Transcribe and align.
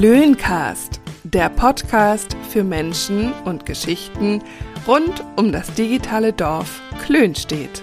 Klöncast, 0.00 1.00
der 1.24 1.48
Podcast 1.48 2.36
für 2.50 2.62
Menschen 2.62 3.32
und 3.44 3.66
Geschichten 3.66 4.44
rund 4.86 5.24
um 5.34 5.50
das 5.50 5.74
digitale 5.74 6.32
Dorf 6.32 6.80
Klönstedt. 7.04 7.82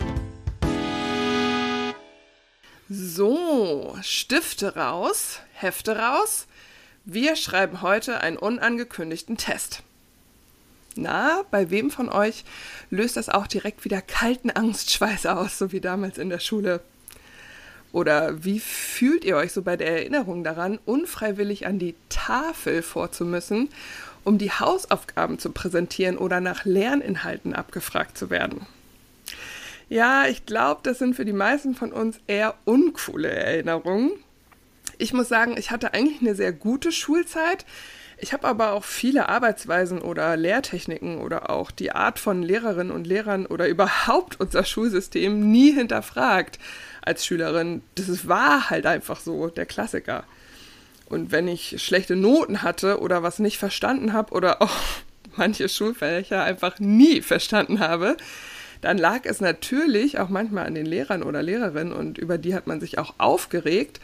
So, 2.88 3.98
Stifte 4.02 4.78
raus, 4.78 5.42
Hefte 5.56 5.98
raus. 5.98 6.48
Wir 7.04 7.36
schreiben 7.36 7.82
heute 7.82 8.22
einen 8.22 8.38
unangekündigten 8.38 9.36
Test. 9.36 9.84
Na, 10.96 11.44
bei 11.52 11.70
wem 11.70 11.92
von 11.92 12.08
euch 12.08 12.46
löst 12.90 13.18
das 13.18 13.28
auch 13.28 13.46
direkt 13.46 13.84
wieder 13.84 14.02
kalten 14.02 14.52
Angstschweiß 14.52 15.26
aus, 15.26 15.58
so 15.58 15.74
wie 15.74 15.82
damals 15.82 16.18
in 16.18 16.30
der 16.30 16.40
Schule? 16.40 16.80
Oder 17.96 18.44
wie 18.44 18.60
fühlt 18.60 19.24
ihr 19.24 19.38
euch 19.38 19.54
so 19.54 19.62
bei 19.62 19.78
der 19.78 19.88
Erinnerung 19.88 20.44
daran, 20.44 20.80
unfreiwillig 20.84 21.66
an 21.66 21.80
die 21.80 21.96
Tafel 22.10 22.82
vorzumüssen, 22.82 23.70
um 24.26 24.38
die 24.38 24.52
Hausaufgaben 24.52 25.40
zu 25.40 25.52
präsentieren 25.52 26.18
oder 26.18 26.42
nach 26.42 26.66
Lerninhalten 26.66 27.54
abgefragt 27.54 28.18
zu 28.18 28.30
werden? 28.30 28.66
Ja, 29.88 30.28
ich 30.28 30.46
glaube, 30.46 30.82
das 30.84 31.00
sind 31.00 31.16
für 31.16 31.24
die 31.24 31.32
meisten 31.32 31.74
von 31.74 31.94
uns 31.94 32.20
eher 32.28 32.56
uncoole 32.66 33.30
Erinnerungen. 33.30 34.12
Ich 34.98 35.14
muss 35.14 35.30
sagen, 35.30 35.56
ich 35.58 35.72
hatte 35.72 35.94
eigentlich 35.94 36.20
eine 36.20 36.36
sehr 36.36 36.52
gute 36.52 36.92
Schulzeit. 36.92 37.66
Ich 38.18 38.34
habe 38.34 38.46
aber 38.48 38.74
auch 38.74 38.84
viele 38.84 39.30
Arbeitsweisen 39.30 40.02
oder 40.02 40.36
Lehrtechniken 40.36 41.20
oder 41.20 41.50
auch 41.50 41.72
die 41.72 41.94
Art 41.94 42.20
von 42.20 42.44
Lehrerinnen 42.44 42.92
und 42.92 43.08
Lehrern 43.08 43.46
oder 43.46 43.70
überhaupt 43.70 44.38
unser 44.40 44.66
Schulsystem 44.66 45.50
nie 45.50 45.72
hinterfragt 45.72 46.60
als 47.06 47.26
Schülerin. 47.26 47.82
Das 47.96 48.28
war 48.28 48.70
halt 48.70 48.86
einfach 48.86 49.20
so, 49.20 49.48
der 49.48 49.66
Klassiker. 49.66 50.26
Und 51.08 51.32
wenn 51.32 51.48
ich 51.48 51.82
schlechte 51.84 52.16
Noten 52.16 52.64
hatte 52.64 53.00
oder 53.00 53.24
was 53.24 53.40
nicht 53.40 53.58
verstanden 53.58 54.14
habe 54.14 54.34
oder 54.34 54.62
auch 54.62 54.76
manche 55.38 55.70
Schulfächer 55.70 56.44
einfach 56.44 56.80
nie 56.80 57.22
verstanden 57.22 57.80
habe, 57.80 58.18
dann 58.82 58.98
lag 58.98 59.22
es 59.24 59.42
natürlich 59.42 60.20
auch 60.20 60.30
manchmal 60.30 60.66
an 60.66 60.76
den 60.76 60.86
Lehrern 60.86 61.24
oder 61.24 61.42
Lehrerinnen 61.42 61.94
und 61.94 62.18
über 62.18 62.38
die 62.38 62.54
hat 62.54 62.68
man 62.68 62.80
sich 62.80 62.98
auch 62.98 63.16
aufgeregt. 63.18 64.00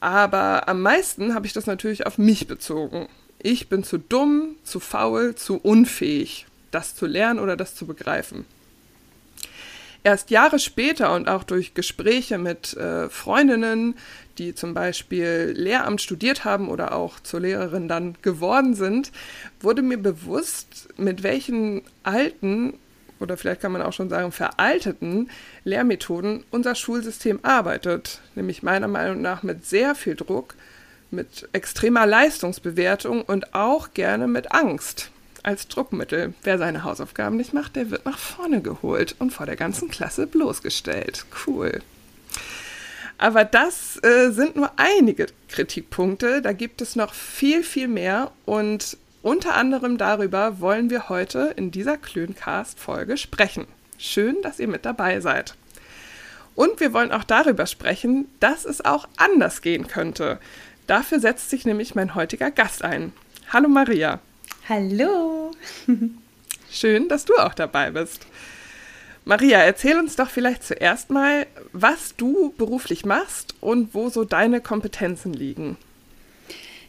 Aber 0.00 0.68
am 0.68 0.82
meisten 0.82 1.34
habe 1.34 1.46
ich 1.46 1.52
das 1.52 1.66
natürlich 1.66 2.06
auf 2.06 2.18
mich 2.18 2.48
bezogen. 2.48 3.08
Ich 3.38 3.68
bin 3.68 3.84
zu 3.84 3.98
dumm, 3.98 4.56
zu 4.64 4.80
faul, 4.80 5.34
zu 5.34 5.56
unfähig, 5.56 6.46
das 6.70 6.94
zu 6.94 7.06
lernen 7.06 7.38
oder 7.38 7.56
das 7.56 7.74
zu 7.74 7.86
begreifen. 7.86 8.44
Erst 10.04 10.30
Jahre 10.30 10.58
später 10.58 11.14
und 11.14 11.28
auch 11.28 11.44
durch 11.44 11.74
Gespräche 11.74 12.36
mit 12.36 12.74
äh, 12.76 13.08
Freundinnen, 13.08 13.94
die 14.38 14.54
zum 14.54 14.74
Beispiel 14.74 15.54
Lehramt 15.56 16.00
studiert 16.00 16.44
haben 16.44 16.68
oder 16.68 16.92
auch 16.92 17.20
zur 17.20 17.40
Lehrerin 17.40 17.86
dann 17.86 18.16
geworden 18.20 18.74
sind, 18.74 19.12
wurde 19.60 19.82
mir 19.82 19.98
bewusst, 19.98 20.88
mit 20.96 21.22
welchen 21.22 21.82
alten 22.02 22.74
oder 23.20 23.36
vielleicht 23.36 23.60
kann 23.60 23.70
man 23.70 23.82
auch 23.82 23.92
schon 23.92 24.08
sagen 24.08 24.32
veralteten 24.32 25.30
Lehrmethoden 25.62 26.42
unser 26.50 26.74
Schulsystem 26.74 27.38
arbeitet. 27.44 28.20
Nämlich 28.34 28.64
meiner 28.64 28.88
Meinung 28.88 29.22
nach 29.22 29.44
mit 29.44 29.64
sehr 29.64 29.94
viel 29.94 30.16
Druck, 30.16 30.56
mit 31.12 31.48
extremer 31.52 32.04
Leistungsbewertung 32.04 33.22
und 33.22 33.54
auch 33.54 33.94
gerne 33.94 34.26
mit 34.26 34.50
Angst 34.50 35.12
als 35.42 35.68
Druckmittel. 35.68 36.34
Wer 36.42 36.58
seine 36.58 36.84
Hausaufgaben 36.84 37.36
nicht 37.36 37.52
macht, 37.52 37.76
der 37.76 37.90
wird 37.90 38.04
nach 38.04 38.18
vorne 38.18 38.62
geholt 38.62 39.16
und 39.18 39.32
vor 39.32 39.46
der 39.46 39.56
ganzen 39.56 39.88
Klasse 39.88 40.26
bloßgestellt. 40.26 41.26
Cool. 41.46 41.80
Aber 43.18 43.44
das 43.44 44.02
äh, 44.02 44.30
sind 44.30 44.56
nur 44.56 44.72
einige 44.76 45.26
Kritikpunkte. 45.48 46.42
Da 46.42 46.52
gibt 46.52 46.82
es 46.82 46.96
noch 46.96 47.14
viel, 47.14 47.62
viel 47.62 47.88
mehr. 47.88 48.32
Und 48.46 48.96
unter 49.22 49.54
anderem 49.54 49.98
darüber 49.98 50.60
wollen 50.60 50.90
wir 50.90 51.08
heute 51.08 51.54
in 51.56 51.70
dieser 51.70 51.98
Klöncast-Folge 51.98 53.16
sprechen. 53.16 53.66
Schön, 53.96 54.42
dass 54.42 54.58
ihr 54.58 54.66
mit 54.66 54.84
dabei 54.84 55.20
seid. 55.20 55.54
Und 56.54 56.80
wir 56.80 56.92
wollen 56.92 57.12
auch 57.12 57.24
darüber 57.24 57.66
sprechen, 57.66 58.26
dass 58.40 58.64
es 58.64 58.84
auch 58.84 59.08
anders 59.16 59.62
gehen 59.62 59.86
könnte. 59.86 60.38
Dafür 60.88 61.20
setzt 61.20 61.48
sich 61.50 61.64
nämlich 61.64 61.94
mein 61.94 62.14
heutiger 62.14 62.50
Gast 62.50 62.82
ein. 62.82 63.12
Hallo 63.52 63.68
Maria. 63.68 64.20
Hallo. 64.68 65.50
Schön, 66.70 67.08
dass 67.08 67.24
du 67.24 67.34
auch 67.34 67.54
dabei 67.54 67.90
bist. 67.90 68.26
Maria, 69.24 69.58
erzähl 69.58 69.98
uns 69.98 70.16
doch 70.16 70.30
vielleicht 70.30 70.64
zuerst 70.64 71.10
mal, 71.10 71.46
was 71.72 72.16
du 72.16 72.52
beruflich 72.56 73.04
machst 73.04 73.54
und 73.60 73.94
wo 73.94 74.08
so 74.08 74.24
deine 74.24 74.60
Kompetenzen 74.60 75.32
liegen. 75.32 75.76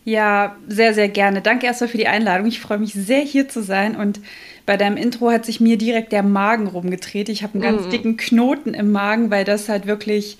Ja, 0.06 0.57
sehr, 0.67 0.94
sehr 0.94 1.09
gerne. 1.09 1.41
Danke 1.41 1.66
erstmal 1.66 1.89
für 1.89 1.97
die 1.97 2.07
Einladung. 2.07 2.47
Ich 2.47 2.59
freue 2.59 2.79
mich 2.79 2.94
sehr, 2.94 3.22
hier 3.22 3.47
zu 3.47 3.63
sein. 3.63 3.95
Und 3.95 4.19
bei 4.66 4.78
deinem 4.78 4.97
Intro 4.97 5.31
hat 5.31 5.45
sich 5.45 5.59
mir 5.59 5.78
direkt 5.78 6.12
der 6.12 6.23
Magen 6.23 6.67
rumgedreht. 6.67 7.29
Ich 7.29 7.44
habe 7.44 7.53
einen 7.53 7.63
ganz 7.63 7.88
mm. 7.88 7.89
dicken 7.89 8.17
Knoten 8.17 8.73
im 8.73 8.91
Magen, 8.91 9.31
weil 9.31 9.45
das 9.45 9.69
halt 9.69 9.88
wirklich 9.88 10.38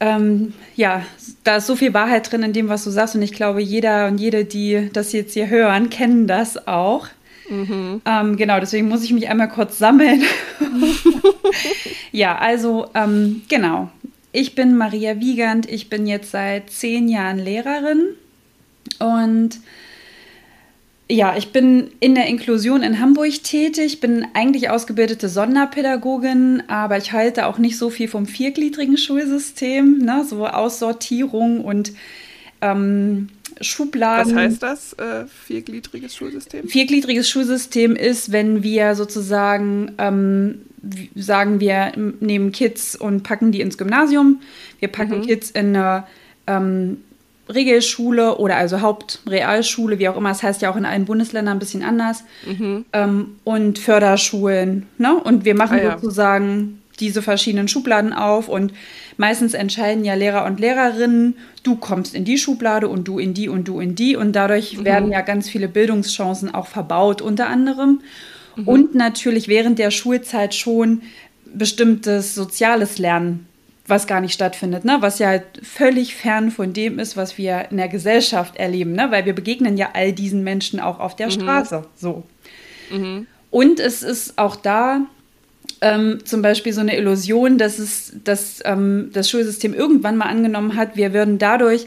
ähm, 0.00 0.54
ja, 0.76 1.04
da 1.44 1.56
ist 1.56 1.66
so 1.66 1.76
viel 1.76 1.94
Wahrheit 1.94 2.30
drin 2.30 2.42
in 2.42 2.52
dem, 2.52 2.68
was 2.68 2.84
du 2.84 2.90
sagst. 2.90 3.14
Und 3.14 3.22
ich 3.22 3.32
glaube, 3.32 3.60
jeder 3.60 4.06
und 4.06 4.18
jede, 4.18 4.44
die 4.44 4.90
das 4.92 5.12
jetzt 5.12 5.34
hier 5.34 5.48
hören, 5.48 5.90
kennen 5.90 6.26
das 6.26 6.66
auch. 6.68 7.08
Mhm. 7.48 8.02
Ähm, 8.04 8.36
genau, 8.36 8.60
deswegen 8.60 8.88
muss 8.88 9.02
ich 9.02 9.12
mich 9.12 9.28
einmal 9.28 9.48
kurz 9.48 9.78
sammeln. 9.78 10.22
ja, 12.12 12.36
also 12.38 12.88
ähm, 12.94 13.42
genau. 13.48 13.90
Ich 14.32 14.54
bin 14.54 14.76
Maria 14.76 15.20
Wiegand. 15.20 15.68
Ich 15.68 15.88
bin 15.88 16.06
jetzt 16.06 16.30
seit 16.30 16.70
zehn 16.70 17.08
Jahren 17.08 17.38
Lehrerin 17.38 18.14
und 18.98 19.58
ja, 21.10 21.36
ich 21.36 21.52
bin 21.52 21.90
in 22.00 22.14
der 22.14 22.26
Inklusion 22.26 22.82
in 22.82 23.00
Hamburg 23.00 23.42
tätig, 23.42 24.00
bin 24.00 24.26
eigentlich 24.34 24.68
ausgebildete 24.68 25.28
Sonderpädagogin, 25.28 26.62
aber 26.68 26.98
ich 26.98 27.12
halte 27.12 27.46
auch 27.46 27.58
nicht 27.58 27.78
so 27.78 27.88
viel 27.88 28.08
vom 28.08 28.26
viergliedrigen 28.26 28.98
Schulsystem, 28.98 29.98
ne? 29.98 30.24
so 30.28 30.46
Aussortierung 30.46 31.64
und 31.64 31.92
ähm, 32.60 33.28
Schubladen. 33.60 34.34
Was 34.34 34.42
heißt 34.42 34.62
das, 34.62 34.92
äh, 34.94 35.24
viergliedriges 35.26 36.14
Schulsystem? 36.14 36.68
Viergliedriges 36.68 37.28
Schulsystem 37.28 37.96
ist, 37.96 38.30
wenn 38.30 38.62
wir 38.62 38.94
sozusagen 38.94 39.92
ähm, 39.96 40.62
sagen, 41.14 41.58
wir 41.58 41.92
nehmen 42.20 42.52
Kids 42.52 42.94
und 42.94 43.22
packen 43.22 43.50
die 43.50 43.62
ins 43.62 43.78
Gymnasium, 43.78 44.40
wir 44.78 44.88
packen 44.88 45.20
mhm. 45.20 45.26
Kids 45.26 45.50
in 45.50 45.74
eine 45.74 46.04
ähm, 46.46 46.98
Regelschule 47.48 48.36
oder 48.38 48.56
also 48.56 48.80
Hauptrealschule, 48.80 49.98
wie 49.98 50.08
auch 50.08 50.16
immer, 50.16 50.30
das 50.30 50.42
heißt 50.42 50.62
ja 50.62 50.70
auch 50.70 50.76
in 50.76 50.84
allen 50.84 51.04
Bundesländern 51.04 51.56
ein 51.56 51.58
bisschen 51.58 51.82
anders, 51.82 52.24
mhm. 52.46 52.84
ähm, 52.92 53.36
und 53.44 53.78
Förderschulen. 53.78 54.86
Ne? 54.98 55.14
Und 55.14 55.44
wir 55.44 55.54
machen 55.54 55.78
ah, 55.78 55.82
ja. 55.82 55.98
sozusagen 55.98 56.82
diese 57.00 57.22
verschiedenen 57.22 57.68
Schubladen 57.68 58.12
auf 58.12 58.48
und 58.48 58.72
meistens 59.16 59.54
entscheiden 59.54 60.04
ja 60.04 60.14
Lehrer 60.14 60.44
und 60.44 60.60
Lehrerinnen, 60.60 61.36
du 61.62 61.76
kommst 61.76 62.14
in 62.14 62.24
die 62.24 62.38
Schublade 62.38 62.88
und 62.88 63.06
du 63.06 63.18
in 63.18 63.34
die 63.34 63.48
und 63.48 63.68
du 63.68 63.80
in 63.80 63.94
die 63.94 64.16
und 64.16 64.32
dadurch 64.32 64.78
mhm. 64.78 64.84
werden 64.84 65.12
ja 65.12 65.20
ganz 65.20 65.48
viele 65.48 65.68
Bildungschancen 65.68 66.52
auch 66.54 66.66
verbaut 66.66 67.22
unter 67.22 67.48
anderem. 67.48 68.00
Mhm. 68.56 68.68
Und 68.68 68.94
natürlich 68.94 69.48
während 69.48 69.78
der 69.78 69.90
Schulzeit 69.90 70.54
schon 70.54 71.02
bestimmtes 71.44 72.34
soziales 72.34 72.98
Lernen 72.98 73.47
was 73.88 74.06
gar 74.06 74.20
nicht 74.20 74.34
stattfindet, 74.34 74.84
ne? 74.84 74.98
was 75.00 75.18
ja 75.18 75.28
halt 75.28 75.44
völlig 75.62 76.14
fern 76.14 76.50
von 76.50 76.72
dem 76.72 76.98
ist, 76.98 77.16
was 77.16 77.38
wir 77.38 77.66
in 77.70 77.78
der 77.78 77.88
Gesellschaft 77.88 78.56
erleben, 78.56 78.92
ne? 78.92 79.10
weil 79.10 79.24
wir 79.24 79.34
begegnen 79.34 79.76
ja 79.76 79.90
all 79.94 80.12
diesen 80.12 80.44
Menschen 80.44 80.78
auch 80.78 81.00
auf 81.00 81.16
der 81.16 81.28
mhm. 81.28 81.32
Straße. 81.32 81.84
So. 81.96 82.22
Mhm. 82.90 83.26
Und 83.50 83.80
es 83.80 84.02
ist 84.02 84.38
auch 84.38 84.56
da 84.56 85.06
ähm, 85.80 86.18
zum 86.24 86.42
Beispiel 86.42 86.72
so 86.72 86.80
eine 86.80 86.96
Illusion, 86.96 87.56
dass 87.56 87.78
es 87.78 88.12
dass, 88.24 88.60
ähm, 88.64 89.10
das 89.12 89.30
Schulsystem 89.30 89.74
irgendwann 89.74 90.16
mal 90.16 90.26
angenommen 90.26 90.76
hat, 90.76 90.96
wir 90.96 91.12
würden 91.12 91.38
dadurch 91.38 91.86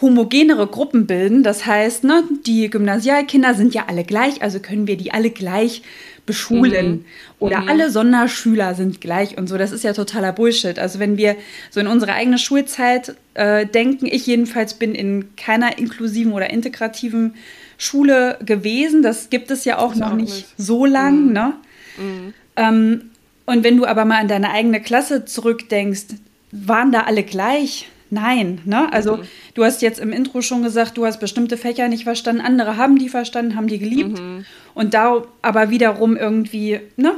homogenere 0.00 0.66
Gruppen 0.66 1.06
bilden. 1.06 1.42
Das 1.42 1.66
heißt, 1.66 2.04
ne, 2.04 2.22
die 2.46 2.70
Gymnasialkinder 2.70 3.54
sind 3.54 3.74
ja 3.74 3.84
alle 3.88 4.04
gleich, 4.04 4.42
also 4.42 4.60
können 4.60 4.86
wir 4.86 4.96
die 4.96 5.12
alle 5.12 5.30
gleich 5.30 5.82
beschulen. 6.30 6.90
Mhm. 6.90 7.04
Oder 7.40 7.60
mhm. 7.62 7.68
alle 7.68 7.90
Sonderschüler 7.90 8.74
sind 8.74 9.00
gleich 9.00 9.36
und 9.36 9.48
so. 9.48 9.58
Das 9.58 9.72
ist 9.72 9.82
ja 9.82 9.92
totaler 9.92 10.32
Bullshit. 10.32 10.78
Also 10.78 11.00
wenn 11.00 11.16
wir 11.16 11.36
so 11.70 11.80
in 11.80 11.88
unsere 11.88 12.12
eigene 12.12 12.38
Schulzeit 12.38 13.16
äh, 13.34 13.66
denken, 13.66 14.06
ich 14.06 14.26
jedenfalls 14.26 14.74
bin 14.74 14.94
in 14.94 15.36
keiner 15.36 15.78
inklusiven 15.78 16.32
oder 16.32 16.50
integrativen 16.50 17.34
Schule 17.78 18.38
gewesen. 18.44 19.02
Das 19.02 19.30
gibt 19.30 19.50
es 19.50 19.64
ja 19.64 19.78
auch 19.78 19.94
noch 19.94 20.12
auch 20.12 20.14
nicht, 20.14 20.34
nicht, 20.34 20.54
so 20.56 20.84
lang. 20.86 21.26
Mhm. 21.26 21.32
Ne? 21.32 21.52
Mhm. 21.98 22.34
Ähm, 22.56 23.00
und 23.46 23.64
wenn 23.64 23.76
du 23.76 23.86
aber 23.86 24.04
mal 24.04 24.20
an 24.20 24.28
deine 24.28 24.50
eigene 24.50 24.80
Klasse 24.80 25.24
zurückdenkst, 25.24 26.14
waren 26.52 26.92
da 26.92 27.02
alle 27.02 27.24
gleich? 27.24 27.88
Nein, 28.10 28.60
ne? 28.64 28.92
Also 28.92 29.18
mhm. 29.18 29.22
du 29.54 29.64
hast 29.64 29.82
jetzt 29.82 30.00
im 30.00 30.12
Intro 30.12 30.42
schon 30.42 30.62
gesagt, 30.62 30.96
du 30.96 31.06
hast 31.06 31.20
bestimmte 31.20 31.56
Fächer 31.56 31.88
nicht 31.88 32.04
verstanden, 32.04 32.42
andere 32.42 32.76
haben 32.76 32.98
die 32.98 33.08
verstanden, 33.08 33.54
haben 33.54 33.68
die 33.68 33.78
geliebt 33.78 34.18
mhm. 34.18 34.44
und 34.74 34.94
da 34.94 35.22
aber 35.42 35.70
wiederum 35.70 36.16
irgendwie, 36.16 36.80
ne? 36.96 37.14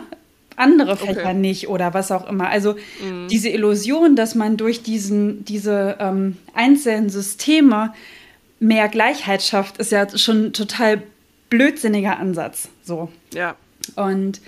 Andere 0.55 0.99
Fächer 0.99 1.31
okay. 1.31 1.35
nicht 1.35 1.69
oder 1.69 1.95
was 1.95 2.13
auch 2.13 2.29
immer. 2.29 2.49
Also 2.49 2.77
mhm. 3.03 3.27
diese 3.29 3.49
Illusion, 3.49 4.17
dass 4.17 4.35
man 4.35 4.59
durch 4.59 4.83
diesen, 4.83 5.47
diese 5.47 5.97
ähm, 5.99 6.37
einzelnen 6.53 7.09
Systeme 7.09 7.95
mehr 8.61 8.89
Gleichheit 8.89 9.43
schafft, 9.43 9.79
ist 9.79 9.93
ja 9.93 10.07
schon 10.17 10.47
ein 10.47 10.53
total 10.53 11.03
blödsinniger 11.49 12.19
Ansatz. 12.19 12.69
So. 12.83 13.09
Ja. 13.33 13.57
Und 13.97 14.43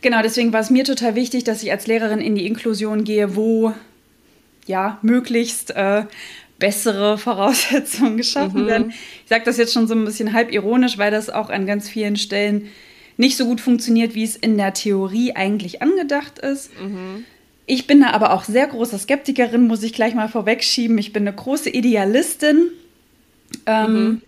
genau, 0.00 0.22
deswegen 0.22 0.52
war 0.52 0.60
es 0.60 0.70
mir 0.70 0.84
total 0.84 1.16
wichtig, 1.16 1.42
dass 1.42 1.62
ich 1.62 1.72
als 1.72 1.88
Lehrerin 1.88 2.20
in 2.20 2.36
die 2.36 2.46
Inklusion 2.46 3.02
gehe, 3.02 3.34
wo 3.34 3.74
ja 4.66 4.98
möglichst 5.02 5.70
äh, 5.72 6.04
bessere 6.58 7.18
Voraussetzungen 7.18 8.16
geschaffen 8.16 8.62
mhm. 8.62 8.66
werden. 8.66 8.90
Ich 8.90 9.28
sage 9.28 9.44
das 9.44 9.56
jetzt 9.56 9.72
schon 9.72 9.88
so 9.88 9.94
ein 9.94 10.04
bisschen 10.04 10.32
halb 10.32 10.52
ironisch, 10.52 10.98
weil 10.98 11.10
das 11.10 11.28
auch 11.30 11.50
an 11.50 11.66
ganz 11.66 11.88
vielen 11.88 12.16
Stellen 12.16 12.68
nicht 13.16 13.36
so 13.36 13.46
gut 13.46 13.60
funktioniert, 13.60 14.14
wie 14.14 14.24
es 14.24 14.36
in 14.36 14.56
der 14.56 14.72
Theorie 14.72 15.34
eigentlich 15.34 15.82
angedacht 15.82 16.38
ist. 16.38 16.70
Mhm. 16.80 17.24
Ich 17.66 17.86
bin 17.86 18.00
da 18.00 18.10
aber 18.10 18.32
auch 18.32 18.44
sehr 18.44 18.66
große 18.66 18.98
Skeptikerin, 18.98 19.66
muss 19.66 19.82
ich 19.82 19.92
gleich 19.92 20.14
mal 20.14 20.28
vorwegschieben. 20.28 20.98
Ich 20.98 21.12
bin 21.12 21.26
eine 21.26 21.36
große 21.36 21.70
Idealistin. 21.70 22.68
Ähm, 23.66 23.92
mhm. 23.92 24.22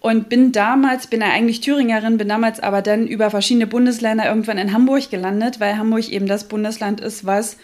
Und 0.00 0.28
bin 0.28 0.52
damals, 0.52 1.08
bin 1.08 1.20
ja 1.20 1.28
eigentlich 1.28 1.60
Thüringerin, 1.60 2.18
bin 2.18 2.28
damals 2.28 2.60
aber 2.60 2.80
dann 2.80 3.06
über 3.06 3.30
verschiedene 3.30 3.66
Bundesländer 3.66 4.26
irgendwann 4.26 4.58
in 4.58 4.72
Hamburg 4.72 5.10
gelandet, 5.10 5.58
weil 5.58 5.78
Hamburg 5.78 6.08
eben 6.10 6.26
das 6.26 6.48
Bundesland 6.48 7.00
ist, 7.00 7.26
was, 7.26 7.56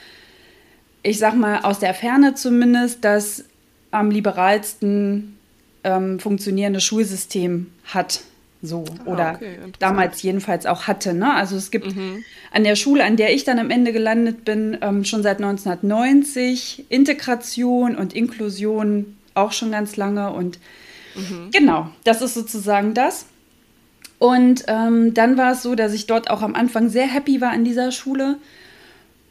ich 1.03 1.19
sag 1.19 1.35
mal, 1.35 1.61
aus 1.61 1.79
der 1.79 1.95
Ferne 1.95 2.35
zumindest, 2.35 3.05
das 3.05 3.45
am 3.91 4.11
liberalsten 4.11 5.39
ähm, 5.85 6.21
funktionierende 6.21 6.81
Schulsystem 6.81 7.71
hat. 7.85 8.21
So, 8.65 8.85
ah, 9.05 9.11
oder 9.11 9.33
okay, 9.35 9.59
damals 9.81 10.23
jedenfalls 10.23 10.67
auch 10.67 10.87
hatte. 10.87 11.15
Ne? 11.15 11.35
Also 11.35 11.57
es 11.57 11.73
gibt 11.73 11.97
mhm. 11.97 12.23
an 12.53 12.63
der 12.63 12.77
Schule, 12.77 13.03
an 13.03 13.17
der 13.17 13.35
ich 13.35 13.43
dann 13.43 13.59
am 13.59 13.71
Ende 13.71 13.93
gelandet 13.93 14.45
bin, 14.45 14.79
ähm, 14.81 15.05
schon 15.05 15.25
seit 15.25 15.39
1990 15.39 16.87
Integration 16.89 17.97
und 17.97 18.13
Inklusion 18.13 19.17
auch 19.35 19.51
schon 19.51 19.73
ganz 19.73 19.97
lange. 19.97 20.31
Und 20.31 20.61
mhm. 21.17 21.51
genau, 21.51 21.91
das 22.05 22.23
ist 22.23 22.35
sozusagen 22.35 22.95
das. 22.95 23.27
Und 24.21 24.63
ähm, 24.69 25.15
dann 25.15 25.37
war 25.37 25.51
es 25.51 25.63
so, 25.63 25.75
dass 25.75 25.93
ich 25.93 26.07
dort 26.07 26.31
auch 26.31 26.43
am 26.43 26.55
Anfang 26.55 26.89
sehr 26.89 27.09
happy 27.09 27.41
war 27.41 27.51
an 27.51 27.65
dieser 27.65 27.91
Schule. 27.91 28.37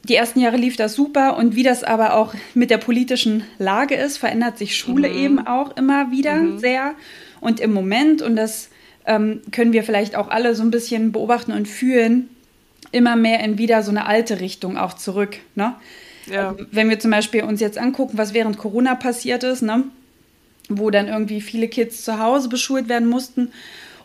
Die 0.04 0.16
ersten 0.16 0.40
Jahre 0.40 0.58
lief 0.58 0.78
das 0.78 0.96
super 0.96 1.38
und 1.38 1.56
wie 1.56 1.64
das 1.64 1.84
aber 1.84 2.16
auch 2.16 2.34
mit 2.54 2.72
der 2.72 2.80
politischen 2.80 3.44
Lage 3.60 3.96
ist, 3.96 4.18
verändert 4.18 4.58
sich 4.58 4.76
Schule 4.76 5.10
mhm. 5.10 5.18
eben 5.18 5.48
auch 5.48 5.78
immer 5.78 6.12
wieder 6.12 6.36
mhm. 6.36 6.60
sehr. 6.60 6.96
Und 7.40 7.60
im 7.60 7.72
Moment, 7.72 8.22
und 8.22 8.36
das 8.36 8.70
ähm, 9.06 9.42
können 9.52 9.74
wir 9.74 9.84
vielleicht 9.84 10.16
auch 10.16 10.30
alle 10.30 10.56
so 10.56 10.64
ein 10.64 10.72
bisschen 10.72 11.12
beobachten 11.12 11.52
und 11.52 11.68
fühlen, 11.68 12.30
immer 12.92 13.16
mehr 13.16 13.42
in 13.42 13.58
wieder 13.58 13.84
so 13.84 13.92
eine 13.92 14.06
alte 14.06 14.40
Richtung 14.40 14.78
auch 14.78 14.96
zurück. 14.96 15.38
Ne? 15.56 15.76
Ja. 16.32 16.56
Ähm, 16.58 16.68
wenn 16.72 16.90
wir 16.90 17.00
zum 17.00 17.12
Beispiel 17.12 17.44
uns 17.44 17.62
jetzt 17.62 17.78
angucken, 17.78 18.18
was 18.18 18.34
während 18.34 18.58
Corona 18.58 18.96
passiert 18.96 19.44
ist, 19.44 19.62
ne? 19.62 19.84
wo 20.68 20.90
dann 20.90 21.08
irgendwie 21.08 21.42
viele 21.42 21.68
Kids 21.68 22.04
zu 22.04 22.20
Hause 22.20 22.50
beschult 22.50 22.90
werden 22.90 23.08
mussten 23.08 23.52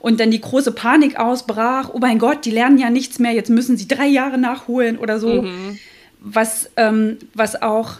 und 0.06 0.20
dann 0.20 0.30
die 0.30 0.40
große 0.40 0.70
Panik 0.70 1.18
ausbrach, 1.18 1.90
oh 1.92 1.98
mein 1.98 2.20
Gott, 2.20 2.44
die 2.44 2.52
lernen 2.52 2.78
ja 2.78 2.90
nichts 2.90 3.18
mehr, 3.18 3.32
jetzt 3.32 3.50
müssen 3.50 3.76
sie 3.76 3.88
drei 3.88 4.06
Jahre 4.06 4.38
nachholen 4.38 4.98
oder 4.98 5.18
so, 5.18 5.42
mhm. 5.42 5.80
was, 6.20 6.70
ähm, 6.76 7.16
was 7.34 7.60
auch 7.60 7.94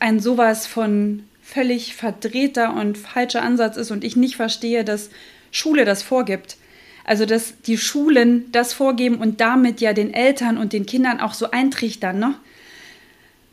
ein 0.00 0.18
sowas 0.18 0.66
von 0.66 1.22
völlig 1.40 1.94
verdrehter 1.94 2.74
und 2.74 2.98
falscher 2.98 3.42
Ansatz 3.42 3.76
ist 3.76 3.92
und 3.92 4.02
ich 4.02 4.16
nicht 4.16 4.34
verstehe, 4.34 4.82
dass 4.84 5.10
Schule 5.52 5.84
das 5.84 6.02
vorgibt. 6.02 6.56
Also, 7.04 7.26
dass 7.26 7.60
die 7.60 7.78
Schulen 7.78 8.50
das 8.50 8.72
vorgeben 8.72 9.18
und 9.18 9.40
damit 9.40 9.80
ja 9.80 9.92
den 9.92 10.12
Eltern 10.12 10.58
und 10.58 10.72
den 10.72 10.84
Kindern 10.84 11.20
auch 11.20 11.34
so 11.34 11.48
eintrichtern, 11.48 12.18
ne? 12.18 12.34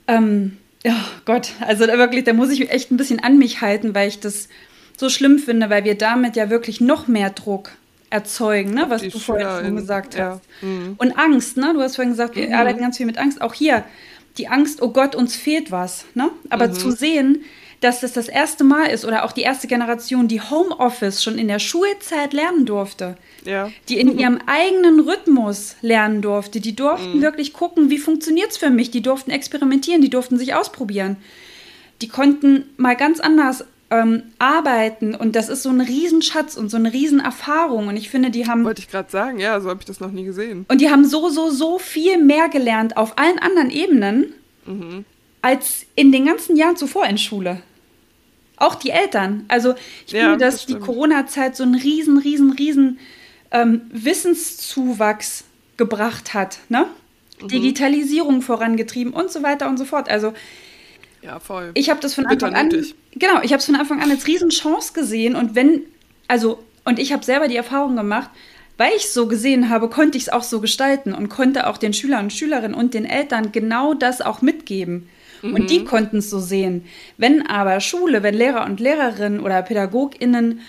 Ähm, 0.08 0.58
oh 0.84 1.10
Gott, 1.26 1.52
also 1.60 1.86
da 1.86 2.00
wirklich, 2.00 2.24
da 2.24 2.34
muss 2.34 2.50
ich 2.50 2.72
echt 2.72 2.90
ein 2.90 2.98
bisschen 2.98 3.20
an 3.20 3.38
mich 3.38 3.62
halten, 3.62 3.94
weil 3.94 4.08
ich 4.08 4.20
das 4.20 4.50
so 4.98 5.10
schlimm 5.10 5.40
finde, 5.40 5.70
weil 5.70 5.84
wir 5.84 5.98
damit 5.98 6.36
ja 6.36 6.50
wirklich 6.50 6.82
noch 6.82 7.08
mehr 7.08 7.30
Druck 7.32 7.72
erzeugen, 8.12 8.74
ne, 8.74 8.86
was 8.90 9.02
du 9.02 9.18
vorhin 9.18 9.48
schon 9.48 9.76
gesagt 9.76 10.16
ja. 10.16 10.32
hast. 10.32 10.42
Mhm. 10.62 10.96
Und 10.98 11.18
Angst, 11.18 11.58
ne? 11.58 11.74
Du 11.74 11.82
hast 11.82 11.96
vorhin 11.96 12.12
gesagt, 12.12 12.36
wir 12.36 12.48
mhm. 12.48 12.54
arbeiten 12.54 12.80
ganz 12.80 12.98
viel 12.98 13.06
mit 13.06 13.18
Angst. 13.18 13.42
Auch 13.42 13.54
hier, 13.54 13.84
die 14.38 14.48
Angst, 14.48 14.82
oh 14.82 14.90
Gott, 14.90 15.16
uns 15.16 15.36
fehlt 15.36 15.72
was, 15.72 16.06
ne? 16.14 16.30
Aber 16.50 16.68
mhm. 16.68 16.74
zu 16.74 16.92
sehen, 16.92 17.44
dass 17.80 18.02
das 18.02 18.14
das 18.14 18.28
erste 18.28 18.64
Mal 18.64 18.88
ist 18.88 19.06
oder 19.06 19.26
auch 19.26 19.32
die 19.32 19.42
erste 19.42 19.68
Generation, 19.68 20.28
die 20.28 20.40
Homeoffice 20.40 21.24
schon 21.24 21.40
in 21.40 21.48
der 21.48 21.58
Schulzeit 21.58 22.32
lernen 22.32 22.66
durfte. 22.66 23.18
Ja. 23.44 23.72
Die 23.90 24.00
in 24.00 24.20
ihrem 24.20 24.40
eigenen 24.46 25.00
Rhythmus 25.00 25.78
lernen 25.82 26.22
durfte. 26.22 26.60
Die 26.60 26.76
durften 26.76 27.18
mhm. 27.18 27.22
wirklich 27.22 27.54
gucken, 27.54 27.90
wie 27.90 27.98
funktioniert 27.98 28.52
es 28.52 28.58
für 28.58 28.70
mich. 28.70 28.92
Die 28.92 29.02
durften 29.02 29.32
experimentieren, 29.32 30.02
die 30.02 30.12
durften 30.12 30.38
sich 30.38 30.54
ausprobieren. 30.54 31.18
Die 32.02 32.08
konnten 32.08 32.66
mal 32.78 32.96
ganz 32.96 33.20
anders 33.20 33.66
ähm, 33.92 34.24
arbeiten 34.40 35.14
und 35.14 35.36
das 35.36 35.50
ist 35.50 35.64
so 35.64 35.70
ein 35.70 35.82
Riesenschatz 35.82 36.56
und 36.56 36.70
so 36.70 36.78
eine 36.78 36.94
Riesenerfahrung 36.94 37.90
und 37.90 37.98
ich 37.98 38.10
finde, 38.10 38.32
die 38.32 38.48
haben... 38.48 38.64
Wollte 38.64 38.82
ich 38.82 38.90
gerade 38.90 39.12
sagen, 39.12 39.38
ja, 39.38 39.60
so 39.60 39.70
habe 39.70 39.82
ich 39.82 39.86
das 39.86 40.00
noch 40.00 40.12
nie 40.12 40.24
gesehen. 40.24 40.66
Und 40.70 40.80
die 40.80 40.90
haben 40.90 41.06
so, 41.06 41.30
so, 41.30 41.52
so 41.52 41.78
viel 41.78 42.18
mehr 42.18 42.48
gelernt 42.48 42.96
auf 42.96 43.18
allen 43.18 43.38
anderen 43.38 43.70
Ebenen 43.70 44.34
mhm. 44.66 45.06
als 45.42 45.86
in 45.96 46.14
den 46.14 46.26
ganzen 46.26 46.56
Jahren 46.56 46.78
zuvor 46.78 47.06
in 47.06 47.18
Schule. 47.18 47.62
Auch 48.56 48.76
die 48.76 48.92
Eltern. 48.92 49.44
Also 49.50 49.76
ich 50.08 50.14
ja, 50.14 50.22
finde, 50.22 50.38
dass 50.38 50.56
das 50.56 50.66
die 50.68 50.80
Corona-Zeit 50.80 51.58
so 51.58 51.64
einen 51.64 51.76
riesen, 51.76 52.18
riesen, 52.18 52.54
riesen 52.54 53.00
ähm, 53.52 53.82
Wissenszuwachs 53.92 55.44
gebracht 55.76 56.34
hat. 56.34 56.60
Ne? 56.70 56.86
Mhm. 57.42 57.48
Digitalisierung 57.50 58.42
vorangetrieben 58.42 59.12
und 59.12 59.32
so 59.32 59.44
weiter 59.44 59.68
und 59.68 59.78
so 59.78 59.84
fort. 59.84 60.08
Also 60.08 60.34
ja, 61.22 61.40
voll. 61.40 61.72
Ich 61.76 61.90
habe 61.90 62.00
das 62.00 62.14
von 62.14 62.26
Anfang 62.26 62.56
an. 62.56 62.70
Genau, 63.14 63.42
ich 63.42 63.52
habe 63.52 63.60
es 63.60 63.66
von 63.66 63.76
Anfang 63.76 64.02
an 64.02 64.10
als 64.10 64.28
Riesenchance 64.28 64.94
gesehen. 64.94 65.36
Und 65.36 65.56
wenn, 65.56 65.84
also, 66.28 66.64
und 66.86 67.00
ich 67.00 67.14
habe 67.14 67.24
selber 67.24 67.48
die 67.48 67.56
Erfahrung 67.56 67.96
gemacht, 67.96 68.30
weil 68.78 68.94
ich 68.96 69.04
es 69.04 69.14
so 69.14 69.28
gesehen 69.28 69.70
habe, 69.70 69.90
konnte 69.90 70.18
ich 70.18 70.24
es 70.24 70.30
auch 70.30 70.44
so 70.44 70.60
gestalten 70.60 71.14
und 71.14 71.30
konnte 71.30 71.68
auch 71.68 71.78
den 71.78 71.94
Schülern 71.94 72.26
und 72.26 72.34
Schülerinnen 72.34 72.74
und 72.74 72.94
den 72.94 73.06
Eltern 73.06 73.52
genau 73.52 73.94
das 73.94 74.22
auch 74.22 74.42
mitgeben. 74.42 75.08
Mhm. 75.42 75.54
Und 75.54 75.70
die 75.70 75.80
mhm. 75.80 75.86
konnten 75.86 76.18
es 76.18 76.30
so 76.30 76.40
sehen. 76.40 76.86
Wenn 77.18 77.46
aber 77.46 77.80
Schule, 77.80 78.24
wenn 78.24 78.34
Lehrer 78.34 78.66
und 78.66 78.80
Lehrerinnen 78.80 79.40
oder 79.40 79.62
PädagogInnen 79.62 80.62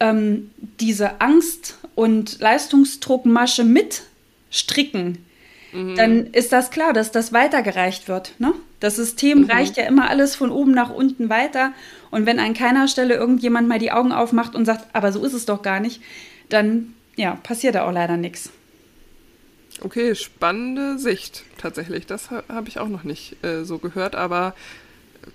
ähm, 0.00 0.50
diese 0.80 1.20
Angst- 1.20 1.78
und 1.94 2.40
Leistungsdruckmasche 2.40 3.64
mitstricken, 3.64 5.24
mhm. 5.72 5.96
dann 5.96 6.26
ist 6.32 6.52
das 6.52 6.70
klar, 6.70 6.92
dass 6.92 7.12
das 7.12 7.32
weitergereicht 7.32 8.08
wird. 8.08 8.32
Ne? 8.38 8.52
Das 8.84 8.96
System 8.96 9.38
mhm. 9.38 9.50
reicht 9.50 9.78
ja 9.78 9.84
immer 9.84 10.10
alles 10.10 10.36
von 10.36 10.50
oben 10.50 10.72
nach 10.72 10.90
unten 10.90 11.30
weiter. 11.30 11.72
Und 12.10 12.26
wenn 12.26 12.38
an 12.38 12.52
keiner 12.52 12.86
Stelle 12.86 13.14
irgendjemand 13.14 13.66
mal 13.66 13.78
die 13.78 13.90
Augen 13.90 14.12
aufmacht 14.12 14.54
und 14.54 14.66
sagt, 14.66 14.94
aber 14.94 15.10
so 15.10 15.24
ist 15.24 15.32
es 15.32 15.46
doch 15.46 15.62
gar 15.62 15.80
nicht, 15.80 16.02
dann 16.50 16.92
ja, 17.16 17.36
passiert 17.42 17.76
da 17.76 17.86
auch 17.86 17.92
leider 17.92 18.18
nichts. 18.18 18.50
Okay, 19.80 20.14
spannende 20.14 20.98
Sicht 20.98 21.44
tatsächlich. 21.56 22.04
Das 22.04 22.30
habe 22.30 22.68
ich 22.68 22.78
auch 22.78 22.90
noch 22.90 23.04
nicht 23.04 23.42
äh, 23.42 23.64
so 23.64 23.78
gehört, 23.78 24.16
aber 24.16 24.54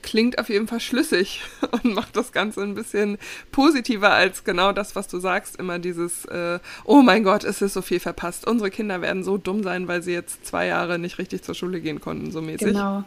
klingt 0.03 0.37
auf 0.37 0.49
jeden 0.49 0.67
Fall 0.67 0.79
schlüssig 0.79 1.41
und 1.71 1.95
macht 1.95 2.15
das 2.15 2.31
Ganze 2.31 2.61
ein 2.61 2.75
bisschen 2.75 3.17
positiver 3.51 4.11
als 4.11 4.43
genau 4.43 4.73
das, 4.73 4.95
was 4.95 5.07
du 5.07 5.17
sagst. 5.19 5.55
Immer 5.55 5.79
dieses, 5.79 6.25
äh, 6.25 6.59
oh 6.85 7.01
mein 7.01 7.23
Gott, 7.23 7.43
es 7.43 7.63
ist 7.63 7.73
so 7.73 7.81
viel 7.81 7.99
verpasst. 7.99 8.47
Unsere 8.47 8.69
Kinder 8.69 9.01
werden 9.01 9.23
so 9.23 9.39
dumm 9.39 9.63
sein, 9.63 9.87
weil 9.87 10.03
sie 10.03 10.13
jetzt 10.13 10.45
zwei 10.45 10.67
Jahre 10.67 10.99
nicht 10.99 11.17
richtig 11.17 11.41
zur 11.41 11.55
Schule 11.55 11.81
gehen 11.81 11.99
konnten, 11.99 12.31
so 12.31 12.43
mäßig. 12.43 12.67
Genau. 12.67 13.03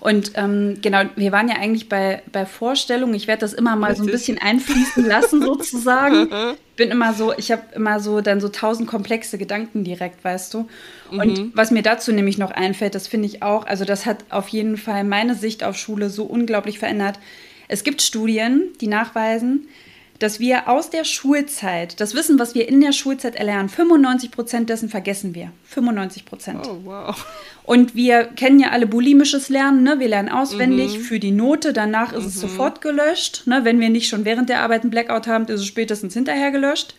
Und 0.00 0.32
ähm, 0.34 0.78
genau, 0.82 1.02
wir 1.16 1.32
waren 1.32 1.48
ja 1.48 1.56
eigentlich 1.56 1.88
bei, 1.88 2.22
bei 2.30 2.44
Vorstellungen. 2.46 3.14
Ich 3.14 3.26
werde 3.26 3.40
das 3.40 3.52
immer 3.54 3.74
mal 3.76 3.88
richtig. 3.88 4.04
so 4.04 4.10
ein 4.10 4.12
bisschen 4.12 4.38
einfließen 4.38 5.06
lassen, 5.06 5.42
sozusagen. 5.44 6.28
bin 6.76 6.90
immer 6.90 7.14
so, 7.14 7.32
ich 7.36 7.52
habe 7.52 7.62
immer 7.74 8.00
so 8.00 8.20
dann 8.20 8.40
so 8.40 8.48
tausend 8.48 8.88
komplexe 8.88 9.38
Gedanken 9.38 9.84
direkt, 9.84 10.24
weißt 10.24 10.52
du. 10.54 10.68
Und 11.10 11.38
mhm. 11.38 11.52
was 11.54 11.70
mir 11.70 11.82
dazu 11.82 12.12
nämlich 12.12 12.38
noch 12.38 12.50
einfällt, 12.50 12.94
das 12.94 13.06
finde 13.06 13.26
ich 13.26 13.42
auch, 13.42 13.66
also 13.66 13.84
das 13.84 14.06
hat 14.06 14.24
auf 14.30 14.48
jeden 14.48 14.76
Fall 14.76 15.04
meine 15.04 15.34
Sicht 15.34 15.64
auf 15.64 15.76
Schule 15.76 16.10
so 16.10 16.24
unglaublich 16.24 16.78
verändert. 16.78 17.18
Es 17.68 17.84
gibt 17.84 18.02
Studien, 18.02 18.62
die 18.80 18.88
nachweisen, 18.88 19.68
dass 20.18 20.38
wir 20.38 20.68
aus 20.68 20.90
der 20.90 21.04
Schulzeit, 21.04 22.00
das 22.00 22.14
Wissen, 22.14 22.38
was 22.38 22.54
wir 22.54 22.68
in 22.68 22.80
der 22.80 22.92
Schulzeit 22.92 23.34
erlernen, 23.34 23.68
95 23.68 24.30
Prozent 24.30 24.70
dessen 24.70 24.88
vergessen 24.88 25.34
wir. 25.34 25.50
95 25.64 26.24
Prozent. 26.24 26.66
Oh, 26.66 26.78
wow. 26.84 27.26
Und 27.64 27.94
wir 27.94 28.24
kennen 28.24 28.60
ja 28.60 28.70
alle 28.70 28.86
bulimisches 28.86 29.48
Lernen, 29.48 29.82
ne? 29.82 29.98
wir 29.98 30.08
lernen 30.08 30.28
auswendig 30.28 30.98
mhm. 30.98 31.02
für 31.02 31.18
die 31.18 31.30
Note, 31.30 31.72
danach 31.72 32.12
ist 32.12 32.22
mhm. 32.22 32.28
es 32.28 32.40
sofort 32.40 32.80
gelöscht. 32.80 33.42
Ne? 33.46 33.64
Wenn 33.64 33.80
wir 33.80 33.90
nicht 33.90 34.08
schon 34.08 34.24
während 34.24 34.48
der 34.48 34.60
Arbeit 34.60 34.82
einen 34.82 34.90
Blackout 34.90 35.26
haben, 35.26 35.46
ist 35.46 35.60
es 35.60 35.66
spätestens 35.66 36.14
hinterher 36.14 36.50
gelöscht. 36.50 36.94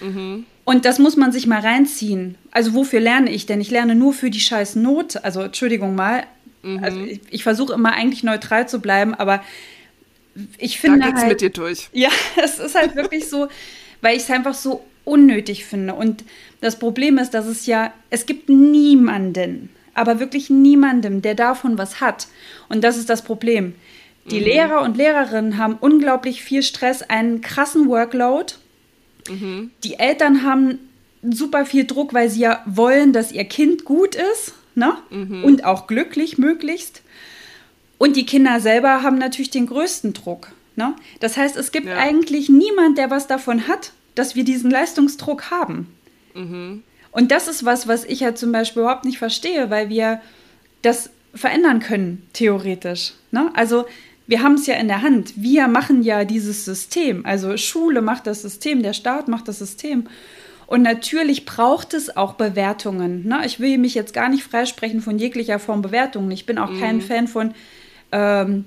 Mhm. 0.00 0.46
Und 0.64 0.86
das 0.86 0.98
muss 0.98 1.16
man 1.16 1.32
sich 1.32 1.46
mal 1.46 1.60
reinziehen. 1.60 2.36
Also 2.50 2.74
wofür 2.74 3.00
lerne 3.00 3.30
ich 3.30 3.44
denn? 3.44 3.60
Ich 3.60 3.70
lerne 3.70 3.94
nur 3.94 4.14
für 4.14 4.30
die 4.30 4.40
scheiß 4.40 4.76
Note. 4.76 5.22
Also 5.22 5.42
Entschuldigung 5.42 5.94
mal. 5.94 6.24
Also 6.80 7.00
ich, 7.00 7.20
ich 7.28 7.42
versuche 7.42 7.74
immer 7.74 7.92
eigentlich 7.92 8.22
neutral 8.22 8.66
zu 8.66 8.80
bleiben, 8.80 9.14
aber 9.14 9.42
ich 10.58 10.80
finde 10.80 11.00
da 11.00 11.06
geht's 11.06 11.20
halt, 11.20 11.30
mit 11.30 11.40
dir 11.40 11.50
durch. 11.50 11.88
Ja, 11.92 12.10
es 12.42 12.58
ist 12.58 12.74
halt 12.74 12.96
wirklich 12.96 13.28
so, 13.28 13.48
weil 14.00 14.16
ich 14.16 14.24
es 14.24 14.30
einfach 14.30 14.54
so 14.54 14.84
unnötig 15.04 15.64
finde. 15.64 15.94
Und 15.94 16.24
das 16.60 16.78
Problem 16.78 17.18
ist, 17.18 17.30
dass 17.30 17.46
es 17.46 17.66
ja, 17.66 17.92
es 18.10 18.26
gibt 18.26 18.48
niemanden, 18.48 19.70
aber 19.94 20.18
wirklich 20.18 20.50
niemandem, 20.50 21.22
der 21.22 21.34
davon 21.34 21.78
was 21.78 22.00
hat. 22.00 22.28
Und 22.68 22.82
das 22.82 22.96
ist 22.96 23.10
das 23.10 23.22
Problem. 23.22 23.74
Die 24.30 24.40
mhm. 24.40 24.44
Lehrer 24.44 24.82
und 24.82 24.96
Lehrerinnen 24.96 25.58
haben 25.58 25.76
unglaublich 25.80 26.42
viel 26.42 26.62
Stress, 26.62 27.02
einen 27.02 27.40
krassen 27.42 27.88
Workload. 27.88 28.54
Mhm. 29.28 29.70
Die 29.84 29.98
Eltern 29.98 30.42
haben 30.42 30.78
super 31.22 31.66
viel 31.66 31.84
Druck, 31.84 32.14
weil 32.14 32.30
sie 32.30 32.40
ja 32.40 32.62
wollen, 32.66 33.12
dass 33.12 33.32
ihr 33.32 33.44
Kind 33.44 33.84
gut 33.84 34.14
ist 34.14 34.54
ne? 34.74 34.96
Mhm. 35.10 35.44
und 35.44 35.64
auch 35.64 35.86
glücklich 35.86 36.38
möglichst. 36.38 37.02
Und 37.98 38.16
die 38.16 38.26
Kinder 38.26 38.60
selber 38.60 39.02
haben 39.02 39.18
natürlich 39.18 39.50
den 39.50 39.66
größten 39.66 40.12
Druck. 40.12 40.52
Ne? 40.76 40.94
Das 41.20 41.36
heißt, 41.36 41.56
es 41.56 41.72
gibt 41.72 41.86
ja. 41.86 41.96
eigentlich 41.96 42.48
niemand, 42.48 42.98
der 42.98 43.10
was 43.10 43.26
davon 43.26 43.68
hat, 43.68 43.92
dass 44.14 44.34
wir 44.34 44.44
diesen 44.44 44.70
Leistungsdruck 44.70 45.50
haben. 45.50 45.94
Mhm. 46.34 46.82
Und 47.12 47.30
das 47.30 47.46
ist 47.46 47.64
was, 47.64 47.86
was 47.86 48.04
ich 48.04 48.20
ja 48.20 48.34
zum 48.34 48.50
Beispiel 48.50 48.82
überhaupt 48.82 49.04
nicht 49.04 49.18
verstehe, 49.18 49.70
weil 49.70 49.88
wir 49.88 50.20
das 50.82 51.10
verändern 51.32 51.80
können, 51.80 52.26
theoretisch. 52.32 53.12
Ne? 53.30 53.50
Also 53.54 53.86
wir 54.26 54.42
haben 54.42 54.54
es 54.54 54.66
ja 54.66 54.74
in 54.74 54.88
der 54.88 55.02
Hand. 55.02 55.34
Wir 55.36 55.68
machen 55.68 56.02
ja 56.02 56.24
dieses 56.24 56.64
System. 56.64 57.24
Also 57.24 57.56
Schule 57.56 58.02
macht 58.02 58.26
das 58.26 58.42
System, 58.42 58.82
der 58.82 58.94
Staat 58.94 59.28
macht 59.28 59.48
das 59.48 59.58
System. 59.58 60.08
Und 60.66 60.82
natürlich 60.82 61.44
braucht 61.44 61.94
es 61.94 62.16
auch 62.16 62.34
Bewertungen. 62.34 63.28
Ne? 63.28 63.42
Ich 63.44 63.60
will 63.60 63.78
mich 63.78 63.94
jetzt 63.94 64.14
gar 64.14 64.28
nicht 64.28 64.44
freisprechen 64.44 65.00
von 65.00 65.18
jeglicher 65.18 65.58
Form 65.58 65.82
Bewertungen. 65.82 66.30
Ich 66.30 66.46
bin 66.46 66.58
auch 66.58 66.70
mhm. 66.70 66.80
kein 66.80 67.00
Fan 67.00 67.28
von, 67.28 67.54
ähm, 68.14 68.64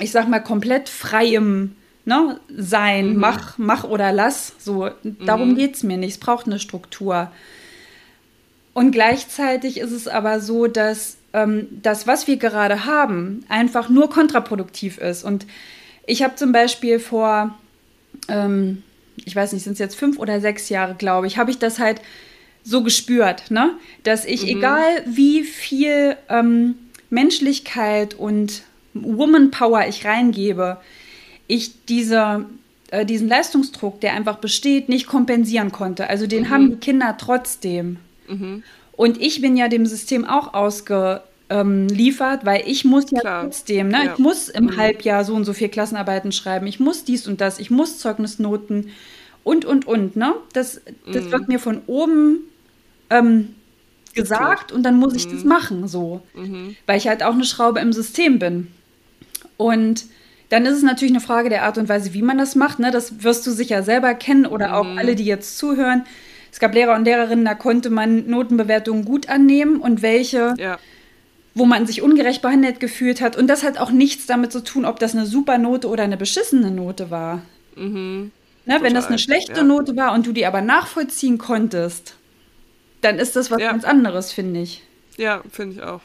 ich 0.00 0.10
sag 0.10 0.28
mal, 0.28 0.40
komplett 0.40 0.88
freiem 0.88 1.76
ne? 2.06 2.40
Sein, 2.48 3.10
mhm. 3.10 3.16
mach, 3.16 3.58
mach 3.58 3.84
oder 3.84 4.12
lass. 4.12 4.54
So, 4.58 4.88
darum 5.02 5.50
mhm. 5.50 5.56
geht 5.56 5.74
es 5.74 5.82
mir 5.82 5.98
nicht. 5.98 6.12
Es 6.12 6.18
braucht 6.18 6.46
eine 6.46 6.58
Struktur. 6.58 7.30
Und 8.72 8.92
gleichzeitig 8.92 9.78
ist 9.78 9.92
es 9.92 10.08
aber 10.08 10.40
so, 10.40 10.66
dass 10.66 11.18
ähm, 11.34 11.68
das, 11.82 12.06
was 12.06 12.26
wir 12.26 12.36
gerade 12.36 12.86
haben, 12.86 13.44
einfach 13.48 13.88
nur 13.90 14.08
kontraproduktiv 14.08 14.98
ist. 14.98 15.24
Und 15.24 15.46
ich 16.06 16.22
habe 16.22 16.36
zum 16.36 16.52
Beispiel 16.52 16.98
vor, 16.98 17.58
ähm, 18.28 18.82
ich 19.24 19.34
weiß 19.34 19.52
nicht, 19.52 19.64
sind 19.64 19.74
es 19.74 19.78
jetzt 19.78 19.96
fünf 19.96 20.18
oder 20.18 20.40
sechs 20.40 20.68
Jahre, 20.68 20.94
glaube 20.94 21.26
ich, 21.26 21.38
habe 21.38 21.50
ich 21.50 21.58
das 21.58 21.78
halt 21.78 22.00
so 22.62 22.82
gespürt, 22.82 23.50
ne? 23.50 23.72
dass 24.02 24.24
ich, 24.24 24.42
mhm. 24.42 24.58
egal 24.58 25.02
wie 25.06 25.42
viel 25.42 26.16
ähm, 26.28 26.74
Menschlichkeit 27.10 28.14
und 28.14 28.62
Woman 29.02 29.50
Power 29.50 29.86
ich 29.88 30.04
reingebe, 30.04 30.78
ich 31.46 31.84
diese, 31.86 32.46
äh, 32.90 33.04
diesen 33.04 33.28
Leistungsdruck, 33.28 34.00
der 34.00 34.14
einfach 34.14 34.38
besteht, 34.38 34.88
nicht 34.88 35.06
kompensieren 35.06 35.72
konnte. 35.72 36.08
Also 36.08 36.26
den 36.26 36.44
mhm. 36.44 36.50
haben 36.50 36.70
die 36.70 36.76
Kinder 36.76 37.16
trotzdem. 37.18 37.98
Mhm. 38.28 38.62
Und 38.92 39.20
ich 39.20 39.40
bin 39.40 39.56
ja 39.56 39.68
dem 39.68 39.86
System 39.86 40.24
auch 40.24 40.54
ausgeliefert, 40.54 41.20
ähm, 41.50 42.46
weil 42.46 42.62
ich 42.66 42.84
muss 42.84 43.10
ja 43.10 43.20
Klar. 43.20 43.42
trotzdem, 43.44 43.88
ne? 43.88 44.04
Ja. 44.04 44.12
ich 44.14 44.18
muss 44.18 44.48
im 44.48 44.64
mhm. 44.64 44.76
Halbjahr 44.76 45.24
so 45.24 45.34
und 45.34 45.44
so 45.44 45.52
viel 45.52 45.68
Klassenarbeiten 45.68 46.32
schreiben, 46.32 46.66
ich 46.66 46.80
muss 46.80 47.04
dies 47.04 47.28
und 47.28 47.40
das, 47.40 47.58
ich 47.58 47.70
muss 47.70 47.98
Zeugnisnoten 47.98 48.90
und, 49.44 49.64
und, 49.64 49.86
und. 49.86 50.16
Ne? 50.16 50.34
Das, 50.54 50.80
das 51.06 51.26
mhm. 51.26 51.32
wird 51.32 51.48
mir 51.48 51.60
von 51.60 51.82
oben 51.86 52.40
ähm, 53.10 53.54
gesagt 54.14 54.72
und 54.72 54.82
dann 54.82 54.96
muss 54.96 55.14
ich 55.14 55.28
das 55.28 55.44
mhm. 55.44 55.48
machen, 55.48 55.88
so. 55.88 56.22
Mhm. 56.34 56.74
Weil 56.86 56.98
ich 56.98 57.06
halt 57.06 57.22
auch 57.22 57.34
eine 57.34 57.44
Schraube 57.44 57.78
im 57.80 57.92
System 57.92 58.38
bin. 58.38 58.68
Und 59.56 60.06
dann 60.48 60.64
ist 60.66 60.76
es 60.76 60.82
natürlich 60.82 61.12
eine 61.12 61.20
Frage 61.20 61.48
der 61.48 61.64
Art 61.64 61.78
und 61.78 61.88
Weise, 61.88 62.14
wie 62.14 62.22
man 62.22 62.38
das 62.38 62.54
macht. 62.54 62.78
Ne? 62.78 62.90
Das 62.90 63.24
wirst 63.24 63.46
du 63.46 63.50
sicher 63.50 63.82
selber 63.82 64.14
kennen 64.14 64.46
oder 64.46 64.76
auch 64.76 64.96
alle, 64.96 65.16
die 65.16 65.24
jetzt 65.24 65.58
zuhören 65.58 66.04
es 66.56 66.60
gab 66.60 66.72
Lehrer 66.72 66.94
und 66.94 67.04
Lehrerinnen, 67.04 67.44
da 67.44 67.54
konnte 67.54 67.90
man 67.90 68.30
Notenbewertungen 68.30 69.04
gut 69.04 69.28
annehmen 69.28 69.76
und 69.76 70.00
welche, 70.00 70.54
ja. 70.56 70.78
wo 71.54 71.66
man 71.66 71.86
sich 71.86 72.00
ungerecht 72.00 72.40
behandelt 72.40 72.80
gefühlt 72.80 73.20
hat. 73.20 73.36
Und 73.36 73.46
das 73.48 73.62
hat 73.62 73.76
auch 73.76 73.90
nichts 73.90 74.24
damit 74.24 74.52
zu 74.52 74.64
tun, 74.64 74.86
ob 74.86 74.98
das 74.98 75.14
eine 75.14 75.26
super 75.26 75.58
Note 75.58 75.86
oder 75.86 76.04
eine 76.04 76.16
beschissene 76.16 76.70
Note 76.70 77.10
war. 77.10 77.42
Mhm. 77.76 78.30
Ne, 78.64 78.78
wenn 78.80 78.94
das 78.94 79.08
eine 79.08 79.18
schlechte 79.18 79.52
ja. 79.52 79.62
Note 79.64 79.96
war 79.96 80.14
und 80.14 80.26
du 80.26 80.32
die 80.32 80.46
aber 80.46 80.62
nachvollziehen 80.62 81.36
konntest, 81.36 82.16
dann 83.02 83.18
ist 83.18 83.36
das 83.36 83.50
was 83.50 83.60
ja. 83.60 83.70
ganz 83.70 83.84
anderes, 83.84 84.32
finde 84.32 84.60
ich. 84.60 84.82
Ja, 85.18 85.42
finde 85.50 85.76
ich 85.76 85.82
auch. 85.82 86.00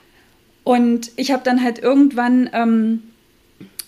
Und 0.65 1.12
ich 1.15 1.31
habe 1.31 1.43
dann 1.46 1.63
halt 1.63 1.79
irgendwann 1.79 2.50
ähm, 2.51 3.03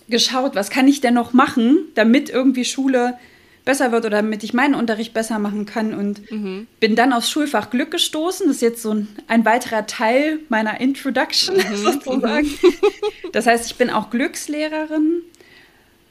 geschaut, 0.10 0.55
was 0.55 0.69
kann 0.69 0.88
ich 0.88 1.01
denn 1.01 1.13
noch 1.13 1.33
machen, 1.33 1.79
damit 1.95 2.29
irgendwie 2.29 2.65
Schule 2.65 3.17
besser 3.65 3.91
wird 3.91 4.05
oder 4.05 4.17
damit 4.17 4.43
ich 4.43 4.53
meinen 4.53 4.75
Unterricht 4.75 5.13
besser 5.13 5.39
machen 5.39 5.65
kann 5.65 5.93
und 5.93 6.29
mhm. 6.31 6.67
bin 6.79 6.95
dann 6.95 7.13
aufs 7.13 7.29
Schulfach 7.29 7.69
Glück 7.69 7.91
gestoßen. 7.91 8.48
Das 8.48 8.57
ist 8.57 8.62
jetzt 8.62 8.81
so 8.81 8.93
ein, 8.93 9.07
ein 9.27 9.45
weiterer 9.45 9.88
Teil 9.88 10.39
meiner 10.50 10.81
Introduction 10.81 11.55
mhm. 11.55 11.75
sozusagen. 11.75 12.50
Das 13.31 13.48
heißt, 13.48 13.65
ich 13.65 13.75
bin 13.75 13.89
auch 13.89 14.10
Glückslehrerin. 14.10 15.22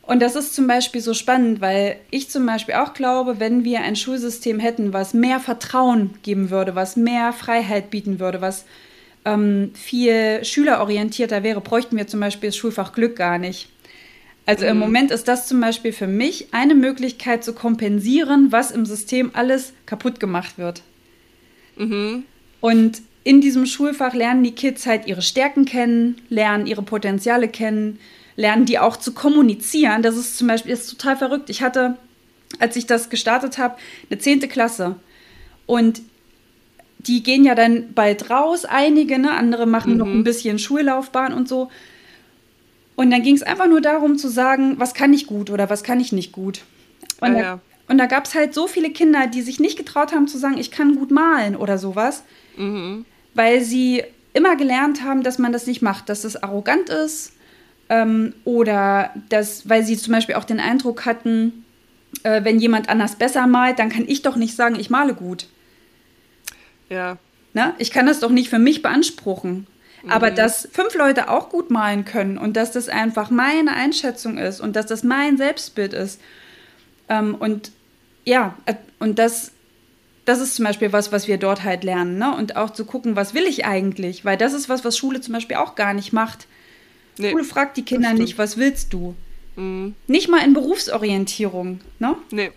Und 0.02 0.20
das 0.20 0.34
ist 0.34 0.54
zum 0.54 0.66
Beispiel 0.66 1.00
so 1.00 1.14
spannend, 1.14 1.60
weil 1.60 1.96
ich 2.10 2.28
zum 2.28 2.44
Beispiel 2.44 2.74
auch 2.74 2.92
glaube, 2.92 3.38
wenn 3.38 3.64
wir 3.64 3.82
ein 3.82 3.96
Schulsystem 3.96 4.58
hätten, 4.58 4.92
was 4.92 5.14
mehr 5.14 5.38
Vertrauen 5.38 6.10
geben 6.22 6.50
würde, 6.50 6.74
was 6.74 6.96
mehr 6.96 7.32
Freiheit 7.32 7.90
bieten 7.90 8.18
würde, 8.18 8.40
was 8.40 8.64
ähm, 9.24 9.70
viel 9.74 10.44
schülerorientierter 10.44 11.44
wäre, 11.44 11.60
bräuchten 11.60 11.96
wir 11.96 12.08
zum 12.08 12.18
Beispiel 12.18 12.48
das 12.48 12.56
Schulfach 12.56 12.92
Glück 12.92 13.14
gar 13.14 13.38
nicht. 13.38 13.68
Also 14.44 14.64
im 14.66 14.74
mhm. 14.74 14.80
Moment 14.80 15.10
ist 15.10 15.28
das 15.28 15.46
zum 15.46 15.60
Beispiel 15.60 15.92
für 15.92 16.06
mich 16.06 16.48
eine 16.52 16.74
Möglichkeit 16.74 17.44
zu 17.44 17.52
kompensieren, 17.52 18.50
was 18.50 18.70
im 18.70 18.86
System 18.86 19.30
alles 19.34 19.72
kaputt 19.86 20.18
gemacht 20.18 20.58
wird. 20.58 20.82
Mhm. 21.76 22.24
Und 22.60 23.02
in 23.24 23.40
diesem 23.40 23.66
Schulfach 23.66 24.14
lernen 24.14 24.42
die 24.42 24.52
Kids 24.52 24.86
halt 24.86 25.06
ihre 25.06 25.22
Stärken 25.22 25.64
kennen, 25.64 26.20
lernen 26.28 26.66
ihre 26.66 26.82
Potenziale 26.82 27.48
kennen, 27.48 28.00
lernen 28.36 28.64
die 28.64 28.78
auch 28.78 28.96
zu 28.96 29.12
kommunizieren. 29.12 30.02
Das 30.02 30.16
ist 30.16 30.38
zum 30.38 30.48
Beispiel 30.48 30.72
ist 30.72 30.88
total 30.88 31.16
verrückt. 31.16 31.48
Ich 31.48 31.62
hatte, 31.62 31.96
als 32.58 32.74
ich 32.74 32.86
das 32.86 33.10
gestartet 33.10 33.58
habe, 33.58 33.76
eine 34.10 34.18
zehnte 34.18 34.48
Klasse. 34.48 34.96
Und 35.66 36.02
die 36.98 37.22
gehen 37.22 37.44
ja 37.44 37.54
dann 37.54 37.92
bald 37.94 38.30
raus, 38.30 38.64
einige, 38.64 39.18
ne? 39.18 39.32
andere 39.32 39.66
machen 39.66 39.92
mhm. 39.92 39.98
noch 39.98 40.06
ein 40.06 40.24
bisschen 40.24 40.58
Schullaufbahn 40.58 41.32
und 41.32 41.48
so. 41.48 41.70
Und 43.02 43.10
dann 43.10 43.22
ging 43.22 43.34
es 43.34 43.42
einfach 43.42 43.66
nur 43.66 43.80
darum 43.80 44.16
zu 44.16 44.28
sagen, 44.28 44.78
was 44.78 44.94
kann 44.94 45.12
ich 45.12 45.26
gut 45.26 45.50
oder 45.50 45.68
was 45.68 45.82
kann 45.82 45.98
ich 45.98 46.12
nicht 46.12 46.30
gut. 46.30 46.62
Und 47.20 47.34
ah, 47.34 47.58
da, 47.88 47.94
da 47.94 48.06
gab 48.06 48.26
es 48.26 48.36
halt 48.36 48.54
so 48.54 48.68
viele 48.68 48.90
Kinder, 48.90 49.26
die 49.26 49.42
sich 49.42 49.58
nicht 49.58 49.76
getraut 49.76 50.12
haben 50.12 50.28
zu 50.28 50.38
sagen, 50.38 50.56
ich 50.56 50.70
kann 50.70 50.94
gut 50.94 51.10
malen 51.10 51.56
oder 51.56 51.78
sowas, 51.78 52.22
mhm. 52.56 53.04
weil 53.34 53.60
sie 53.60 54.04
immer 54.34 54.54
gelernt 54.54 55.02
haben, 55.02 55.24
dass 55.24 55.40
man 55.40 55.52
das 55.52 55.66
nicht 55.66 55.82
macht, 55.82 56.08
dass 56.10 56.22
es 56.22 56.40
arrogant 56.40 56.90
ist 56.90 57.32
ähm, 57.88 58.34
oder 58.44 59.10
dass, 59.30 59.68
weil 59.68 59.82
sie 59.82 59.96
zum 59.96 60.12
Beispiel 60.12 60.36
auch 60.36 60.44
den 60.44 60.60
Eindruck 60.60 61.04
hatten, 61.04 61.64
äh, 62.22 62.44
wenn 62.44 62.60
jemand 62.60 62.88
anders 62.88 63.16
besser 63.16 63.48
malt, 63.48 63.80
dann 63.80 63.88
kann 63.88 64.04
ich 64.06 64.22
doch 64.22 64.36
nicht 64.36 64.54
sagen, 64.54 64.76
ich 64.78 64.90
male 64.90 65.14
gut. 65.14 65.48
Ja. 66.88 67.18
Na, 67.52 67.74
ich 67.78 67.90
kann 67.90 68.06
das 68.06 68.20
doch 68.20 68.30
nicht 68.30 68.48
für 68.48 68.60
mich 68.60 68.80
beanspruchen. 68.80 69.66
Aber 70.08 70.30
mhm. 70.30 70.36
dass 70.36 70.68
fünf 70.72 70.94
Leute 70.94 71.28
auch 71.28 71.48
gut 71.48 71.70
malen 71.70 72.04
können 72.04 72.38
und 72.38 72.56
dass 72.56 72.72
das 72.72 72.88
einfach 72.88 73.30
meine 73.30 73.72
Einschätzung 73.74 74.38
ist 74.38 74.60
und 74.60 74.74
dass 74.74 74.86
das 74.86 75.02
mein 75.02 75.36
Selbstbild 75.36 75.92
ist. 75.92 76.20
Ähm, 77.08 77.34
und 77.34 77.70
ja, 78.24 78.56
äh, 78.66 78.74
und 78.98 79.18
das, 79.18 79.52
das 80.24 80.40
ist 80.40 80.56
zum 80.56 80.64
Beispiel 80.64 80.92
was, 80.92 81.12
was 81.12 81.28
wir 81.28 81.38
dort 81.38 81.62
halt 81.62 81.84
lernen. 81.84 82.18
Ne? 82.18 82.34
Und 82.34 82.56
auch 82.56 82.70
zu 82.70 82.84
gucken, 82.84 83.16
was 83.16 83.34
will 83.34 83.44
ich 83.44 83.64
eigentlich? 83.64 84.24
Weil 84.24 84.36
das 84.36 84.52
ist 84.52 84.68
was, 84.68 84.84
was 84.84 84.98
Schule 84.98 85.20
zum 85.20 85.34
Beispiel 85.34 85.56
auch 85.56 85.74
gar 85.74 85.94
nicht 85.94 86.12
macht. 86.12 86.46
Nee, 87.18 87.30
Schule 87.30 87.44
fragt 87.44 87.76
die 87.76 87.84
Kinder 87.84 88.14
nicht, 88.14 88.38
was 88.38 88.56
willst 88.56 88.92
du? 88.92 89.14
Mhm. 89.56 89.94
Nicht 90.06 90.28
mal 90.28 90.44
in 90.44 90.54
Berufsorientierung. 90.54 91.80
Ne? 91.98 92.16
Nee. 92.30 92.50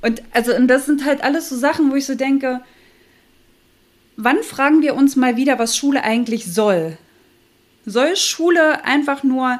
Und 0.00 0.22
also, 0.32 0.54
und 0.54 0.68
das 0.68 0.86
sind 0.86 1.04
halt 1.04 1.24
alles 1.24 1.48
so 1.48 1.56
Sachen, 1.56 1.90
wo 1.90 1.96
ich 1.96 2.06
so 2.06 2.14
denke, 2.14 2.60
Wann 4.16 4.42
fragen 4.42 4.82
wir 4.82 4.94
uns 4.94 5.16
mal 5.16 5.36
wieder, 5.36 5.58
was 5.58 5.76
Schule 5.76 6.04
eigentlich 6.04 6.46
soll? 6.46 6.98
Soll 7.84 8.16
Schule 8.16 8.84
einfach 8.84 9.22
nur 9.22 9.58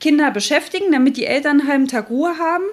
Kinder 0.00 0.30
beschäftigen, 0.30 0.92
damit 0.92 1.16
die 1.16 1.26
Eltern 1.26 1.60
einen 1.60 1.68
halben 1.68 1.88
Tag 1.88 2.10
Ruhe 2.10 2.38
haben? 2.38 2.64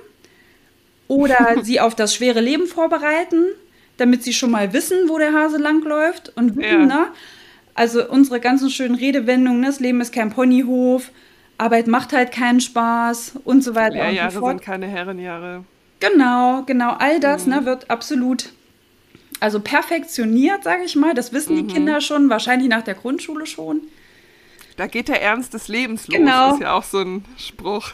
Oder 1.08 1.58
sie 1.64 1.80
auf 1.80 1.96
das 1.96 2.16
schwere 2.16 2.42
Leben 2.42 2.68
vorbereiten, 2.68 3.44
damit 3.98 4.24
sie 4.24 4.34
schon 4.34 4.52
mal 4.52 4.74
wissen, 4.74 5.10
wo 5.10 5.18
der 5.18 5.34
Hase 5.34 5.58
langläuft 5.58 6.32
und 6.36 6.56
wissen, 6.56 6.82
ja. 6.82 6.86
ne? 6.86 7.08
Also 7.78 8.10
unsere 8.10 8.40
ganzen 8.40 8.70
schönen 8.70 8.96
Redewendungen, 8.96 9.60
ne? 9.60 9.68
das 9.68 9.82
Leben 9.82 10.00
ist 10.00 10.14
kein 10.14 10.30
Ponyhof, 10.30 11.12
Arbeit 11.58 11.88
macht 11.88 12.14
halt 12.14 12.32
keinen 12.32 12.62
Spaß 12.62 13.34
und 13.44 13.64
so 13.66 13.76
weiter. 13.76 13.96
Lehrjahre 13.96 14.28
und 14.28 14.34
so 14.34 14.40
fort. 14.40 14.52
sind 14.52 14.62
keine 14.62 14.88
Herrenjahre. 14.88 15.66
Genau, 16.00 16.64
genau, 16.66 16.96
all 16.98 17.20
das 17.20 17.46
ne, 17.46 17.58
mhm. 17.58 17.62
ne, 17.62 17.66
wird 17.66 17.90
absolut 17.90 18.50
also 19.40 19.60
perfektioniert, 19.60 20.64
sage 20.64 20.84
ich 20.84 20.96
mal. 20.96 21.14
Das 21.14 21.34
wissen 21.34 21.56
mhm. 21.56 21.68
die 21.68 21.74
Kinder 21.74 22.02
schon, 22.02 22.30
wahrscheinlich 22.30 22.70
nach 22.70 22.84
der 22.84 22.96
Grundschule 22.96 23.46
schon. 23.46 23.82
Da 24.78 24.88
geht 24.88 25.08
der 25.08 25.22
Ernst 25.22 25.54
des 25.54 25.68
Lebens 25.68 26.08
los, 26.08 26.18
genau. 26.18 26.54
ist 26.54 26.62
ja 26.62 26.74
auch 26.74 26.84
so 26.84 27.00
ein 27.00 27.26
Spruch. 27.38 27.92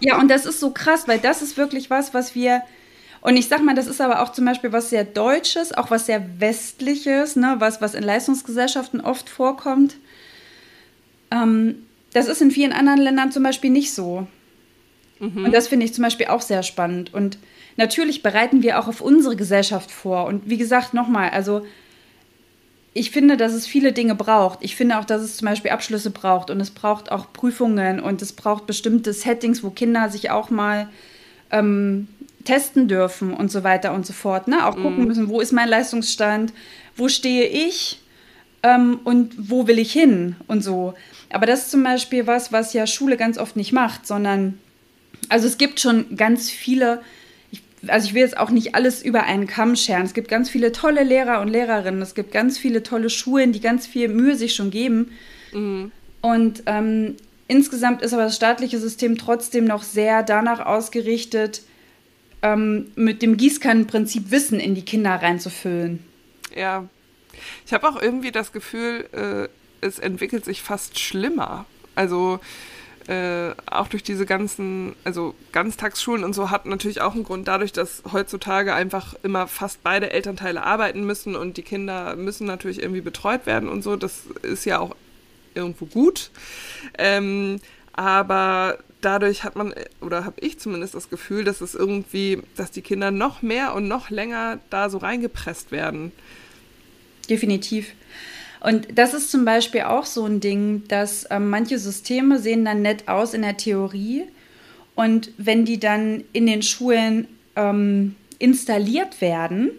Ja, 0.00 0.18
und 0.18 0.28
das 0.28 0.46
ist 0.46 0.60
so 0.60 0.70
krass, 0.70 1.08
weil 1.08 1.18
das 1.18 1.42
ist 1.42 1.56
wirklich 1.56 1.90
was, 1.90 2.14
was 2.14 2.34
wir. 2.34 2.62
Und 3.20 3.36
ich 3.36 3.48
sag 3.48 3.62
mal, 3.62 3.74
das 3.74 3.86
ist 3.86 4.00
aber 4.00 4.22
auch 4.22 4.32
zum 4.32 4.44
Beispiel 4.44 4.72
was 4.72 4.90
sehr 4.90 5.04
Deutsches, 5.04 5.72
auch 5.72 5.90
was 5.90 6.06
sehr 6.06 6.40
Westliches, 6.40 7.36
ne? 7.36 7.56
was, 7.58 7.80
was 7.80 7.94
in 7.94 8.02
Leistungsgesellschaften 8.02 9.00
oft 9.00 9.28
vorkommt. 9.28 9.96
Ähm, 11.30 11.86
das 12.12 12.28
ist 12.28 12.42
in 12.42 12.50
vielen 12.50 12.72
anderen 12.72 13.00
Ländern 13.00 13.30
zum 13.30 13.42
Beispiel 13.42 13.70
nicht 13.70 13.92
so. 13.92 14.26
Mhm. 15.20 15.44
Und 15.44 15.52
das 15.52 15.68
finde 15.68 15.86
ich 15.86 15.94
zum 15.94 16.02
Beispiel 16.02 16.26
auch 16.26 16.40
sehr 16.40 16.62
spannend. 16.62 17.14
Und 17.14 17.38
natürlich 17.76 18.22
bereiten 18.22 18.62
wir 18.62 18.78
auch 18.78 18.88
auf 18.88 19.00
unsere 19.00 19.36
Gesellschaft 19.36 19.90
vor. 19.90 20.26
Und 20.26 20.48
wie 20.48 20.58
gesagt, 20.58 20.94
nochmal, 20.94 21.30
also 21.30 21.64
ich 22.94 23.10
finde, 23.10 23.36
dass 23.36 23.52
es 23.52 23.66
viele 23.66 23.92
Dinge 23.92 24.14
braucht. 24.14 24.58
Ich 24.62 24.76
finde 24.76 24.98
auch, 24.98 25.04
dass 25.04 25.22
es 25.22 25.38
zum 25.38 25.46
Beispiel 25.46 25.70
Abschlüsse 25.70 26.10
braucht 26.10 26.50
und 26.50 26.60
es 26.60 26.70
braucht 26.70 27.10
auch 27.10 27.32
Prüfungen 27.32 28.00
und 28.00 28.20
es 28.20 28.32
braucht 28.32 28.66
bestimmte 28.66 29.12
Settings, 29.12 29.62
wo 29.62 29.70
Kinder 29.70 30.10
sich 30.10 30.30
auch 30.30 30.50
mal 30.50 30.88
ähm, 31.50 32.08
testen 32.44 32.88
dürfen 32.88 33.32
und 33.32 33.50
so 33.50 33.64
weiter 33.64 33.94
und 33.94 34.04
so 34.04 34.12
fort. 34.12 34.48
Ne? 34.48 34.66
Auch 34.66 34.74
gucken 34.74 35.00
mhm. 35.00 35.06
müssen, 35.06 35.28
wo 35.28 35.40
ist 35.40 35.52
mein 35.52 35.68
Leistungsstand, 35.68 36.52
wo 36.96 37.08
stehe 37.08 37.46
ich 37.46 38.00
ähm, 38.62 39.00
und 39.04 39.50
wo 39.50 39.66
will 39.66 39.78
ich 39.78 39.92
hin 39.92 40.36
und 40.46 40.62
so. 40.62 40.92
Aber 41.30 41.46
das 41.46 41.62
ist 41.62 41.70
zum 41.70 41.82
Beispiel 41.82 42.26
was, 42.26 42.52
was 42.52 42.74
ja 42.74 42.86
Schule 42.86 43.16
ganz 43.16 43.38
oft 43.38 43.56
nicht 43.56 43.72
macht, 43.72 44.06
sondern 44.06 44.58
also 45.28 45.46
es 45.46 45.56
gibt 45.56 45.80
schon 45.80 46.16
ganz 46.16 46.50
viele 46.50 47.00
also 47.88 48.06
ich 48.06 48.14
will 48.14 48.22
jetzt 48.22 48.36
auch 48.36 48.50
nicht 48.50 48.74
alles 48.74 49.02
über 49.02 49.24
einen 49.24 49.46
Kamm 49.46 49.76
scheren. 49.76 50.04
Es 50.04 50.14
gibt 50.14 50.28
ganz 50.28 50.50
viele 50.50 50.72
tolle 50.72 51.02
Lehrer 51.02 51.40
und 51.40 51.48
Lehrerinnen. 51.48 52.02
Es 52.02 52.14
gibt 52.14 52.32
ganz 52.32 52.58
viele 52.58 52.82
tolle 52.82 53.10
Schulen, 53.10 53.52
die 53.52 53.60
ganz 53.60 53.86
viel 53.86 54.08
Mühe 54.08 54.36
sich 54.36 54.54
schon 54.54 54.70
geben. 54.70 55.12
Mhm. 55.52 55.90
Und 56.20 56.62
ähm, 56.66 57.16
insgesamt 57.48 58.02
ist 58.02 58.12
aber 58.12 58.24
das 58.24 58.36
staatliche 58.36 58.78
System 58.78 59.18
trotzdem 59.18 59.64
noch 59.64 59.82
sehr 59.82 60.22
danach 60.22 60.60
ausgerichtet, 60.60 61.62
ähm, 62.42 62.92
mit 62.94 63.22
dem 63.22 63.36
Gießkannenprinzip 63.36 64.30
Wissen 64.30 64.60
in 64.60 64.74
die 64.74 64.84
Kinder 64.84 65.14
reinzufüllen. 65.14 66.00
Ja, 66.54 66.88
ich 67.66 67.72
habe 67.72 67.88
auch 67.88 68.00
irgendwie 68.00 68.30
das 68.30 68.52
Gefühl, 68.52 69.08
äh, 69.12 69.48
es 69.84 69.98
entwickelt 69.98 70.44
sich 70.44 70.62
fast 70.62 70.98
schlimmer. 70.98 71.66
Also 71.94 72.40
äh, 73.08 73.54
auch 73.66 73.88
durch 73.88 74.02
diese 74.02 74.26
ganzen, 74.26 74.94
also 75.04 75.34
Ganztagsschulen 75.52 76.24
und 76.24 76.34
so 76.34 76.50
hat 76.50 76.66
natürlich 76.66 77.00
auch 77.00 77.14
einen 77.14 77.24
Grund 77.24 77.48
dadurch, 77.48 77.72
dass 77.72 78.02
heutzutage 78.12 78.74
einfach 78.74 79.14
immer 79.22 79.48
fast 79.48 79.82
beide 79.82 80.10
Elternteile 80.10 80.62
arbeiten 80.62 81.04
müssen 81.04 81.34
und 81.34 81.56
die 81.56 81.62
Kinder 81.62 82.14
müssen 82.16 82.46
natürlich 82.46 82.80
irgendwie 82.80 83.00
betreut 83.00 83.46
werden 83.46 83.68
und 83.68 83.82
so. 83.82 83.96
Das 83.96 84.24
ist 84.42 84.64
ja 84.64 84.78
auch 84.78 84.94
irgendwo 85.54 85.86
gut. 85.86 86.30
Ähm, 86.98 87.60
aber 87.92 88.78
dadurch 89.00 89.44
hat 89.44 89.56
man, 89.56 89.74
oder 90.00 90.24
habe 90.24 90.40
ich 90.40 90.58
zumindest 90.58 90.94
das 90.94 91.10
Gefühl, 91.10 91.44
dass 91.44 91.60
es 91.60 91.74
irgendwie, 91.74 92.42
dass 92.56 92.70
die 92.70 92.82
Kinder 92.82 93.10
noch 93.10 93.42
mehr 93.42 93.74
und 93.74 93.88
noch 93.88 94.10
länger 94.10 94.60
da 94.70 94.88
so 94.88 94.98
reingepresst 94.98 95.72
werden. 95.72 96.12
Definitiv. 97.28 97.92
Und 98.62 98.86
das 98.94 99.12
ist 99.12 99.30
zum 99.30 99.44
Beispiel 99.44 99.82
auch 99.82 100.06
so 100.06 100.24
ein 100.24 100.40
Ding, 100.40 100.84
dass 100.86 101.26
ähm, 101.30 101.50
manche 101.50 101.78
Systeme 101.78 102.38
sehen 102.38 102.64
dann 102.64 102.82
nett 102.82 103.08
aus 103.08 103.34
in 103.34 103.42
der 103.42 103.56
Theorie 103.56 104.24
und 104.94 105.30
wenn 105.36 105.64
die 105.64 105.80
dann 105.80 106.24
in 106.32 106.46
den 106.46 106.62
Schulen 106.62 107.26
ähm, 107.56 108.14
installiert 108.38 109.20
werden, 109.20 109.70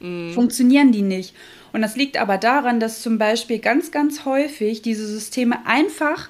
mm. 0.00 0.32
funktionieren 0.32 0.92
die 0.92 1.02
nicht. 1.02 1.34
Und 1.72 1.82
das 1.82 1.96
liegt 1.96 2.18
aber 2.18 2.38
daran, 2.38 2.80
dass 2.80 3.02
zum 3.02 3.18
Beispiel 3.18 3.58
ganz, 3.58 3.90
ganz 3.90 4.24
häufig 4.24 4.82
diese 4.82 5.06
Systeme 5.06 5.66
einfach 5.66 6.28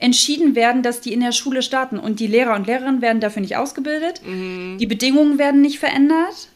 entschieden 0.00 0.54
werden, 0.54 0.82
dass 0.82 1.00
die 1.00 1.12
in 1.12 1.20
der 1.20 1.32
Schule 1.32 1.62
starten. 1.62 1.98
Und 1.98 2.20
die 2.20 2.26
Lehrer 2.26 2.54
und 2.54 2.66
Lehrerinnen 2.66 3.02
werden 3.02 3.20
dafür 3.20 3.42
nicht 3.42 3.56
ausgebildet. 3.56 4.22
Mhm. 4.24 4.78
Die 4.78 4.86
Bedingungen 4.86 5.38
werden 5.38 5.60
nicht 5.60 5.78
verändert. 5.78 6.48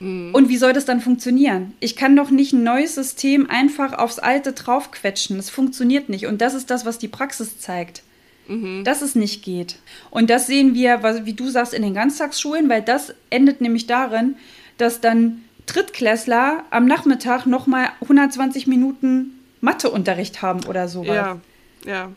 Mhm. 0.00 0.34
Und 0.34 0.48
wie 0.48 0.56
soll 0.56 0.72
das 0.72 0.84
dann 0.84 1.00
funktionieren? 1.00 1.74
Ich 1.80 1.96
kann 1.96 2.16
doch 2.16 2.30
nicht 2.30 2.52
ein 2.52 2.62
neues 2.62 2.94
System 2.94 3.48
einfach 3.48 3.92
aufs 3.92 4.18
alte 4.18 4.52
draufquetschen. 4.52 5.36
Das 5.36 5.50
funktioniert 5.50 6.08
nicht. 6.08 6.26
Und 6.26 6.40
das 6.40 6.54
ist 6.54 6.70
das, 6.70 6.84
was 6.84 6.98
die 6.98 7.08
Praxis 7.08 7.58
zeigt. 7.58 8.02
Mhm. 8.48 8.84
Dass 8.84 9.02
es 9.02 9.14
nicht 9.14 9.42
geht. 9.42 9.76
Und 10.10 10.30
das 10.30 10.46
sehen 10.46 10.74
wir, 10.74 11.02
wie 11.24 11.32
du 11.32 11.48
sagst, 11.48 11.74
in 11.74 11.82
den 11.82 11.94
Ganztagsschulen, 11.94 12.68
weil 12.68 12.82
das 12.82 13.14
endet 13.30 13.60
nämlich 13.60 13.86
darin, 13.86 14.36
dass 14.78 15.00
dann 15.00 15.42
Drittklässler 15.66 16.64
am 16.70 16.86
Nachmittag 16.86 17.46
nochmal 17.46 17.88
120 18.02 18.66
Minuten 18.66 19.40
Matheunterricht 19.60 20.42
haben 20.42 20.64
oder 20.64 20.86
sowas. 20.86 21.08
Ja, 21.08 21.40
ja. 21.84 22.10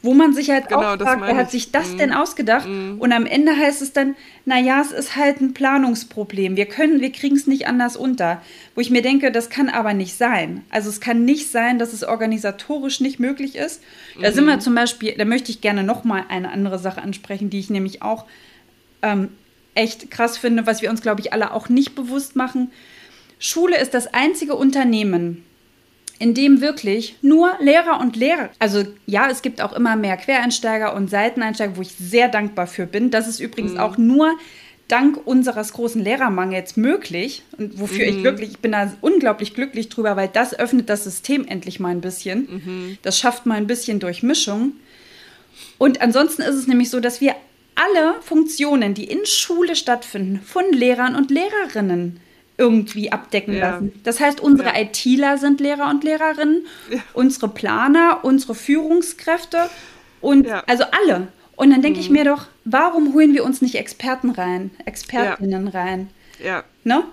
Wo 0.00 0.14
man 0.14 0.32
sich 0.32 0.50
halt 0.50 0.68
genau, 0.68 0.94
auch 0.94 0.96
fragt, 0.96 1.22
wer 1.22 1.36
hat 1.36 1.50
sich 1.50 1.72
das 1.72 1.94
mm. 1.94 1.98
denn 1.98 2.12
ausgedacht? 2.12 2.68
Mm. 2.68 3.00
Und 3.00 3.12
am 3.12 3.26
Ende 3.26 3.56
heißt 3.56 3.82
es 3.82 3.92
dann, 3.92 4.14
naja, 4.44 4.80
es 4.80 4.92
ist 4.92 5.16
halt 5.16 5.40
ein 5.40 5.54
Planungsproblem. 5.54 6.54
Wir 6.54 6.66
können, 6.66 7.00
wir 7.00 7.10
kriegen 7.10 7.34
es 7.34 7.48
nicht 7.48 7.66
anders 7.66 7.96
unter. 7.96 8.40
Wo 8.76 8.80
ich 8.80 8.90
mir 8.90 9.02
denke, 9.02 9.32
das 9.32 9.50
kann 9.50 9.68
aber 9.68 9.94
nicht 9.94 10.16
sein. 10.16 10.62
Also 10.70 10.88
es 10.88 11.00
kann 11.00 11.24
nicht 11.24 11.50
sein, 11.50 11.80
dass 11.80 11.92
es 11.92 12.04
organisatorisch 12.04 13.00
nicht 13.00 13.18
möglich 13.18 13.56
ist. 13.56 13.82
Da 14.20 14.30
sind 14.30 14.46
wir 14.46 14.56
mhm. 14.56 14.60
zum 14.60 14.76
Beispiel, 14.76 15.14
da 15.18 15.24
möchte 15.24 15.50
ich 15.50 15.60
gerne 15.60 15.82
nochmal 15.82 16.24
eine 16.28 16.52
andere 16.52 16.78
Sache 16.78 17.02
ansprechen, 17.02 17.50
die 17.50 17.58
ich 17.58 17.68
nämlich 17.68 18.00
auch 18.00 18.24
ähm, 19.02 19.30
echt 19.74 20.12
krass 20.12 20.38
finde, 20.38 20.64
was 20.66 20.80
wir 20.80 20.90
uns, 20.90 21.02
glaube 21.02 21.22
ich, 21.22 21.32
alle 21.32 21.52
auch 21.52 21.68
nicht 21.68 21.96
bewusst 21.96 22.36
machen. 22.36 22.70
Schule 23.40 23.78
ist 23.78 23.94
das 23.94 24.12
einzige 24.14 24.54
Unternehmen, 24.54 25.44
in 26.18 26.34
dem 26.34 26.60
wirklich 26.60 27.16
nur 27.22 27.52
Lehrer 27.60 28.00
und 28.00 28.16
Lehrer, 28.16 28.50
also 28.58 28.84
ja, 29.06 29.28
es 29.30 29.42
gibt 29.42 29.60
auch 29.60 29.72
immer 29.72 29.96
mehr 29.96 30.16
Quereinsteiger 30.16 30.94
und 30.94 31.10
Seiteneinsteiger, 31.10 31.76
wo 31.76 31.82
ich 31.82 31.92
sehr 31.92 32.28
dankbar 32.28 32.66
für 32.66 32.86
bin. 32.86 33.10
Das 33.10 33.28
ist 33.28 33.40
übrigens 33.40 33.72
mhm. 33.72 33.78
auch 33.78 33.98
nur 33.98 34.36
dank 34.88 35.20
unseres 35.26 35.74
großen 35.74 36.02
Lehrermangels 36.02 36.76
möglich 36.76 37.42
und 37.56 37.78
wofür 37.78 38.10
mhm. 38.10 38.18
ich 38.18 38.24
wirklich, 38.24 38.50
ich 38.50 38.58
bin 38.58 38.72
da 38.72 38.92
unglaublich 39.00 39.54
glücklich 39.54 39.90
drüber, 39.90 40.16
weil 40.16 40.28
das 40.28 40.58
öffnet 40.58 40.88
das 40.88 41.04
System 41.04 41.46
endlich 41.46 41.78
mal 41.78 41.90
ein 41.90 42.00
bisschen. 42.00 42.48
Mhm. 42.50 42.98
Das 43.02 43.18
schafft 43.18 43.46
mal 43.46 43.56
ein 43.56 43.66
bisschen 43.66 44.00
Durchmischung. 44.00 44.72
Und 45.76 46.00
ansonsten 46.00 46.42
ist 46.42 46.54
es 46.54 46.66
nämlich 46.66 46.90
so, 46.90 47.00
dass 47.00 47.20
wir 47.20 47.34
alle 47.74 48.14
Funktionen, 48.22 48.94
die 48.94 49.04
in 49.04 49.24
Schule 49.24 49.76
stattfinden, 49.76 50.40
von 50.44 50.64
Lehrern 50.72 51.14
und 51.14 51.30
Lehrerinnen 51.30 52.18
irgendwie 52.58 53.10
abdecken 53.10 53.54
ja. 53.54 53.70
lassen. 53.70 53.92
Das 54.02 54.20
heißt, 54.20 54.40
unsere 54.40 54.70
ja. 54.70 54.80
ITler 54.80 55.38
sind 55.38 55.60
Lehrer 55.60 55.88
und 55.88 56.04
Lehrerinnen, 56.04 56.66
ja. 56.90 56.98
unsere 57.14 57.48
Planer, 57.48 58.20
unsere 58.22 58.54
Führungskräfte 58.54 59.70
und 60.20 60.48
also 60.66 60.84
alle. 60.84 61.28
Und 61.56 61.70
dann 61.70 61.82
denke 61.82 61.98
mhm. 61.98 62.04
ich 62.04 62.10
mir 62.10 62.24
doch, 62.24 62.46
warum 62.64 63.14
holen 63.14 63.32
wir 63.32 63.44
uns 63.44 63.62
nicht 63.62 63.76
Experten 63.76 64.30
rein, 64.30 64.70
Expertinnen 64.84 65.68
rein? 65.68 66.10
Ja. 66.42 66.64
Ne? 66.84 67.04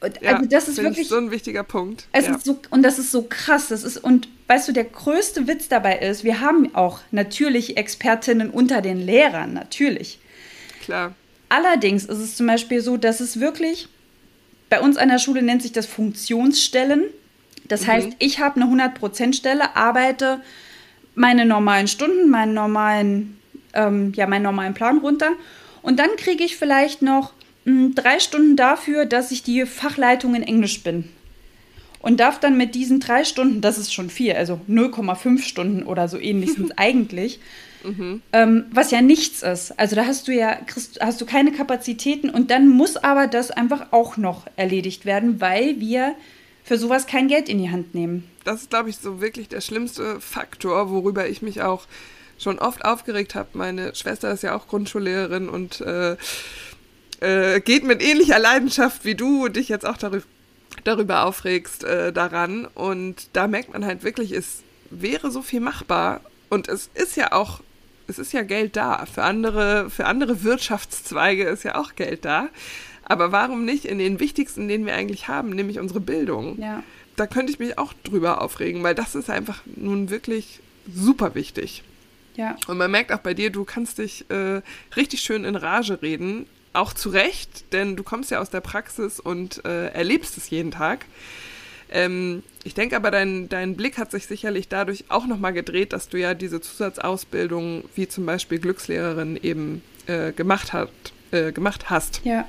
Also 0.00 0.46
das 0.46 0.66
ist 0.66 0.82
wirklich 0.82 1.08
so 1.08 1.16
ein 1.16 1.30
wichtiger 1.30 1.62
Punkt. 1.62 2.08
Es 2.10 2.28
ist 2.28 2.44
so, 2.44 2.58
und 2.70 2.82
das 2.82 2.98
ist 2.98 3.12
so 3.12 3.26
krass. 3.28 3.68
Das 3.68 3.84
ist, 3.84 3.98
und 3.98 4.28
weißt 4.48 4.66
du, 4.66 4.72
der 4.72 4.84
größte 4.84 5.46
Witz 5.46 5.68
dabei 5.68 5.98
ist, 5.98 6.24
wir 6.24 6.40
haben 6.40 6.74
auch 6.74 7.00
natürlich 7.12 7.76
Expertinnen 7.76 8.50
unter 8.50 8.82
den 8.82 8.98
Lehrern, 8.98 9.52
natürlich. 9.52 10.18
Klar. 10.82 11.14
Allerdings 11.48 12.04
ist 12.04 12.18
es 12.18 12.36
zum 12.36 12.48
Beispiel 12.48 12.80
so, 12.80 12.96
dass 12.96 13.20
es 13.20 13.38
wirklich 13.38 13.88
bei 14.72 14.80
uns 14.80 14.96
an 14.96 15.10
der 15.10 15.18
Schule 15.18 15.42
nennt 15.42 15.60
sich 15.60 15.72
das 15.72 15.84
Funktionsstellen. 15.84 17.04
Das 17.68 17.82
mhm. 17.82 17.86
heißt, 17.88 18.08
ich 18.20 18.38
habe 18.38 18.58
eine 18.58 18.90
100%-Stelle, 18.94 19.76
arbeite 19.76 20.40
meine 21.14 21.44
normalen 21.44 21.88
Stunden, 21.88 22.30
meinen 22.30 22.54
normalen, 22.54 23.36
ähm, 23.74 24.14
ja, 24.16 24.26
meinen 24.26 24.44
normalen 24.44 24.72
Plan 24.72 24.96
runter. 24.96 25.32
Und 25.82 25.98
dann 25.98 26.08
kriege 26.16 26.42
ich 26.42 26.56
vielleicht 26.56 27.02
noch 27.02 27.34
mh, 27.66 27.72
hm, 27.80 27.94
drei 27.94 28.18
Stunden 28.18 28.56
dafür, 28.56 29.04
dass 29.04 29.30
ich 29.30 29.42
die 29.42 29.66
Fachleitung 29.66 30.34
in 30.34 30.42
Englisch 30.42 30.82
bin. 30.82 31.10
Und 32.00 32.18
darf 32.18 32.40
dann 32.40 32.56
mit 32.56 32.74
diesen 32.74 32.98
drei 32.98 33.24
Stunden, 33.24 33.60
das 33.60 33.76
ist 33.76 33.92
schon 33.92 34.08
viel, 34.08 34.32
also 34.32 34.58
0,5 34.70 35.42
Stunden 35.42 35.82
oder 35.82 36.08
so 36.08 36.18
ähnlich 36.30 36.54
sind 36.54 36.78
eigentlich, 36.78 37.40
Mhm. 37.84 38.22
Ähm, 38.32 38.64
was 38.72 38.90
ja 38.90 39.02
nichts 39.02 39.42
ist. 39.42 39.78
Also 39.78 39.96
da 39.96 40.06
hast 40.06 40.28
du 40.28 40.32
ja 40.32 40.54
kriegst, 40.54 41.00
hast 41.00 41.20
du 41.20 41.26
keine 41.26 41.52
Kapazitäten 41.52 42.30
und 42.30 42.50
dann 42.50 42.68
muss 42.68 42.96
aber 42.96 43.26
das 43.26 43.50
einfach 43.50 43.92
auch 43.92 44.16
noch 44.16 44.46
erledigt 44.56 45.04
werden, 45.04 45.40
weil 45.40 45.80
wir 45.80 46.14
für 46.64 46.78
sowas 46.78 47.06
kein 47.06 47.28
Geld 47.28 47.48
in 47.48 47.58
die 47.58 47.70
Hand 47.70 47.94
nehmen. 47.94 48.28
Das 48.44 48.62
ist, 48.62 48.70
glaube 48.70 48.90
ich, 48.90 48.96
so 48.98 49.20
wirklich 49.20 49.48
der 49.48 49.60
schlimmste 49.60 50.20
Faktor, 50.20 50.90
worüber 50.90 51.28
ich 51.28 51.42
mich 51.42 51.62
auch 51.62 51.86
schon 52.38 52.58
oft 52.58 52.84
aufgeregt 52.84 53.34
habe. 53.34 53.50
Meine 53.54 53.94
Schwester 53.94 54.32
ist 54.32 54.42
ja 54.42 54.56
auch 54.56 54.68
Grundschullehrerin 54.68 55.48
und 55.48 55.80
äh, 55.80 56.16
äh, 57.20 57.60
geht 57.60 57.84
mit 57.84 58.02
ähnlicher 58.02 58.38
Leidenschaft 58.38 59.04
wie 59.04 59.14
du 59.14 59.48
dich 59.48 59.68
jetzt 59.68 59.86
auch 59.86 59.96
darüber, 59.96 60.24
darüber 60.84 61.24
aufregst 61.24 61.84
äh, 61.84 62.12
daran. 62.12 62.66
Und 62.66 63.28
da 63.32 63.46
merkt 63.46 63.72
man 63.72 63.84
halt 63.84 64.02
wirklich, 64.02 64.32
es 64.32 64.62
wäre 64.90 65.30
so 65.30 65.42
viel 65.42 65.60
machbar. 65.60 66.20
Und 66.48 66.68
es 66.68 66.90
ist 66.94 67.16
ja 67.16 67.32
auch 67.32 67.60
es 68.12 68.18
ist 68.18 68.32
ja 68.32 68.42
Geld 68.42 68.76
da. 68.76 69.06
Für 69.06 69.24
andere, 69.24 69.88
für 69.90 70.06
andere 70.06 70.42
Wirtschaftszweige 70.42 71.44
ist 71.44 71.62
ja 71.62 71.76
auch 71.76 71.94
Geld 71.96 72.24
da. 72.24 72.48
Aber 73.04 73.32
warum 73.32 73.64
nicht 73.64 73.84
in 73.84 73.98
den 73.98 74.20
wichtigsten, 74.20 74.68
den 74.68 74.86
wir 74.86 74.94
eigentlich 74.94 75.28
haben, 75.28 75.50
nämlich 75.50 75.78
unsere 75.78 76.00
Bildung? 76.00 76.60
Ja. 76.60 76.82
Da 77.16 77.26
könnte 77.26 77.52
ich 77.52 77.58
mich 77.58 77.78
auch 77.78 77.92
drüber 78.04 78.40
aufregen, 78.40 78.82
weil 78.82 78.94
das 78.94 79.14
ist 79.14 79.30
einfach 79.30 79.62
nun 79.76 80.10
wirklich 80.10 80.60
super 80.92 81.34
wichtig. 81.34 81.82
Ja. 82.36 82.56
Und 82.66 82.78
man 82.78 82.90
merkt 82.90 83.12
auch 83.12 83.18
bei 83.18 83.34
dir, 83.34 83.50
du 83.50 83.64
kannst 83.64 83.98
dich 83.98 84.24
äh, 84.30 84.62
richtig 84.96 85.20
schön 85.20 85.44
in 85.44 85.56
Rage 85.56 86.00
reden, 86.00 86.46
auch 86.72 86.92
zu 86.92 87.10
Recht, 87.10 87.72
denn 87.72 87.96
du 87.96 88.02
kommst 88.02 88.30
ja 88.30 88.40
aus 88.40 88.50
der 88.50 88.60
Praxis 88.60 89.20
und 89.20 89.64
äh, 89.64 89.88
erlebst 89.88 90.38
es 90.38 90.50
jeden 90.50 90.70
Tag. 90.70 91.04
Ähm, 91.92 92.42
ich 92.64 92.74
denke 92.74 92.96
aber, 92.96 93.10
dein, 93.10 93.48
dein 93.48 93.76
Blick 93.76 93.98
hat 93.98 94.10
sich 94.10 94.26
sicherlich 94.26 94.68
dadurch 94.68 95.04
auch 95.08 95.26
nochmal 95.26 95.52
gedreht, 95.52 95.92
dass 95.92 96.08
du 96.08 96.18
ja 96.18 96.34
diese 96.34 96.60
Zusatzausbildung 96.60 97.84
wie 97.94 98.08
zum 98.08 98.24
Beispiel 98.24 98.58
Glückslehrerin 98.58 99.38
eben 99.40 99.82
äh, 100.06 100.32
gemacht, 100.32 100.72
hat, 100.72 100.90
äh, 101.30 101.52
gemacht 101.52 101.90
hast. 101.90 102.22
Ja. 102.24 102.46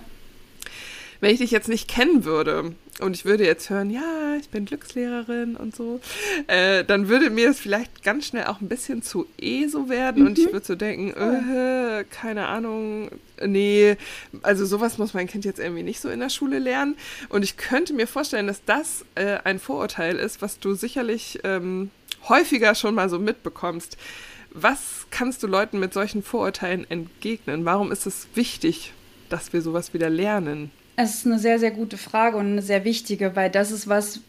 Wenn 1.20 1.32
ich 1.32 1.40
dich 1.40 1.52
jetzt 1.52 1.70
nicht 1.70 1.90
kennen 1.90 2.26
würde 2.26 2.74
und 3.00 3.16
ich 3.16 3.26
würde 3.26 3.46
jetzt 3.46 3.70
hören, 3.70 3.90
ja, 3.90 4.36
ich 4.40 4.50
bin 4.50 4.66
Glückslehrerin 4.66 5.56
und 5.56 5.76
so, 5.76 6.00
äh, 6.48 6.84
dann 6.84 7.10
würde 7.10 7.30
mir 7.30 7.50
es 7.50 7.60
vielleicht 7.60 8.04
ganz 8.04 8.28
schnell 8.28 8.46
auch 8.46 8.62
ein 8.62 8.70
bisschen 8.70 9.02
zu 9.02 9.26
eh 9.40 9.68
so 9.68 9.90
werden 9.90 10.22
mhm. 10.22 10.28
und 10.28 10.40
ich 10.40 10.48
mhm. 10.48 10.54
würde 10.54 10.66
so 10.66 10.76
denken, 10.76 11.12
äh, 11.12 12.06
keine 12.10 12.48
Ahnung, 12.48 13.10
nee, 13.42 13.98
also 14.42 14.66
sowas 14.66 14.98
muss 14.98 15.14
mein 15.14 15.28
Kind 15.28 15.46
jetzt 15.46 15.60
irgendwie 15.60 15.84
nicht 15.84 16.00
so 16.00 16.10
in 16.10 16.20
der 16.20 16.30
Schule 16.30 16.60
lernen. 16.60 16.96
Und 17.30 17.44
ich 17.44 17.58
könnte 17.58 17.94
mir 17.94 18.08
vorstellen, 18.08 18.48
dass 18.48 18.64
das 18.66 19.06
äh, 19.16 19.38
ein 19.44 19.60
Vorurteil 19.60 20.18
ist, 20.18 20.42
was 20.42 20.60
du 20.60 20.76
sicherlich 20.76 21.40
ähm, 21.44 21.92
häufiger 22.30 22.76
schon 22.76 22.96
mal 22.96 23.10
so 23.10 23.20
mitbekommst. 23.20 23.98
Was 24.52 25.08
kannst 25.10 25.42
du 25.42 25.48
Leuten 25.48 25.80
mit 25.80 25.94
solchen 25.94 26.22
Vorurteilen 26.22 26.90
entgegnen? 26.90 27.66
Warum 27.66 27.92
ist 27.92 28.06
es 28.06 28.28
wichtig, 28.36 28.94
dass 29.30 29.52
wir 29.52 29.62
sowas 29.62 29.94
wieder 29.94 30.10
lernen? 30.10 30.72
Es 30.96 31.16
ist 31.16 31.26
eine 31.26 31.40
sehr, 31.40 31.60
sehr 31.60 31.72
gute 31.72 31.98
Frage 31.98 32.38
und 32.38 32.46
eine 32.46 32.62
sehr 32.62 32.86
wichtige, 32.86 33.36
weil 33.36 33.50
das 33.50 33.72
ist 33.72 33.88
was, 33.88 34.20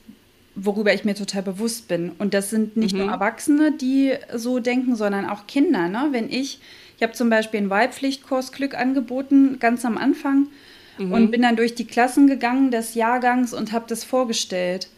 worüber 0.54 0.94
ich 0.94 1.04
mir 1.04 1.14
total 1.14 1.42
bewusst 1.42 1.88
bin. 1.88 2.12
Und 2.18 2.32
das 2.32 2.50
sind 2.50 2.76
nicht 2.76 2.94
mhm. 2.94 3.02
nur 3.02 3.10
Erwachsene, 3.10 3.72
die 3.72 4.14
so 4.34 4.60
denken, 4.60 4.96
sondern 4.96 5.28
auch 5.28 5.46
Kinder. 5.46 5.88
Ne? 5.88 6.08
Wenn 6.12 6.30
ich, 6.30 6.60
ich 6.96 7.02
habe 7.02 7.12
zum 7.12 7.28
Beispiel 7.28 7.58
einen 7.58 7.70
Wahlpflichtkurs 7.70 8.52
Glück 8.52 8.74
angeboten, 8.74 9.58
ganz 9.58 9.84
am 9.84 9.98
Anfang, 9.98 10.48
mhm. 10.98 11.12
und 11.12 11.30
bin 11.30 11.42
dann 11.42 11.56
durch 11.56 11.74
die 11.74 11.86
Klassen 11.86 12.26
gegangen 12.26 12.70
des 12.70 12.94
Jahrgangs 12.94 13.52
und 13.52 13.72
habe 13.72 13.84
das 13.88 14.04
vorgestellt. 14.04 14.88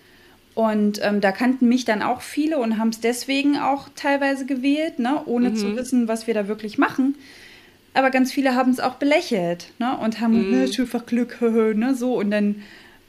Und 0.54 1.00
ähm, 1.02 1.20
da 1.20 1.32
kannten 1.32 1.68
mich 1.68 1.84
dann 1.84 2.00
auch 2.00 2.22
viele 2.22 2.58
und 2.58 2.78
haben 2.78 2.88
es 2.88 3.00
deswegen 3.00 3.58
auch 3.58 3.88
teilweise 3.94 4.46
gewählt, 4.46 4.98
ne? 4.98 5.20
ohne 5.26 5.50
mhm. 5.50 5.56
zu 5.56 5.76
wissen, 5.76 6.06
was 6.06 6.26
wir 6.26 6.34
da 6.34 6.48
wirklich 6.48 6.78
machen 6.78 7.16
aber 7.96 8.10
ganz 8.10 8.32
viele 8.32 8.54
haben 8.54 8.70
es 8.70 8.80
auch 8.80 8.94
belächelt 8.94 9.72
ne? 9.78 9.96
und 9.98 10.20
haben, 10.20 10.50
mm. 10.50 10.50
ne, 10.50 10.70
einfach 10.78 11.06
Glück, 11.06 11.40
ne, 11.40 11.94
so 11.94 12.18
und 12.18 12.30
dann 12.30 12.62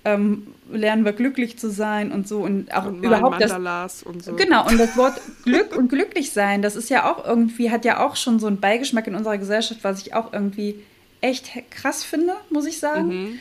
ähm, 0.05 0.47
lernen 0.71 1.05
wir 1.05 1.13
glücklich 1.13 1.59
zu 1.59 1.69
sein 1.69 2.11
und 2.11 2.27
so 2.27 2.39
und 2.39 2.73
auch 2.73 2.85
und 2.85 3.03
überhaupt 3.03 3.41
das 3.41 4.03
und 4.03 4.23
so. 4.23 4.33
genau 4.35 4.65
und 4.67 4.77
das 4.79 4.95
Wort 4.95 5.19
Glück 5.43 5.75
und 5.75 5.89
glücklich 5.89 6.31
sein, 6.31 6.61
das 6.61 6.75
ist 6.75 6.89
ja 6.89 7.11
auch 7.11 7.25
irgendwie 7.25 7.71
hat 7.71 7.85
ja 7.85 8.05
auch 8.05 8.15
schon 8.15 8.39
so 8.39 8.47
einen 8.47 8.59
Beigeschmack 8.59 9.07
in 9.07 9.15
unserer 9.15 9.37
Gesellschaft, 9.37 9.83
was 9.83 10.01
ich 10.01 10.13
auch 10.13 10.31
irgendwie 10.33 10.75
echt 11.19 11.51
krass 11.71 12.03
finde, 12.03 12.33
muss 12.49 12.65
ich 12.65 12.79
sagen. 12.79 13.07
Mhm. 13.07 13.39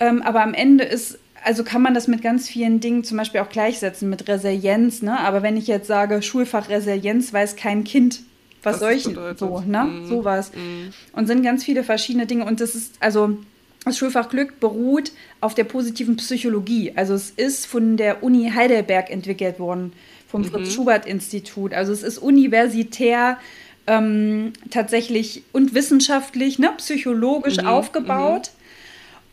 Ähm, 0.00 0.22
aber 0.22 0.42
am 0.42 0.54
Ende 0.54 0.84
ist 0.84 1.18
also 1.44 1.62
kann 1.62 1.82
man 1.82 1.94
das 1.94 2.08
mit 2.08 2.22
ganz 2.22 2.48
vielen 2.48 2.80
Dingen 2.80 3.04
zum 3.04 3.16
Beispiel 3.16 3.40
auch 3.40 3.48
gleichsetzen 3.48 4.10
mit 4.10 4.28
Resilienz, 4.28 5.02
ne? 5.02 5.18
Aber 5.20 5.42
wenn 5.42 5.56
ich 5.56 5.68
jetzt 5.68 5.86
sage 5.86 6.20
Schulfach 6.20 6.68
Resilienz, 6.68 7.32
weiß 7.32 7.54
kein 7.56 7.84
Kind, 7.84 8.22
was 8.62 8.80
soll 8.80 8.92
ich 8.92 9.04
so, 9.36 9.60
ne? 9.60 9.84
Mm, 9.84 10.08
Sowas. 10.08 10.52
Mm. 10.54 11.16
Und 11.16 11.26
sind 11.26 11.42
ganz 11.42 11.64
viele 11.64 11.84
verschiedene 11.84 12.26
Dinge. 12.26 12.44
Und 12.44 12.60
das 12.60 12.74
ist, 12.74 12.96
also 13.00 13.38
das 13.84 13.98
Schulfach 13.98 14.28
Glück 14.28 14.60
beruht 14.60 15.12
auf 15.40 15.54
der 15.54 15.64
positiven 15.64 16.16
Psychologie. 16.16 16.92
Also 16.96 17.14
es 17.14 17.30
ist 17.30 17.66
von 17.66 17.96
der 17.96 18.22
Uni 18.22 18.50
Heidelberg 18.54 19.10
entwickelt 19.10 19.58
worden, 19.58 19.92
vom 20.28 20.42
mhm. 20.42 20.46
Fritz-Schubert-Institut. 20.46 21.72
Also 21.72 21.92
es 21.92 22.02
ist 22.02 22.18
universitär 22.18 23.38
ähm, 23.86 24.52
tatsächlich 24.70 25.42
und 25.52 25.74
wissenschaftlich, 25.74 26.58
ne, 26.58 26.70
psychologisch 26.76 27.58
mhm. 27.58 27.66
aufgebaut. 27.66 28.50
Mhm. 28.52 28.57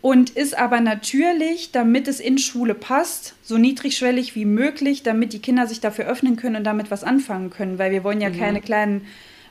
Und 0.06 0.30
ist 0.30 0.56
aber 0.56 0.82
natürlich, 0.82 1.72
damit 1.72 2.08
es 2.08 2.20
in 2.20 2.38
Schule 2.38 2.76
passt, 2.76 3.34
so 3.42 3.58
niedrigschwellig 3.58 4.36
wie 4.36 4.46
möglich, 4.46 5.02
damit 5.02 5.34
die 5.34 5.40
Kinder 5.40 5.66
sich 5.66 5.80
dafür 5.80 6.06
öffnen 6.06 6.36
können 6.36 6.58
und 6.58 6.64
damit 6.64 6.92
was 6.92 7.04
anfangen 7.04 7.50
können. 7.50 7.80
Weil 7.80 7.92
wir 7.92 8.04
wollen 8.04 8.22
ja 8.22 8.30
mhm. 8.30 8.38
keine 8.38 8.62
kleinen 8.62 9.08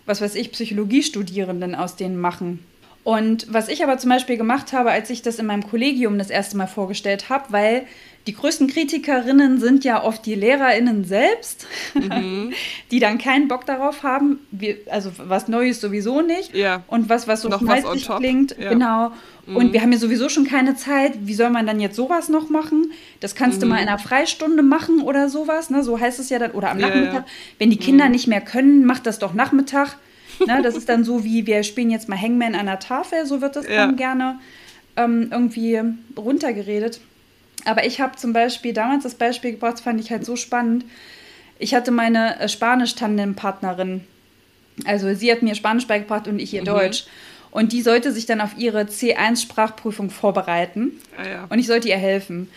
was 0.07 0.21
weiß 0.21 0.35
ich, 0.35 0.53
Psychologiestudierenden 0.53 1.75
aus 1.75 1.97
denen 1.97 2.19
machen. 2.19 2.61
Und 3.05 3.47
was 3.53 3.69
ich 3.69 3.85
aber 3.85 3.99
zum 3.99 4.11
Beispiel 4.11 4.39
gemacht 4.39 4.73
habe, 4.73 4.91
als 4.91 5.11
ich 5.11 5.21
das 5.21 5.39
in 5.39 5.47
meinem 5.47 5.69
Kollegium 5.69 6.19
das 6.19 6.31
erste 6.31 6.57
Mal 6.57 6.67
vorgestellt 6.67 7.29
habe, 7.29 7.53
weil 7.53 7.87
die 8.27 8.35
größten 8.35 8.69
Kritikerinnen 8.69 9.61
sind 9.61 9.85
ja 9.85 10.03
oft 10.03 10.25
die 10.25 10.35
LehrerInnen 10.35 11.05
selbst, 11.05 11.67
mhm. 11.93 12.55
die 12.91 12.99
dann 12.99 13.19
keinen 13.19 13.49
Bock 13.49 13.67
darauf 13.67 14.03
haben, 14.03 14.39
wie, 14.51 14.79
also 14.91 15.13
was 15.19 15.49
Neues 15.49 15.83
sowieso 15.83 16.23
nicht 16.23 16.55
ja. 16.55 16.83
und 16.87 17.11
was, 17.11 17.29
was 17.29 17.43
so 17.43 17.51
schmalzig 17.53 18.09
klingt. 18.09 18.57
Ja. 18.59 18.71
Genau. 18.71 19.13
Mhm. 19.47 19.57
Und 19.57 19.73
wir 19.75 19.83
haben 19.83 19.93
ja 19.93 19.99
sowieso 19.99 20.31
schon 20.31 20.47
keine 20.47 20.75
Zeit. 20.75 21.13
Wie 21.21 21.35
soll 21.35 21.51
man 21.51 21.67
dann 21.67 21.81
jetzt 21.81 21.97
sowas 21.97 22.31
noch 22.31 22.49
machen? 22.49 22.93
Das 23.21 23.35
kannst 23.35 23.59
mhm. 23.59 23.63
du 23.63 23.67
mal 23.69 23.83
in 23.83 23.89
einer 23.89 23.99
Freistunde 23.99 24.63
machen 24.63 25.03
oder 25.03 25.29
sowas. 25.29 25.69
Ne? 25.69 25.85
So 25.85 26.01
heißt 26.01 26.19
es 26.19 26.31
ja 26.31 26.39
dann. 26.39 26.53
Oder 26.53 26.71
am 26.71 26.81
ja, 26.81 26.89
Nachmittag. 26.89 27.27
Wenn 27.59 27.69
die 27.69 27.77
Kinder 27.77 28.07
mhm. 28.07 28.13
nicht 28.13 28.27
mehr 28.27 28.41
können, 28.41 28.87
macht 28.87 29.07
das 29.07 29.19
doch 29.19 29.35
Nachmittag. 29.35 29.99
Ne? 30.47 30.61
Das 30.63 30.77
ist 30.77 30.89
dann 30.89 31.05
so 31.05 31.25
wie, 31.25 31.47
wir 31.47 31.63
spielen 31.63 31.91
jetzt 31.91 32.09
mal 32.09 32.21
Hangman 32.21 32.55
an 32.55 32.67
der 32.67 32.79
Tafel. 32.79 33.27
So 33.27 33.41
wird 33.41 33.57
das 33.57 33.67
dann 33.67 33.97
gerne 33.97 34.39
ähm, 34.97 35.29
irgendwie 35.31 35.81
runtergeredet. 36.17 37.01
Aber 37.65 37.87
ich 37.87 38.01
habe 38.01 38.17
zum 38.17 38.33
Beispiel 38.33 38.73
damals 38.73 39.05
das 39.05 39.15
Beispiel 39.15 39.53
gebracht, 39.53 39.81
fand 39.81 40.01
ich 40.01 40.11
halt 40.11 40.25
so 40.25 40.37
spannend. 40.37 40.85
Ich 41.59 41.75
hatte 41.75 41.91
meine 41.91 42.39
äh, 42.41 42.49
Spanisch-Tandem-Partnerin. 42.49 44.05
Also 44.85 45.15
sie 45.15 45.31
hat 45.31 45.43
mir 45.43 45.55
Spanisch 45.55 45.87
beigebracht 45.87 46.29
und 46.29 46.39
ich 46.39 46.53
ihr 46.53 46.63
mhm. 46.63 46.67
Deutsch. 46.67 47.07
Und 47.51 47.73
die 47.73 47.83
sollte 47.83 48.13
sich 48.13 48.27
dann 48.27 48.41
auf 48.41 48.59
ihre 48.59 48.83
C1-Sprachprüfung 48.83 50.11
vorbereiten. 50.11 51.01
Ah, 51.17 51.29
ja. 51.29 51.47
Und 51.49 51.59
ich 51.61 51.69
sollte 51.69 51.89
ihr 51.89 51.97
helfen. 51.97 52.51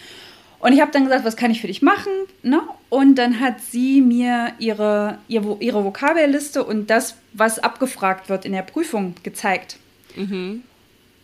Und 0.60 0.74
ich 0.74 0.82
habe 0.82 0.92
dann 0.92 1.04
gesagt, 1.04 1.24
was 1.24 1.38
kann 1.38 1.52
ich 1.52 1.62
für 1.62 1.68
dich 1.68 1.82
machen? 1.82 2.12
Ne? 2.42 2.62
Und 2.90 3.16
dann 3.16 3.40
hat 3.40 3.62
sie 3.62 4.02
mir 4.02 4.54
ihre, 4.60 5.20
ihre, 5.28 5.58
ihre 5.60 5.84
Vokabelliste 5.84 6.64
und 6.64 6.90
das, 6.90 7.16
was 7.34 7.60
abgefragt 7.60 8.30
wird 8.30 8.46
in 8.46 8.54
der 8.54 8.64
Prüfung, 8.64 9.16
gezeigt. 9.24 9.78
Mhm. 10.16 10.64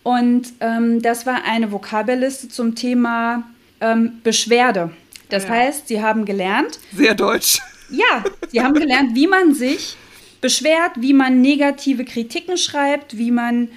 Und 0.03 0.53
ähm, 0.59 1.01
das 1.01 1.25
war 1.25 1.43
eine 1.45 1.71
Vokabelliste 1.71 2.49
zum 2.49 2.75
Thema 2.75 3.43
ähm, 3.81 4.19
Beschwerde. 4.23 4.91
Das 5.29 5.45
ja. 5.45 5.49
heißt, 5.49 5.87
sie 5.87 6.01
haben 6.01 6.25
gelernt. 6.25 6.79
Sehr 6.93 7.15
deutsch. 7.15 7.59
Ja, 7.89 8.23
sie 8.49 8.61
haben 8.61 8.73
gelernt, 8.73 9.15
wie 9.15 9.27
man 9.27 9.53
sich 9.53 9.97
beschwert, 10.41 10.91
wie 10.97 11.13
man 11.13 11.41
negative 11.41 12.05
Kritiken 12.05 12.57
schreibt, 12.57 13.17
wie 13.17 13.31
man 13.31 13.69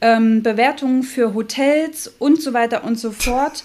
ähm, 0.00 0.42
Bewertungen 0.42 1.02
für 1.02 1.34
Hotels 1.34 2.12
und 2.18 2.40
so 2.40 2.52
weiter 2.52 2.84
und 2.84 2.98
so 2.98 3.10
fort 3.10 3.64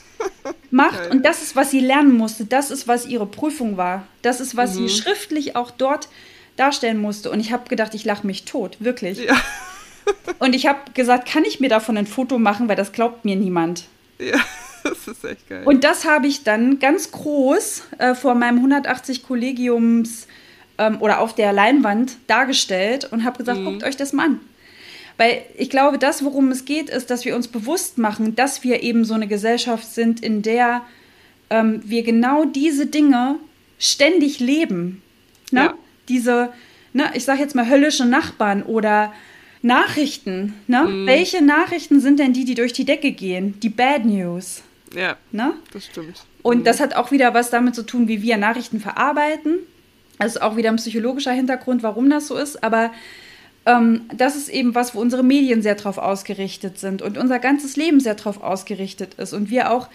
macht. 0.72 0.98
Geil. 0.98 1.12
Und 1.12 1.26
das 1.26 1.42
ist, 1.42 1.56
was 1.56 1.72
sie 1.72 1.80
lernen 1.80 2.18
musste. 2.18 2.46
Das 2.46 2.72
ist, 2.72 2.88
was 2.88 3.06
ihre 3.06 3.26
Prüfung 3.26 3.78
war. 3.78 4.08
Das 4.22 4.40
ist, 4.40 4.56
was 4.56 4.76
mhm. 4.76 4.88
sie 4.88 4.90
schriftlich 4.90 5.56
auch 5.56 5.72
dort 5.72 6.10
darstellen 6.56 7.00
musste. 7.00 7.32
Und 7.32 7.40
ich 7.40 7.52
habe 7.52 7.70
gedacht, 7.70 7.94
ich 7.94 8.06
lache 8.06 8.26
mich 8.28 8.46
tot, 8.46 8.78
wirklich. 8.80 9.20
Ja. 9.20 9.36
und 10.40 10.56
ich 10.56 10.68
habe 10.68 10.80
gesagt, 10.94 11.28
kann 11.28 11.46
ich 11.46 11.60
mir 11.60 11.70
davon 11.70 11.98
ein 11.98 12.08
Foto 12.08 12.38
machen, 12.38 12.68
weil 12.68 12.76
das 12.76 12.92
glaubt 12.92 13.26
mir 13.26 13.36
niemand. 13.36 13.86
Ja. 14.20 14.40
Das 14.82 15.10
ist 15.10 15.26
echt 15.26 15.50
geil. 15.50 15.64
Und 15.66 15.84
das 15.84 16.06
habe 16.06 16.28
ich 16.28 16.46
dann 16.46 16.80
ganz 16.80 17.12
groß 17.12 17.84
äh, 17.98 18.16
vor 18.16 18.34
meinem 18.34 18.60
180 18.60 19.24
Kollegiums 19.24 20.26
ähm, 20.78 21.02
oder 21.02 21.20
auf 21.20 21.36
der 21.36 21.52
Leinwand 21.52 22.14
dargestellt 22.28 23.04
und 23.12 23.26
habe 23.26 23.38
gesagt, 23.38 23.60
mhm. 23.60 23.66
guckt 23.66 23.84
euch 23.84 23.98
das 23.98 24.14
mal 24.14 24.28
an. 24.28 24.40
Weil 25.20 25.42
ich 25.58 25.70
glaube, 25.70 25.98
das, 25.98 26.24
worum 26.24 26.50
es 26.50 26.64
geht, 26.64 26.90
ist, 26.90 27.10
dass 27.10 27.26
wir 27.26 27.36
uns 27.36 27.50
bewusst 27.50 27.98
machen, 27.98 28.38
dass 28.38 28.64
wir 28.64 28.84
eben 28.84 29.04
so 29.04 29.16
eine 29.16 29.28
Gesellschaft 29.28 29.86
sind, 29.86 30.22
in 30.22 30.44
der 30.44 30.84
ähm, 31.50 31.82
wir 31.84 32.04
genau 32.04 32.46
diese 32.46 32.86
Dinge 32.86 33.36
ständig 33.80 34.40
leben. 34.40 35.02
Ne? 35.52 35.60
Ja. 35.60 35.74
Diese, 36.08 36.54
ne, 36.94 37.12
ich 37.16 37.26
sage 37.26 37.42
jetzt 37.42 37.54
mal 37.54 37.70
höllische 37.70 38.06
Nachbarn 38.06 38.64
oder 38.64 39.12
Nachrichten. 39.62 40.54
Ne? 40.68 40.86
Mhm. 40.86 41.06
Welche 41.06 41.44
Nachrichten 41.44 42.00
sind 42.00 42.18
denn 42.18 42.32
die, 42.32 42.46
die 42.46 42.56
durch 42.56 42.72
die 42.72 42.86
Decke 42.86 43.12
gehen? 43.12 43.60
Die 43.60 43.68
Bad 43.68 44.06
News. 44.06 44.64
Ja, 44.96 45.18
ne? 45.34 45.54
das 45.74 45.88
stimmt. 45.88 46.24
Und 46.44 46.60
mhm. 46.60 46.64
das 46.64 46.80
hat 46.80 46.96
auch 46.96 47.12
wieder 47.12 47.34
was 47.34 47.50
damit 47.50 47.76
zu 47.76 47.84
tun, 47.84 48.08
wie 48.08 48.22
wir 48.22 48.38
Nachrichten 48.38 48.80
verarbeiten. 48.80 49.60
Das 50.18 50.38
ist 50.38 50.42
auch 50.42 50.56
wieder 50.56 50.70
ein 50.70 50.78
psychologischer 50.78 51.34
Hintergrund, 51.34 51.84
warum 51.84 52.10
das 52.10 52.28
so 52.28 52.38
ist. 52.38 52.64
Aber 52.64 52.92
ähm, 53.70 54.02
das 54.16 54.36
ist 54.36 54.50
eben 54.50 54.74
was, 54.74 54.96
wo 54.96 55.00
unsere 55.00 55.24
Medien 55.24 55.62
sehr 55.62 55.76
drauf 55.76 55.98
ausgerichtet 55.98 56.80
sind 56.80 57.02
und 57.02 57.18
unser 57.18 57.40
ganzes 57.40 57.76
Leben 57.76 58.00
sehr 58.00 58.16
drauf 58.16 58.42
ausgerichtet 58.42 59.16
ist. 59.16 59.34
Und 59.34 59.50
wir 59.50 59.72
auch, 59.72 59.90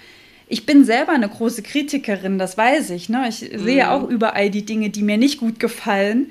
ich 0.48 0.66
bin 0.66 0.84
selber 0.84 1.12
eine 1.12 1.28
große 1.28 1.62
Kritikerin, 1.62 2.38
das 2.38 2.56
weiß 2.56 2.90
ich. 2.90 3.08
Ne? 3.08 3.26
Ich 3.28 3.52
mhm. 3.52 3.58
sehe 3.64 3.90
auch 3.90 4.08
überall 4.08 4.50
die 4.50 4.64
Dinge, 4.64 4.90
die 4.90 5.02
mir 5.02 5.18
nicht 5.18 5.40
gut 5.40 5.58
gefallen. 5.58 6.30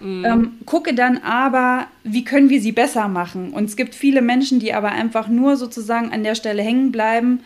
Mhm. 0.00 0.24
Ähm, 0.24 0.52
gucke 0.66 0.94
dann 0.94 1.18
aber, 1.18 1.86
wie 2.02 2.24
können 2.24 2.50
wir 2.50 2.60
sie 2.60 2.72
besser 2.72 3.06
machen. 3.06 3.50
Und 3.50 3.66
es 3.66 3.76
gibt 3.76 3.94
viele 3.94 4.22
Menschen, 4.22 4.58
die 4.58 4.72
aber 4.72 4.90
einfach 4.90 5.28
nur 5.28 5.56
sozusagen 5.56 6.12
an 6.12 6.24
der 6.24 6.34
Stelle 6.34 6.62
hängen 6.62 6.90
bleiben 6.90 7.40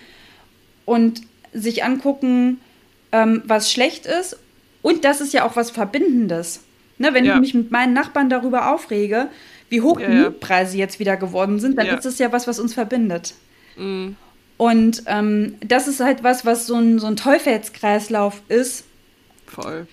und 0.85 1.23
sich 1.53 1.85
angucken, 1.85 2.61
ähm, 3.13 3.43
was 3.45 3.71
schlecht 3.71 4.07
ist. 4.07 4.39
Und 4.83 5.05
das 5.05 5.21
ist 5.21 5.35
ja 5.35 5.45
auch 5.45 5.57
was 5.57 5.71
Verbindendes. 5.71 6.61
Ne, 7.05 7.13
wenn 7.13 7.25
ja. 7.27 7.35
ich 7.35 7.41
mich 7.41 7.55
mit 7.55 7.71
meinen 7.71 7.93
Nachbarn 7.93 8.31
darüber 8.31 8.73
aufrege, 8.73 9.29
wie 9.69 9.83
hoch 9.83 10.01
die 10.01 10.09
Mietpreise 10.09 10.79
jetzt 10.79 10.99
wieder 10.99 11.19
geworden 11.19 11.61
sind, 11.61 11.77
dann 11.77 11.87
ist 11.87 12.07
das 12.07 12.19
ja 12.19 12.33
was, 12.33 12.47
was 12.47 12.59
uns 12.59 12.73
verbindet. 12.73 13.35
Mhm. 13.77 14.17
Und 14.57 15.03
ähm, 15.07 15.57
das 15.61 15.87
ist 15.87 16.01
halt 16.01 16.23
was, 16.23 16.47
was 16.47 16.67
so 16.67 16.77
ein, 16.77 16.99
so 16.99 17.07
ein 17.07 17.17
Teufelskreislauf 17.17 18.41
ist. 18.49 18.85
Voll. 19.47 19.87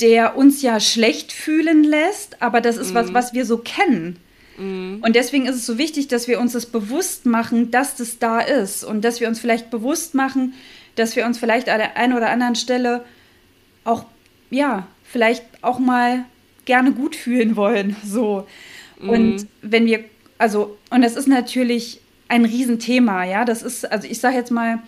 Der 0.00 0.36
uns 0.36 0.62
ja 0.62 0.80
schlecht 0.80 1.32
fühlen 1.32 1.84
lässt, 1.84 2.40
aber 2.40 2.60
das 2.60 2.76
ist 2.76 2.92
mm. 2.92 2.94
was, 2.94 3.08
mhm. 3.08 3.14
was 3.14 3.32
wir 3.32 3.44
so 3.44 3.58
kennen. 3.58 4.16
Mm. 4.56 5.02
Und 5.02 5.14
deswegen 5.14 5.46
ist 5.46 5.56
es 5.56 5.66
so 5.66 5.78
wichtig, 5.78 6.08
dass 6.08 6.28
wir 6.28 6.40
uns 6.40 6.52
das 6.52 6.66
bewusst 6.66 7.26
machen, 7.26 7.70
dass 7.70 7.96
das 7.96 8.18
da 8.18 8.40
ist. 8.40 8.84
Und 8.84 9.04
dass 9.04 9.20
wir 9.20 9.28
uns 9.28 9.40
vielleicht 9.40 9.70
bewusst 9.70 10.14
machen, 10.14 10.54
dass 10.96 11.16
wir 11.16 11.26
uns 11.26 11.38
vielleicht 11.38 11.68
an 11.68 11.78
der 11.78 11.96
einen 11.96 12.14
oder 12.14 12.30
anderen 12.30 12.54
Stelle 12.54 13.04
auch, 13.84 14.04
ja, 14.50 14.86
vielleicht 15.04 15.44
auch 15.62 15.78
mal 15.78 16.24
gerne 16.64 16.92
gut 16.92 17.16
fühlen 17.16 17.56
wollen. 17.56 17.96
So. 18.04 18.46
Mm. 19.00 19.08
Und 19.08 19.46
wenn 19.62 19.86
wir, 19.86 20.04
also, 20.38 20.76
und 20.90 21.02
das 21.02 21.16
ist 21.16 21.28
natürlich 21.28 22.00
ein 22.28 22.44
Riesenthema, 22.44 23.24
ja. 23.24 23.44
Das 23.44 23.62
ist, 23.62 23.90
also 23.90 24.08
ich 24.08 24.18
sage 24.18 24.36
jetzt 24.36 24.50
mal, 24.50 24.80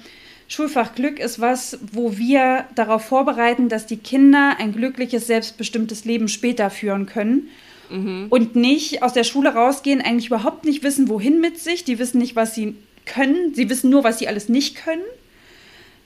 Schulfach 0.48 0.94
Glück 0.94 1.18
ist 1.18 1.40
was, 1.40 1.78
wo 1.92 2.16
wir 2.16 2.64
darauf 2.74 3.04
vorbereiten, 3.04 3.68
dass 3.68 3.86
die 3.86 3.96
Kinder 3.96 4.56
ein 4.58 4.72
glückliches, 4.72 5.26
selbstbestimmtes 5.26 6.04
Leben 6.04 6.28
später 6.28 6.70
führen 6.70 7.06
können. 7.06 7.48
Mhm. 7.90 8.26
Und 8.30 8.56
nicht 8.56 9.02
aus 9.02 9.12
der 9.12 9.24
Schule 9.24 9.54
rausgehen, 9.54 10.00
eigentlich 10.00 10.26
überhaupt 10.26 10.64
nicht 10.64 10.82
wissen, 10.82 11.08
wohin 11.08 11.40
mit 11.40 11.58
sich. 11.58 11.84
Die 11.84 11.98
wissen 11.98 12.18
nicht, 12.18 12.36
was 12.36 12.54
sie 12.54 12.76
können. 13.06 13.54
Sie 13.54 13.68
wissen 13.68 13.90
nur, 13.90 14.04
was 14.04 14.18
sie 14.18 14.28
alles 14.28 14.48
nicht 14.48 14.76
können. 14.76 15.02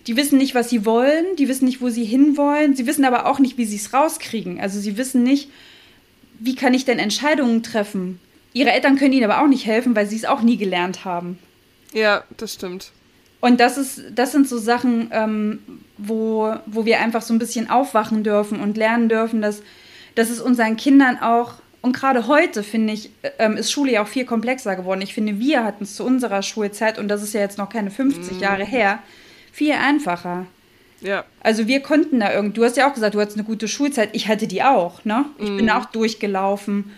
Die 0.06 0.16
wissen 0.16 0.38
nicht, 0.38 0.54
was 0.54 0.70
sie 0.70 0.86
wollen. 0.86 1.36
Die 1.36 1.48
wissen 1.48 1.66
nicht, 1.66 1.80
wo 1.80 1.90
sie 1.90 2.04
hinwollen. 2.04 2.74
Sie 2.74 2.86
wissen 2.86 3.04
aber 3.04 3.26
auch 3.26 3.38
nicht, 3.38 3.58
wie 3.58 3.66
sie 3.66 3.76
es 3.76 3.92
rauskriegen. 3.92 4.60
Also 4.60 4.80
sie 4.80 4.96
wissen 4.96 5.22
nicht, 5.22 5.50
wie 6.38 6.54
kann 6.54 6.74
ich 6.74 6.84
denn 6.84 6.98
Entscheidungen 6.98 7.62
treffen? 7.62 8.18
Ihre 8.52 8.72
Eltern 8.72 8.96
können 8.96 9.12
ihnen 9.12 9.30
aber 9.30 9.42
auch 9.42 9.48
nicht 9.48 9.66
helfen, 9.66 9.94
weil 9.94 10.06
sie 10.06 10.16
es 10.16 10.24
auch 10.24 10.42
nie 10.42 10.56
gelernt 10.56 11.04
haben. 11.04 11.38
Ja, 11.92 12.24
das 12.36 12.54
stimmt. 12.54 12.92
Und 13.40 13.60
das 13.60 13.78
ist, 13.78 14.02
das 14.14 14.32
sind 14.32 14.48
so 14.48 14.58
Sachen, 14.58 15.10
ähm, 15.12 15.60
wo, 15.96 16.54
wo 16.66 16.84
wir 16.84 17.00
einfach 17.00 17.22
so 17.22 17.32
ein 17.32 17.38
bisschen 17.38 17.70
aufwachen 17.70 18.22
dürfen 18.22 18.60
und 18.60 18.76
lernen 18.76 19.08
dürfen, 19.08 19.40
dass, 19.40 19.62
dass 20.14 20.30
es 20.30 20.40
unseren 20.40 20.76
Kindern 20.76 21.18
auch, 21.18 21.54
und 21.80 21.96
gerade 21.96 22.26
heute, 22.26 22.62
finde 22.62 22.92
ich, 22.92 23.10
ähm, 23.38 23.56
ist 23.56 23.72
Schule 23.72 23.92
ja 23.92 24.02
auch 24.02 24.08
viel 24.08 24.26
komplexer 24.26 24.76
geworden. 24.76 25.00
Ich 25.00 25.14
finde, 25.14 25.38
wir 25.38 25.64
hatten 25.64 25.84
es 25.84 25.96
zu 25.96 26.04
unserer 26.04 26.42
Schulzeit, 26.42 26.98
und 26.98 27.08
das 27.08 27.22
ist 27.22 27.32
ja 27.32 27.40
jetzt 27.40 27.56
noch 27.56 27.70
keine 27.70 27.90
50 27.90 28.34
mm. 28.34 28.40
Jahre 28.40 28.64
her, 28.64 28.98
viel 29.52 29.72
einfacher. 29.72 30.46
Ja. 31.00 31.24
Also 31.40 31.66
wir 31.66 31.80
konnten 31.80 32.20
da 32.20 32.32
irgendwie, 32.32 32.54
du 32.54 32.64
hast 32.64 32.76
ja 32.76 32.88
auch 32.88 32.94
gesagt, 32.94 33.14
du 33.14 33.20
hattest 33.20 33.38
eine 33.38 33.46
gute 33.46 33.68
Schulzeit, 33.68 34.10
ich 34.12 34.28
hatte 34.28 34.46
die 34.46 34.62
auch, 34.62 35.04
ne? 35.04 35.24
Ich 35.38 35.50
mm. 35.50 35.56
bin 35.56 35.70
auch 35.70 35.86
durchgelaufen 35.86 36.92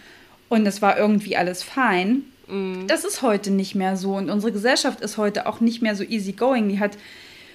und 0.49 0.67
es 0.67 0.83
war 0.83 0.99
irgendwie 0.99 1.37
alles 1.37 1.63
fein. 1.63 2.25
Mm. 2.49 2.87
Das 2.89 3.05
ist 3.05 3.23
heute 3.23 3.51
nicht 3.51 3.75
mehr 3.75 3.97
so 3.97 4.17
und 4.17 4.29
unsere 4.29 4.53
Gesellschaft 4.53 5.01
ist 5.01 5.19
heute 5.19 5.47
auch 5.47 5.61
nicht 5.61 5.83
mehr 5.83 5.95
so 5.95 6.03
easygoing. 6.03 6.69
Die 6.69 6.81
hat 6.81 6.99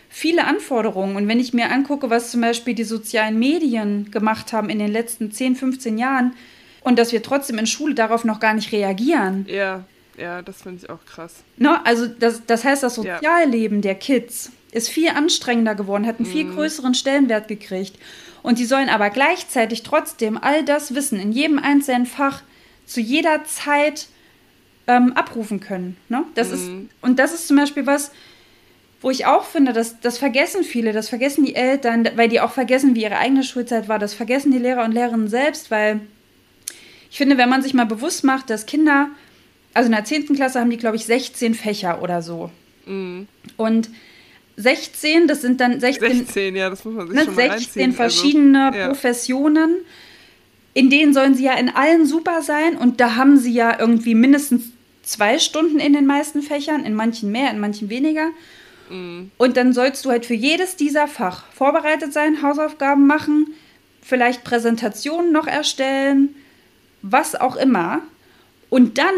viele 0.10 0.46
Anforderungen 0.46 1.18
und 1.18 1.28
wenn 1.28 1.40
ich 1.40 1.54
mir 1.54 1.70
angucke, 1.70 2.10
was 2.10 2.32
zum 2.32 2.42
Beispiel 2.42 2.74
die 2.74 2.86
sozialen 2.86 3.38
Medien 3.38 4.10
gemacht 4.12 4.54
haben 4.54 4.70
in 4.70 4.80
den 4.80 4.92
letzten 4.92 5.32
10, 5.32 5.58
15 5.58 5.98
Jahren 5.98 6.34
und 6.82 6.98
dass 6.98 7.12
wir 7.12 7.22
trotzdem 7.22 7.58
in 7.58 7.68
Schule 7.68 7.94
darauf 7.94 8.24
noch 8.24 8.40
gar 8.40 8.54
nicht 8.54 8.72
reagieren. 8.72 9.46
Ja, 9.50 9.84
ja, 10.18 10.42
das 10.42 10.62
finde 10.62 10.84
ich 10.84 10.90
auch 10.90 11.04
krass. 11.06 11.44
Ne? 11.58 11.86
Also 11.86 12.08
das, 12.08 12.46
das 12.46 12.64
heißt, 12.64 12.84
das 12.84 12.96
Sozialleben 12.96 13.78
ja. 13.80 13.82
der 13.82 13.96
Kids 13.96 14.52
ist 14.72 14.90
viel 14.90 15.10
anstrengender 15.10 15.76
geworden, 15.76 16.06
hat 16.06 16.20
einen 16.20 16.26
viel 16.26 16.46
mm. 16.46 16.56
größeren 16.56 16.94
Stellenwert 16.94 17.48
gekriegt. 17.48 17.98
Und 18.44 18.60
die 18.60 18.66
sollen 18.66 18.90
aber 18.90 19.10
gleichzeitig 19.10 19.84
trotzdem 19.84 20.38
all 20.38 20.64
das 20.64 20.96
Wissen 20.96 21.20
in 21.20 21.32
jedem 21.32 21.60
einzelnen 21.60 22.06
Fach 22.06 22.44
zu 22.86 23.02
jeder 23.02 23.44
Zeit 23.46 24.08
ähm, 24.88 25.14
abrufen 25.14 25.60
können. 25.60 25.98
Ne? 26.10 26.24
Das 26.36 26.50
mhm. 26.50 26.54
ist, 26.54 26.70
und 27.02 27.20
das 27.20 27.34
ist 27.34 27.48
zum 27.48 27.58
Beispiel 27.58 27.86
was, 27.86 28.12
wo 29.02 29.12
ich 29.12 29.26
auch 29.26 29.44
finde, 29.44 29.74
dass 29.74 30.00
das 30.00 30.18
vergessen 30.18 30.64
viele, 30.64 30.94
das 30.94 31.10
vergessen 31.10 31.46
die 31.46 31.56
Eltern, 31.56 32.08
weil 32.16 32.30
die 32.30 32.40
auch 32.40 32.52
vergessen, 32.52 32.96
wie 32.96 33.04
ihre 33.04 33.18
eigene 33.18 33.44
Schulzeit 33.44 33.90
war, 33.90 34.00
das 34.00 34.14
vergessen 34.14 34.52
die 34.52 34.58
Lehrer 34.58 34.86
und 34.86 34.94
Lehrerinnen 34.94 35.28
selbst, 35.28 35.70
weil 35.70 36.02
ich 37.12 37.18
finde, 37.18 37.38
wenn 37.38 37.50
man 37.50 37.62
sich 37.62 37.74
mal 37.74 37.86
bewusst 37.86 38.24
macht, 38.24 38.50
dass 38.50 38.66
Kinder, 38.66 39.10
also 39.74 39.88
in 39.88 39.94
der 39.94 40.06
10. 40.06 40.36
Klasse 40.36 40.60
haben 40.60 40.70
die, 40.70 40.78
glaube 40.78 40.96
ich, 40.96 41.06
16 41.06 41.54
Fächer 41.54 42.02
oder 42.02 42.22
so. 42.22 42.50
Mhm. 42.86 43.28
Und 43.56 43.90
16, 44.58 45.28
das 45.28 45.42
sind 45.42 45.62
dann 45.62 45.80
16, 45.80 46.26
16 46.26 46.56
ja, 46.56 46.70
das 46.70 46.84
muss 46.84 46.96
man 46.96 47.08
sich 47.08 47.16
ne, 47.16 47.26
schon 47.26 47.36
16 47.36 47.86
also, 47.86 47.96
verschiedene 47.96 48.66
also, 48.66 48.80
ja. 48.80 48.88
Professionen 48.88 49.76
in 50.78 50.92
denen 50.92 51.12
sollen 51.12 51.34
sie 51.34 51.46
ja 51.46 51.56
in 51.56 51.70
allen 51.70 52.06
super 52.06 52.44
sein 52.44 52.78
und 52.78 53.00
da 53.00 53.16
haben 53.16 53.38
sie 53.38 53.52
ja 53.52 53.80
irgendwie 53.80 54.14
mindestens 54.14 54.66
zwei 55.02 55.40
Stunden 55.40 55.80
in 55.80 55.94
den 55.94 56.06
meisten 56.06 56.44
Fächern, 56.44 56.86
in 56.86 56.94
manchen 56.94 57.32
mehr, 57.32 57.50
in 57.50 57.60
manchen 57.60 57.90
weniger. 57.90 58.30
Mhm. 58.92 59.32
Und 59.38 59.58
dann 59.58 59.74
sollst 59.74 60.06
du 60.06 60.12
halt 60.12 60.28
für 60.28 60.36
jedes 60.36 60.76
dieser 60.76 61.08
Fach 61.08 61.46
vorbereitet 61.52 62.14
sein, 62.14 62.44
Hausaufgaben 62.44 63.08
machen, 63.08 63.56
vielleicht 64.04 64.44
Präsentationen 64.44 65.32
noch 65.32 65.48
erstellen, 65.48 66.36
was 67.02 67.34
auch 67.34 67.56
immer. 67.56 68.04
Und 68.70 69.00
dann 69.00 69.16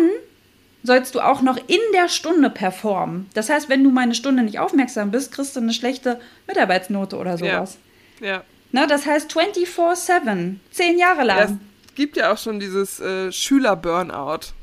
sollst 0.84 1.16
du 1.16 1.20
auch 1.20 1.42
noch 1.42 1.58
in 1.58 1.80
der 1.94 2.08
Stunde 2.08 2.50
performen. 2.50 3.30
Das 3.34 3.50
heißt, 3.50 3.70
wenn 3.70 3.84
du 3.84 3.92
meine 3.92 4.16
Stunde 4.16 4.44
nicht 4.44 4.60
aufmerksam 4.60 5.12
bist, 5.12 5.32
kriegst 5.32 5.56
du 5.56 5.60
eine 5.60 5.74
schlechte 5.74 6.20
Mitarbeitsnote 6.48 7.18
oder 7.18 7.38
sowas. 7.38 7.78
Ja. 8.20 8.28
ja. 8.28 8.44
Na, 8.72 8.88
das 8.88 9.06
heißt 9.06 9.32
24-7, 9.32 10.56
zehn 10.72 10.98
Jahre 10.98 11.24
lang. 11.24 11.38
Ja, 11.38 11.46
es 11.88 11.96
gibt 11.96 12.18
ja 12.18 12.32
auch 12.32 12.38
schon 12.38 12.60
dieses 12.60 13.00
äh, 13.00 13.32
Schüler-Burnout. 13.32 14.54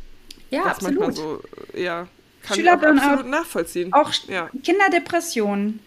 Ja, 0.51 0.65
absolut. 0.65 1.17
So, 1.17 1.43
ja, 1.75 2.07
kann 2.43 2.57
Schüler 2.57 2.79
ich 2.81 2.87
auch 2.87 2.95
absolut 2.95 3.27
nachvollziehen. 3.27 3.93
Auch 3.93 4.13
ja. 4.29 4.49
Kinderdepressionen, 4.63 5.81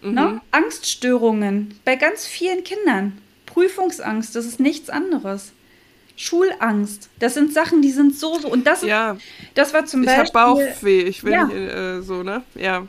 mhm. 0.00 0.14
ne? 0.14 0.40
Angststörungen 0.52 1.78
bei 1.84 1.96
ganz 1.96 2.26
vielen 2.26 2.62
Kindern. 2.62 3.20
Prüfungsangst, 3.46 4.36
das 4.36 4.46
ist 4.46 4.60
nichts 4.60 4.90
anderes. 4.90 5.52
Schulangst, 6.20 7.08
das 7.18 7.32
sind 7.32 7.54
Sachen, 7.54 7.80
die 7.80 7.90
sind 7.90 8.14
so 8.14 8.38
so 8.38 8.48
und 8.48 8.66
das 8.66 8.82
ja. 8.82 9.16
das 9.54 9.72
war 9.72 9.86
zum 9.86 10.02
ich 10.02 10.06
Beispiel. 10.06 10.24
Ich 10.24 10.34
habe 10.34 10.68
Bauchweh, 10.68 11.00
ich 11.00 11.24
will 11.24 11.32
ja. 11.32 11.44
nicht 11.44 11.56
äh, 11.56 12.02
so 12.02 12.22
ne, 12.22 12.42
ja. 12.54 12.86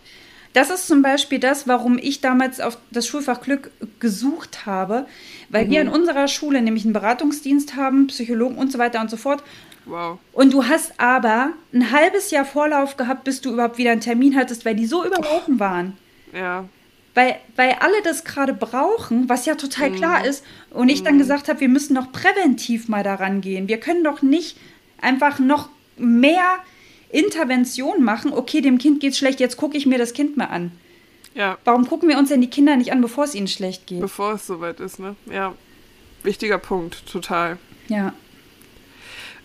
Das 0.51 0.69
ist 0.69 0.85
zum 0.85 1.01
Beispiel 1.01 1.39
das, 1.39 1.65
warum 1.65 1.97
ich 1.97 2.19
damals 2.19 2.59
auf 2.59 2.77
das 2.91 3.07
Schulfach 3.07 3.39
Glück 3.39 3.71
gesucht 4.01 4.65
habe, 4.65 5.05
weil 5.47 5.67
mhm. 5.67 5.69
wir 5.69 5.81
in 5.81 5.87
unserer 5.87 6.27
Schule 6.27 6.61
nämlich 6.61 6.83
einen 6.83 6.91
Beratungsdienst 6.91 7.77
haben, 7.77 8.07
Psychologen 8.07 8.57
und 8.57 8.69
so 8.69 8.77
weiter 8.79 8.99
und 8.99 9.09
so 9.09 9.15
fort. 9.15 9.41
Wow. 9.85 10.19
Und 10.33 10.51
du 10.51 10.65
hast 10.65 10.99
aber 10.99 11.53
ein 11.73 11.91
halbes 11.91 12.31
Jahr 12.31 12.43
Vorlauf 12.43 12.97
gehabt, 12.97 13.23
bis 13.23 13.39
du 13.39 13.53
überhaupt 13.53 13.77
wieder 13.77 13.91
einen 13.91 14.01
Termin 14.01 14.35
hattest, 14.35 14.65
weil 14.65 14.75
die 14.75 14.87
so 14.87 15.05
überlaufen 15.05 15.57
waren. 15.57 15.97
Ja. 16.33 16.65
Weil, 17.13 17.35
weil 17.57 17.75
alle 17.79 18.01
das 18.03 18.23
gerade 18.23 18.53
brauchen, 18.53 19.27
was 19.27 19.45
ja 19.45 19.55
total 19.55 19.89
mhm. 19.89 19.95
klar 19.95 20.25
ist. 20.25 20.45
Und 20.69 20.89
ich 20.89 21.03
dann 21.03 21.15
mhm. 21.15 21.19
gesagt 21.19 21.49
habe, 21.49 21.59
wir 21.59 21.69
müssen 21.69 21.95
doch 21.95 22.11
präventiv 22.11 22.87
mal 22.87 23.03
daran 23.03 23.41
gehen. 23.41 23.67
Wir 23.67 23.79
können 23.79 24.03
doch 24.03 24.21
nicht 24.21 24.57
einfach 25.01 25.39
noch 25.39 25.69
mehr 25.97 26.59
Intervention 27.11 28.03
machen, 28.03 28.33
okay, 28.33 28.61
dem 28.61 28.77
Kind 28.77 28.99
geht's 28.99 29.17
schlecht, 29.17 29.39
jetzt 29.39 29.57
gucke 29.57 29.77
ich 29.77 29.85
mir 29.85 29.97
das 29.97 30.13
Kind 30.13 30.37
mal 30.37 30.45
an. 30.45 30.71
Ja. 31.33 31.57
Warum 31.63 31.87
gucken 31.87 32.09
wir 32.09 32.17
uns 32.17 32.29
denn 32.29 32.41
die 32.41 32.49
Kinder 32.49 32.75
nicht 32.75 32.91
an, 32.91 33.01
bevor 33.01 33.25
es 33.25 33.35
ihnen 33.35 33.47
schlecht 33.47 33.87
geht? 33.87 34.01
Bevor 34.01 34.33
es 34.33 34.47
soweit 34.47 34.79
ist, 34.79 34.99
ne? 34.99 35.15
Ja. 35.31 35.53
Wichtiger 36.23 36.57
Punkt, 36.57 37.05
total. 37.11 37.57
Ja. 37.87 38.13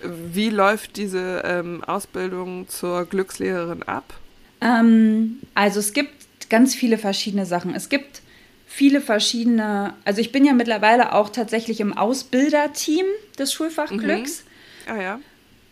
Wie 0.03 0.51
läuft 0.51 0.97
diese 0.97 1.43
ähm, 1.45 1.83
Ausbildung 1.85 2.69
zur 2.69 3.07
Glückslehrerin 3.07 3.83
ab? 3.85 4.15
Ähm, 4.61 5.41
also 5.55 5.81
es 5.81 5.93
gibt 5.93 6.26
ganz 6.49 6.75
viele 6.75 6.99
verschiedene 6.99 7.47
Sachen. 7.47 7.75
Es 7.75 7.89
gibt 7.89 8.23
viele 8.67 9.01
verschiedene, 9.01 9.95
also 10.05 10.21
ich 10.21 10.33
bin 10.33 10.45
ja 10.45 10.53
mittlerweile 10.53 11.13
auch 11.15 11.31
tatsächlich 11.31 11.81
im 11.81 11.97
Ausbilderteam 11.97 13.07
des 13.39 13.53
Schulfachglücks. 13.53 14.45
Mhm. 14.87 14.93
Ah 14.93 15.03
ja. 15.03 15.21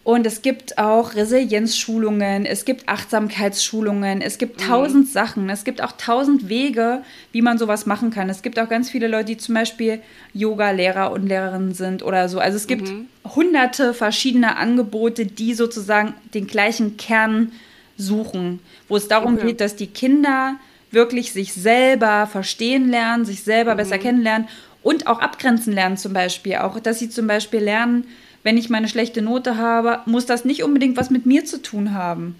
Und 0.04 0.26
es 0.26 0.42
gibt 0.42 0.76
auch 0.76 1.14
Resilienzschulungen, 1.14 2.44
es 2.44 2.66
gibt 2.66 2.90
Achtsamkeitsschulungen, 2.90 4.20
es 4.20 4.36
gibt 4.36 4.60
mhm. 4.60 4.66
tausend 4.66 5.06
mhm. 5.06 5.12
Sachen, 5.12 5.48
es 5.48 5.64
gibt 5.64 5.82
auch 5.82 5.92
tausend 5.92 6.50
Wege, 6.50 7.02
wie 7.32 7.40
man 7.40 7.56
sowas 7.56 7.86
machen 7.86 8.10
kann. 8.10 8.28
Es 8.28 8.42
gibt 8.42 8.58
auch 8.58 8.68
ganz 8.68 8.90
viele 8.90 9.08
Leute, 9.08 9.24
die 9.24 9.36
zum 9.38 9.54
Beispiel 9.54 10.02
Yoga-Lehrer 10.34 11.10
und 11.10 11.26
Lehrerinnen 11.26 11.72
sind 11.72 12.02
oder 12.02 12.28
so. 12.28 12.38
Also 12.38 12.58
es 12.58 12.66
gibt 12.66 12.88
mhm. 12.88 13.06
hunderte 13.24 13.94
verschiedene 13.94 14.56
Angebote, 14.58 15.24
die 15.24 15.54
sozusagen 15.54 16.12
den 16.34 16.46
gleichen 16.46 16.98
Kern 16.98 17.52
suchen, 17.96 18.60
wo 18.88 18.96
es 18.96 19.08
darum 19.08 19.34
okay. 19.34 19.48
geht, 19.48 19.60
dass 19.60 19.76
die 19.76 19.86
Kinder 19.86 20.56
wirklich 20.90 21.32
sich 21.32 21.52
selber 21.52 22.26
verstehen 22.26 22.88
lernen, 22.88 23.24
sich 23.24 23.42
selber 23.42 23.74
mhm. 23.74 23.78
besser 23.78 23.98
kennenlernen 23.98 24.48
und 24.82 25.06
auch 25.06 25.20
abgrenzen 25.20 25.72
lernen 25.72 25.96
zum 25.96 26.12
Beispiel. 26.12 26.56
Auch, 26.56 26.78
dass 26.80 26.98
sie 26.98 27.10
zum 27.10 27.26
Beispiel 27.26 27.60
lernen, 27.60 28.06
wenn 28.42 28.56
ich 28.56 28.70
meine 28.70 28.88
schlechte 28.88 29.22
Note 29.22 29.56
habe, 29.56 30.00
muss 30.06 30.26
das 30.26 30.44
nicht 30.44 30.62
unbedingt 30.62 30.96
was 30.96 31.10
mit 31.10 31.26
mir 31.26 31.44
zu 31.44 31.60
tun 31.60 31.94
haben. 31.94 32.36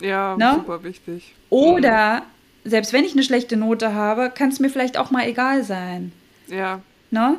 Ja, 0.00 0.36
ne? 0.36 0.54
super 0.54 0.82
wichtig. 0.84 1.34
Oder 1.50 2.22
mhm. 2.64 2.70
selbst 2.70 2.92
wenn 2.92 3.04
ich 3.04 3.12
eine 3.12 3.22
schlechte 3.22 3.56
Note 3.56 3.94
habe, 3.94 4.30
kann 4.30 4.48
es 4.48 4.60
mir 4.60 4.70
vielleicht 4.70 4.96
auch 4.96 5.10
mal 5.10 5.26
egal 5.28 5.64
sein. 5.64 6.12
Ja. 6.48 6.80
Ne? 7.10 7.36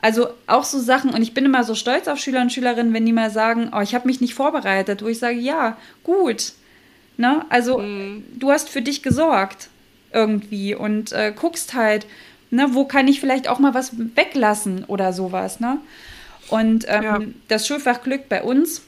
Also 0.00 0.28
auch 0.46 0.64
so 0.64 0.78
Sachen, 0.78 1.10
und 1.10 1.22
ich 1.22 1.34
bin 1.34 1.44
immer 1.44 1.64
so 1.64 1.74
stolz 1.74 2.08
auf 2.08 2.18
Schüler 2.18 2.40
und 2.40 2.52
Schülerinnen, 2.52 2.94
wenn 2.94 3.06
die 3.06 3.12
mal 3.12 3.30
sagen, 3.30 3.70
oh, 3.74 3.80
ich 3.80 3.94
habe 3.94 4.06
mich 4.06 4.20
nicht 4.20 4.34
vorbereitet, 4.34 5.02
wo 5.02 5.08
ich 5.08 5.18
sage, 5.18 5.38
ja, 5.38 5.76
gut. 6.04 6.52
Ne? 7.18 7.44
Also 7.50 7.78
mhm. 7.78 8.24
du 8.38 8.50
hast 8.50 8.70
für 8.70 8.80
dich 8.80 9.02
gesorgt 9.02 9.68
irgendwie 10.12 10.74
und 10.74 11.12
äh, 11.12 11.32
guckst 11.36 11.74
halt, 11.74 12.06
ne, 12.50 12.68
wo 12.72 12.84
kann 12.84 13.08
ich 13.08 13.20
vielleicht 13.20 13.48
auch 13.48 13.58
mal 13.58 13.74
was 13.74 13.92
weglassen 14.16 14.84
oder 14.84 15.12
sowas. 15.12 15.60
Ne? 15.60 15.78
Und 16.48 16.86
ähm, 16.88 17.02
ja. 17.02 17.20
das 17.48 17.66
Schulfach 17.66 18.02
Glück 18.02 18.28
bei 18.28 18.42
uns, 18.42 18.82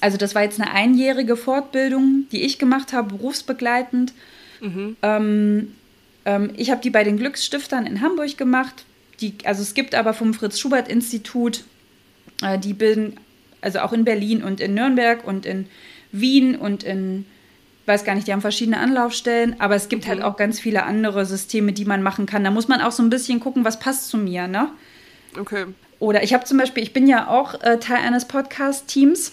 also 0.00 0.16
das 0.16 0.34
war 0.34 0.42
jetzt 0.42 0.60
eine 0.60 0.70
einjährige 0.70 1.36
Fortbildung, 1.36 2.26
die 2.32 2.42
ich 2.42 2.58
gemacht 2.58 2.92
habe, 2.92 3.14
berufsbegleitend. 3.14 4.12
Mhm. 4.60 4.96
Ähm, 5.02 5.74
ähm, 6.24 6.50
ich 6.56 6.70
habe 6.70 6.80
die 6.80 6.90
bei 6.90 7.04
den 7.04 7.18
Glücksstiftern 7.18 7.86
in 7.86 8.00
Hamburg 8.00 8.38
gemacht. 8.38 8.84
Die, 9.20 9.34
also 9.44 9.62
es 9.62 9.74
gibt 9.74 9.94
aber 9.94 10.14
vom 10.14 10.34
Fritz-Schubert-Institut, 10.34 11.64
äh, 12.42 12.58
die 12.58 12.74
bilden, 12.74 13.16
also 13.60 13.80
auch 13.80 13.92
in 13.92 14.04
Berlin 14.04 14.42
und 14.42 14.60
in 14.60 14.74
Nürnberg 14.74 15.26
und 15.26 15.46
in 15.46 15.66
Wien 16.12 16.54
und 16.56 16.82
in, 16.82 17.26
weiß 17.86 18.04
gar 18.04 18.14
nicht, 18.14 18.26
die 18.26 18.32
haben 18.32 18.40
verschiedene 18.40 18.78
Anlaufstellen, 18.78 19.56
aber 19.60 19.76
es 19.76 19.88
gibt 19.88 20.06
halt 20.06 20.18
mhm. 20.18 20.24
halt 20.24 20.34
auch 20.34 20.36
ganz 20.36 20.60
viele 20.60 20.84
andere 20.84 21.24
Systeme, 21.24 21.72
die 21.72 21.84
man 21.84 22.02
machen 22.02 22.26
kann. 22.26 22.44
Da 22.44 22.50
muss 22.50 22.68
man 22.68 22.80
auch 22.80 22.92
so 22.92 23.02
ein 23.02 23.10
bisschen 23.10 23.40
gucken, 23.40 23.64
was 23.64 23.78
passt 23.78 24.08
zu 24.08 24.18
mir, 24.18 24.48
ne? 24.48 24.70
Okay. 25.38 25.66
Oder 25.98 26.22
ich 26.22 26.34
habe 26.34 26.44
zum 26.44 26.58
Beispiel, 26.58 26.82
ich 26.82 26.92
bin 26.92 27.06
ja 27.06 27.28
auch 27.28 27.60
äh, 27.62 27.78
Teil 27.78 27.98
eines 28.04 28.26
Podcast-Teams 28.26 29.32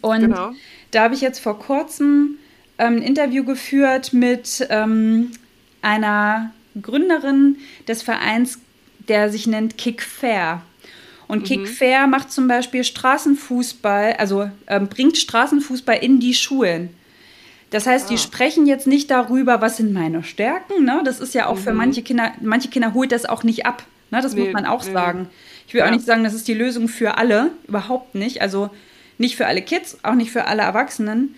und 0.00 0.20
genau. 0.20 0.52
da 0.90 1.04
habe 1.04 1.14
ich 1.14 1.20
jetzt 1.20 1.38
vor 1.38 1.58
kurzem 1.58 2.38
ähm, 2.78 2.96
ein 2.96 3.02
Interview 3.02 3.44
geführt 3.44 4.12
mit 4.12 4.66
ähm, 4.70 5.32
einer 5.80 6.50
Gründerin 6.80 7.58
des 7.86 8.02
Vereins, 8.02 8.58
der 9.08 9.30
sich 9.30 9.46
nennt 9.46 9.78
Kick 9.78 10.02
Fair. 10.02 10.62
Und 11.28 11.42
mhm. 11.42 11.44
Kick 11.44 11.68
Fair 11.68 12.06
macht 12.06 12.32
zum 12.32 12.48
Beispiel 12.48 12.84
Straßenfußball, 12.84 14.14
also 14.14 14.50
ähm, 14.66 14.88
bringt 14.88 15.16
Straßenfußball 15.16 15.98
in 15.98 16.20
die 16.20 16.34
Schulen. 16.34 16.90
Das 17.74 17.88
heißt, 17.88 18.06
ah. 18.06 18.08
die 18.10 18.18
sprechen 18.18 18.66
jetzt 18.66 18.86
nicht 18.86 19.10
darüber, 19.10 19.60
was 19.60 19.78
sind 19.78 19.92
meine 19.92 20.22
Stärken. 20.22 20.84
Ne? 20.84 21.02
Das 21.04 21.18
ist 21.18 21.34
ja 21.34 21.46
auch 21.46 21.56
mhm. 21.56 21.60
für 21.60 21.72
manche 21.74 22.02
Kinder, 22.02 22.32
manche 22.40 22.68
Kinder 22.68 22.94
holt 22.94 23.10
das 23.10 23.26
auch 23.26 23.42
nicht 23.42 23.66
ab. 23.66 23.82
Ne? 24.12 24.20
Das 24.22 24.32
nee, 24.32 24.44
muss 24.44 24.52
man 24.52 24.64
auch 24.64 24.84
nee. 24.84 24.92
sagen. 24.92 25.28
Ich 25.66 25.74
will 25.74 25.80
ja. 25.80 25.88
auch 25.88 25.90
nicht 25.90 26.06
sagen, 26.06 26.22
das 26.22 26.34
ist 26.34 26.46
die 26.46 26.54
Lösung 26.54 26.86
für 26.86 27.18
alle, 27.18 27.50
überhaupt 27.66 28.14
nicht. 28.14 28.42
Also 28.42 28.70
nicht 29.18 29.34
für 29.34 29.48
alle 29.48 29.60
Kids, 29.60 29.98
auch 30.04 30.14
nicht 30.14 30.30
für 30.30 30.44
alle 30.44 30.62
Erwachsenen. 30.62 31.34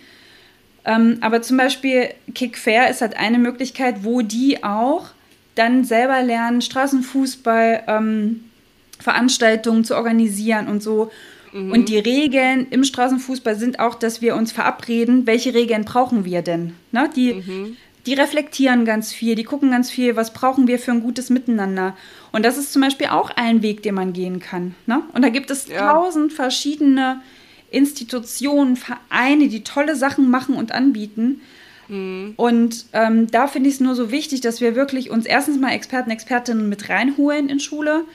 Ähm, 0.85 1.17
aber 1.21 1.41
zum 1.41 1.57
Beispiel 1.57 2.09
Kick 2.35 2.55
Fair 2.55 2.87
ist 2.91 3.01
halt 3.01 3.17
eine 3.17 3.39
Möglichkeit, 3.39 4.03
wo 4.03 4.21
die 4.21 4.63
auch 4.63 5.07
dann 5.55 5.85
selber 5.85 6.21
lernen, 6.21 6.61
Straßenfußball, 6.61 7.83
ähm, 7.87 8.43
Veranstaltungen 8.99 9.83
zu 9.83 9.95
organisieren 9.95 10.67
und 10.67 10.83
so. 10.83 11.11
Mhm. 11.57 11.71
Und 11.71 11.89
die 11.89 11.97
Regeln 11.97 12.67
im 12.69 12.83
Straßenfußball 12.83 13.55
sind 13.55 13.79
auch, 13.79 13.95
dass 13.95 14.21
wir 14.21 14.35
uns 14.35 14.51
verabreden, 14.51 15.25
welche 15.25 15.53
Regeln 15.53 15.85
brauchen 15.85 16.23
wir 16.23 16.41
denn? 16.41 16.73
Ne? 16.91 17.09
Die, 17.15 17.33
mhm. 17.33 17.77
die 18.05 18.13
reflektieren 18.13 18.85
ganz 18.85 19.11
viel, 19.11 19.35
die 19.35 19.43
gucken 19.43 19.71
ganz 19.71 19.89
viel, 19.89 20.15
was 20.15 20.33
brauchen 20.33 20.67
wir 20.67 20.77
für 20.77 20.91
ein 20.91 21.01
gutes 21.01 21.29
Miteinander. 21.29 21.97
Und 22.31 22.45
das 22.45 22.57
ist 22.57 22.71
zum 22.71 22.83
Beispiel 22.83 23.07
auch 23.07 23.31
ein 23.35 23.63
Weg, 23.63 23.81
den 23.81 23.95
man 23.95 24.13
gehen 24.13 24.39
kann. 24.39 24.75
Ne? 24.85 25.01
Und 25.13 25.23
da 25.23 25.29
gibt 25.29 25.49
es 25.49 25.67
ja. 25.67 25.91
tausend 25.91 26.31
verschiedene 26.31 27.21
Institutionen, 27.71 28.75
Vereine, 28.75 29.47
die 29.47 29.63
tolle 29.63 29.95
Sachen 29.95 30.29
machen 30.29 30.55
und 30.55 30.71
anbieten. 30.71 31.41
Mhm. 31.87 32.33
Und 32.35 32.85
ähm, 32.93 33.31
da 33.31 33.47
finde 33.47 33.69
ich 33.69 33.75
es 33.75 33.81
nur 33.81 33.95
so 33.95 34.11
wichtig, 34.11 34.41
dass 34.41 34.61
wir 34.61 34.75
wirklich 34.75 35.09
uns 35.09 35.25
erstens 35.25 35.59
mal 35.59 35.71
Experten, 35.71 36.11
Expertinnen 36.11 36.69
mit 36.69 36.89
reinholen 36.89 37.49
in 37.49 37.59
Schule, 37.59 38.05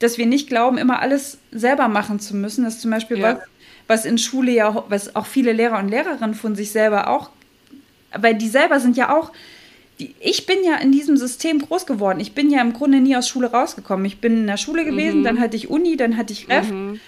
dass 0.00 0.18
wir 0.18 0.26
nicht 0.26 0.48
glauben, 0.48 0.76
immer 0.76 1.00
alles 1.00 1.38
selber 1.52 1.88
machen 1.88 2.18
zu 2.18 2.34
müssen. 2.34 2.64
Das 2.64 2.74
ist 2.74 2.82
zum 2.82 2.90
Beispiel 2.90 3.18
ja. 3.18 3.36
was, 3.36 3.38
was 3.86 4.04
in 4.04 4.18
Schule 4.18 4.50
ja, 4.50 4.84
was 4.88 5.14
auch 5.14 5.26
viele 5.26 5.52
Lehrer 5.52 5.78
und 5.78 5.88
Lehrerinnen 5.88 6.34
von 6.34 6.56
sich 6.56 6.72
selber 6.72 7.08
auch, 7.08 7.30
weil 8.16 8.34
die 8.34 8.48
selber 8.48 8.80
sind 8.80 8.96
ja 8.96 9.16
auch, 9.16 9.30
die, 10.00 10.14
ich 10.18 10.46
bin 10.46 10.58
ja 10.64 10.76
in 10.76 10.90
diesem 10.90 11.16
System 11.16 11.60
groß 11.60 11.86
geworden. 11.86 12.20
Ich 12.20 12.32
bin 12.32 12.50
ja 12.50 12.60
im 12.60 12.72
Grunde 12.72 13.00
nie 13.00 13.16
aus 13.16 13.28
Schule 13.28 13.50
rausgekommen. 13.50 14.04
Ich 14.06 14.20
bin 14.20 14.38
in 14.38 14.46
der 14.46 14.56
Schule 14.56 14.84
gewesen, 14.84 15.20
mhm. 15.20 15.24
dann 15.24 15.40
hatte 15.40 15.56
ich 15.56 15.70
Uni, 15.70 15.96
dann 15.96 16.16
hatte 16.16 16.32
ich 16.32 16.48
Ref. 16.48 16.70
Mhm 16.70 17.00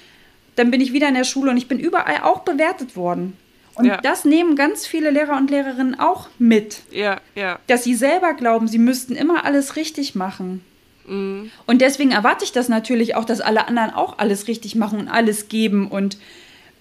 dann 0.57 0.71
bin 0.71 0.81
ich 0.81 0.93
wieder 0.93 1.09
in 1.09 1.15
der 1.15 1.25
Schule 1.25 1.51
und 1.51 1.57
ich 1.57 1.69
bin 1.69 1.79
überall 1.79 2.23
auch 2.23 2.41
bewertet 2.41 2.97
worden. 2.97 3.37
Und 3.75 3.87
ja. 3.87 3.97
das 4.03 4.27
nehmen 4.27 4.55
ganz 4.55 4.87
viele 4.87 5.11
Lehrer 5.11 5.37
und 5.39 5.51
Lehrerinnen 5.51 5.99
auch 5.99 6.29
mit. 6.39 6.83
Ja, 6.91 7.21
ja. 7.35 7.59
Dass 7.69 7.85
sie 7.85 7.95
selber 7.95 8.35
glauben, 8.35 8.69
sie 8.69 8.79
müssten 8.79 9.17
immer 9.17 9.47
alles 9.47 9.77
richtig 9.77 10.15
machen. 10.15 10.63
Mhm. 11.07 11.51
Und 11.67 11.81
deswegen 11.81 12.13
erwarte 12.13 12.45
ich 12.45 12.53
das 12.53 12.69
natürlich 12.69 13.15
auch, 13.15 13.25
dass 13.25 13.41
alle 13.41 13.69
anderen 13.69 13.91
auch 13.91 14.19
alles 14.19 14.49
richtig 14.49 14.75
machen 14.75 14.99
und 15.01 15.09
alles 15.09 15.49
geben 15.49 15.89
und 15.89 16.19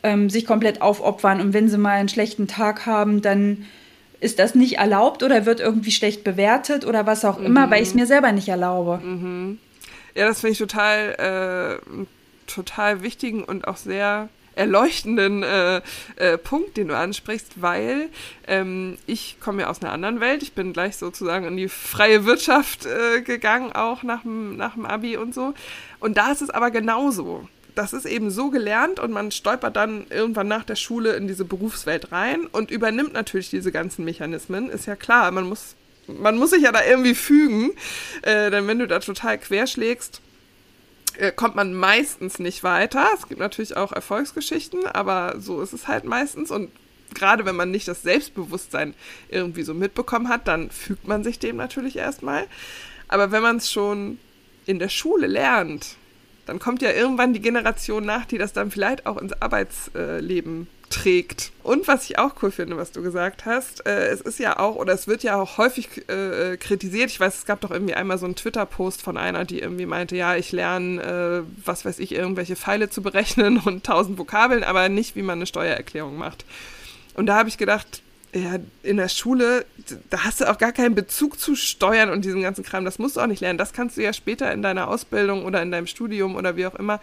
ähm, 0.03 0.29
sich 0.29 0.45
komplett 0.45 0.81
aufopfern. 0.81 1.41
Und 1.41 1.53
wenn 1.53 1.69
sie 1.69 1.77
mal 1.77 1.91
einen 1.91 2.09
schlechten 2.09 2.47
Tag 2.47 2.85
haben, 2.85 3.21
dann 3.21 3.65
ist 4.19 4.39
das 4.39 4.55
nicht 4.55 4.77
erlaubt 4.77 5.23
oder 5.23 5.45
wird 5.45 5.59
irgendwie 5.59 5.91
schlecht 5.91 6.23
bewertet 6.23 6.85
oder 6.85 7.05
was 7.07 7.25
auch 7.25 7.39
immer, 7.39 7.67
mhm. 7.67 7.71
weil 7.71 7.81
ich 7.81 7.89
es 7.89 7.95
mir 7.95 8.05
selber 8.05 8.31
nicht 8.31 8.49
erlaube. 8.49 8.99
Mhm. 9.03 9.57
Ja, 10.15 10.27
das 10.27 10.41
finde 10.41 10.53
ich 10.53 10.59
total 10.59 11.79
äh, 11.89 12.05
total 12.47 13.01
wichtigen 13.01 13.43
und 13.43 13.67
auch 13.67 13.77
sehr 13.77 14.29
erleuchtenden 14.55 15.43
äh, 15.43 15.81
äh, 16.17 16.37
Punkt, 16.37 16.77
den 16.77 16.89
du 16.89 16.97
ansprichst, 16.97 17.61
weil 17.61 18.09
ähm, 18.47 18.97
ich 19.07 19.37
komme 19.39 19.63
ja 19.63 19.69
aus 19.69 19.81
einer 19.81 19.91
anderen 19.91 20.19
Welt. 20.19 20.43
Ich 20.43 20.53
bin 20.53 20.73
gleich 20.73 20.97
sozusagen 20.97 21.45
in 21.45 21.57
die 21.57 21.69
freie 21.69 22.25
Wirtschaft 22.25 22.85
äh, 22.85 23.21
gegangen, 23.21 23.71
auch 23.71 24.03
nach 24.03 24.23
dem, 24.23 24.59
Abi 24.61 25.17
und 25.17 25.33
so. 25.33 25.53
Und 25.99 26.17
da 26.17 26.31
ist 26.31 26.41
es 26.41 26.49
aber 26.49 26.71
genauso. 26.71 27.47
Das 27.75 27.93
ist 27.93 28.05
eben 28.05 28.29
so 28.29 28.49
gelernt 28.49 28.99
und 28.99 29.11
man 29.11 29.31
stolpert 29.31 29.77
dann 29.77 30.05
irgendwann 30.09 30.49
nach 30.49 30.65
der 30.65 30.75
Schule 30.75 31.13
in 31.13 31.27
diese 31.27 31.45
Berufswelt 31.45 32.11
rein 32.11 32.45
und 32.51 32.69
übernimmt 32.69 33.13
natürlich 33.13 33.49
diese 33.49 33.71
ganzen 33.71 34.03
Mechanismen. 34.03 34.69
Ist 34.69 34.87
ja 34.87 34.97
klar, 34.97 35.31
man 35.31 35.47
muss, 35.47 35.75
man 36.07 36.37
muss 36.37 36.49
sich 36.49 36.63
ja 36.63 36.73
da 36.73 36.83
irgendwie 36.83 37.15
fügen, 37.15 37.71
äh, 38.23 38.51
denn 38.51 38.67
wenn 38.67 38.79
du 38.79 38.87
da 38.87 38.99
total 38.99 39.37
querschlägst, 39.37 40.21
äh, 41.21 41.31
kommt 41.31 41.55
man 41.55 41.73
meistens 41.73 42.39
nicht 42.39 42.63
weiter. 42.63 43.07
Es 43.15 43.27
gibt 43.27 43.39
natürlich 43.39 43.77
auch 43.77 43.91
Erfolgsgeschichten, 43.91 44.87
aber 44.87 45.35
so 45.39 45.61
ist 45.61 45.71
es 45.71 45.87
halt 45.87 46.03
meistens. 46.03 46.49
Und 46.49 46.71
gerade 47.13 47.45
wenn 47.45 47.55
man 47.55 47.69
nicht 47.69 47.87
das 47.87 48.01
Selbstbewusstsein 48.01 48.95
irgendwie 49.29 49.61
so 49.61 49.75
mitbekommen 49.75 50.29
hat, 50.29 50.47
dann 50.47 50.71
fügt 50.71 51.07
man 51.07 51.23
sich 51.23 51.37
dem 51.37 51.57
natürlich 51.57 51.95
erstmal. 51.95 52.47
Aber 53.07 53.31
wenn 53.31 53.43
man 53.43 53.57
es 53.57 53.71
schon 53.71 54.17
in 54.65 54.79
der 54.79 54.89
Schule 54.89 55.27
lernt, 55.27 55.95
dann 56.47 56.57
kommt 56.57 56.81
ja 56.81 56.91
irgendwann 56.91 57.33
die 57.33 57.41
Generation 57.41 58.03
nach, 58.03 58.25
die 58.25 58.39
das 58.39 58.53
dann 58.53 58.71
vielleicht 58.71 59.05
auch 59.05 59.17
ins 59.17 59.39
Arbeitsleben 59.39 60.67
trägt. 60.91 61.51
Und 61.63 61.87
was 61.87 62.09
ich 62.09 62.19
auch 62.19 62.35
cool 62.41 62.51
finde, 62.51 62.77
was 62.77 62.91
du 62.91 63.01
gesagt 63.01 63.45
hast, 63.45 63.85
äh, 63.87 64.07
es 64.07 64.21
ist 64.21 64.37
ja 64.39 64.59
auch, 64.59 64.75
oder 64.75 64.93
es 64.93 65.07
wird 65.07 65.23
ja 65.23 65.41
auch 65.41 65.57
häufig 65.57 66.07
äh, 66.09 66.57
kritisiert. 66.57 67.09
Ich 67.09 67.19
weiß, 67.19 67.39
es 67.39 67.45
gab 67.45 67.61
doch 67.61 67.71
irgendwie 67.71 67.95
einmal 67.95 68.17
so 68.17 68.25
einen 68.25 68.35
Twitter-Post 68.35 69.01
von 69.01 69.17
einer, 69.17 69.45
die 69.45 69.59
irgendwie 69.59 69.85
meinte, 69.85 70.15
ja, 70.15 70.35
ich 70.35 70.51
lerne, 70.51 71.01
äh, 71.01 71.65
was 71.65 71.85
weiß 71.85 71.99
ich, 71.99 72.13
irgendwelche 72.13 72.55
Pfeile 72.55 72.89
zu 72.89 73.01
berechnen 73.01 73.57
und 73.65 73.83
tausend 73.83 74.19
Vokabeln, 74.19 74.63
aber 74.63 74.89
nicht, 74.89 75.15
wie 75.15 75.23
man 75.23 75.39
eine 75.39 75.47
Steuererklärung 75.47 76.17
macht. 76.17 76.45
Und 77.15 77.25
da 77.25 77.35
habe 77.35 77.49
ich 77.49 77.57
gedacht, 77.57 78.01
ja, 78.33 78.59
in 78.83 78.97
der 78.97 79.09
Schule, 79.09 79.65
da 80.09 80.23
hast 80.23 80.39
du 80.39 80.49
auch 80.49 80.57
gar 80.57 80.71
keinen 80.71 80.95
Bezug 80.95 81.37
zu 81.37 81.55
Steuern 81.55 82.09
und 82.09 82.23
diesem 82.23 82.41
ganzen 82.41 82.63
Kram. 82.63 82.85
Das 82.85 82.97
musst 82.97 83.17
du 83.17 83.19
auch 83.19 83.27
nicht 83.27 83.41
lernen. 83.41 83.57
Das 83.57 83.73
kannst 83.73 83.97
du 83.97 84.01
ja 84.01 84.13
später 84.13 84.51
in 84.53 84.61
deiner 84.61 84.87
Ausbildung 84.87 85.43
oder 85.43 85.61
in 85.61 85.71
deinem 85.71 85.87
Studium 85.87 86.35
oder 86.35 86.55
wie 86.55 86.65
auch 86.65 86.75
immer, 86.75 87.01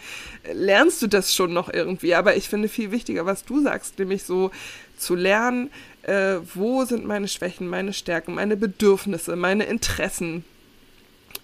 lernst 0.52 1.02
du 1.02 1.06
das 1.06 1.34
schon 1.34 1.52
noch 1.52 1.72
irgendwie. 1.72 2.14
Aber 2.14 2.36
ich 2.36 2.48
finde 2.48 2.68
viel 2.68 2.90
wichtiger, 2.92 3.26
was 3.26 3.44
du 3.44 3.62
sagst, 3.62 3.98
nämlich 3.98 4.22
so 4.22 4.50
zu 4.96 5.14
lernen, 5.14 5.70
äh, 6.02 6.36
wo 6.54 6.84
sind 6.84 7.04
meine 7.04 7.28
Schwächen, 7.28 7.68
meine 7.68 7.92
Stärken, 7.92 8.34
meine 8.34 8.56
Bedürfnisse, 8.56 9.36
meine 9.36 9.64
Interessen, 9.64 10.44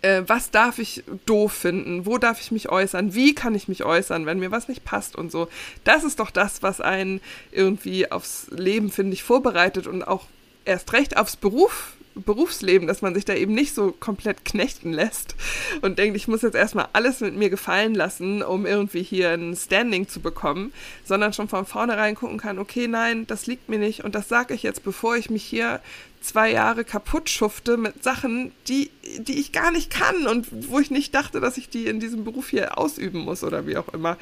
äh, 0.05 0.23
was 0.27 0.51
darf 0.51 0.79
ich 0.79 1.03
doof 1.25 1.53
finden, 1.53 2.05
wo 2.05 2.19
darf 2.19 2.41
ich 2.41 2.53
mich 2.53 2.69
äußern, 2.69 3.15
wie 3.15 3.35
kann 3.35 3.55
ich 3.55 3.69
mich 3.69 3.85
äußern, 3.85 4.27
wenn 4.27 4.39
mir 4.39 4.51
was 4.51 4.69
nicht 4.69 4.85
passt 4.85 5.17
und 5.17 5.33
so. 5.33 5.49
Das 5.83 6.05
ist 6.05 6.21
doch 6.21 6.31
das, 6.31 6.63
was 6.63 6.81
einen 6.81 7.21
irgendwie 7.51 8.13
aufs 8.13 8.49
Leben, 8.51 8.91
finde 8.91 9.15
ich, 9.15 9.23
vorbereitet 9.23 9.87
und 9.87 10.03
auch 10.03 10.27
erst 10.67 10.93
recht 10.93 11.17
aufs 11.17 11.37
Beruf 11.37 11.95
Berufsleben, 12.17 12.87
dass 12.87 13.03
man 13.03 13.13
sich 13.13 13.25
da 13.25 13.35
eben 13.35 13.55
nicht 13.55 13.75
so 13.75 13.91
komplett 13.91 14.45
knechten 14.45 14.93
lässt 14.93 15.35
und 15.83 15.99
denkt, 15.99 16.17
ich 16.17 16.29
muss 16.29 16.43
jetzt 16.43 16.55
erstmal 16.55 16.87
alles 16.93 17.19
mit 17.19 17.35
mir 17.35 17.51
gefallen 17.51 17.93
lassen, 17.93 18.41
um 18.41 18.67
irgendwie 18.67 19.03
hier 19.03 19.31
ein 19.31 19.57
Standing 19.57 20.07
zu 20.07 20.21
bekommen, 20.21 20.73
sondern 21.05 21.33
schon 21.33 21.49
von 21.49 21.67
vornherein 21.67 22.15
gucken 22.15 22.39
kann, 22.39 22.61
okay, 22.61 22.87
nein, 22.87 23.27
das 23.27 23.49
liegt 23.49 23.69
mir 23.69 23.81
nicht 23.81 24.05
und 24.05 24.15
das 24.15 24.29
sage 24.29 24.55
ich 24.55 24.63
jetzt, 24.63 24.85
bevor 24.85 25.17
ich 25.17 25.29
mich 25.29 25.43
hier 25.43 25.81
zwei 26.25 26.51
Jahre 26.51 26.85
kaputt 26.85 27.29
schufte 27.29 27.77
mit 27.77 28.03
Sachen, 28.03 28.53
die, 28.67 28.91
die 29.19 29.39
ich 29.39 29.53
gar 29.53 29.71
nicht 29.71 29.91
kann 29.91 30.27
und 30.27 30.49
wo 30.69 30.81
ich 30.81 30.91
nicht 30.91 31.15
dachte, 31.15 31.41
dass 31.41 31.59
ich 31.59 31.69
die 31.69 31.87
in 31.87 32.01
diesem 32.01 32.25
Beruf 32.25 32.49
hier 32.49 32.79
ausüben 32.79 33.21
muss 33.21 33.45
oder 33.45 33.67
wie 33.67 33.77
auch 33.77 33.89
immer. 33.93 34.17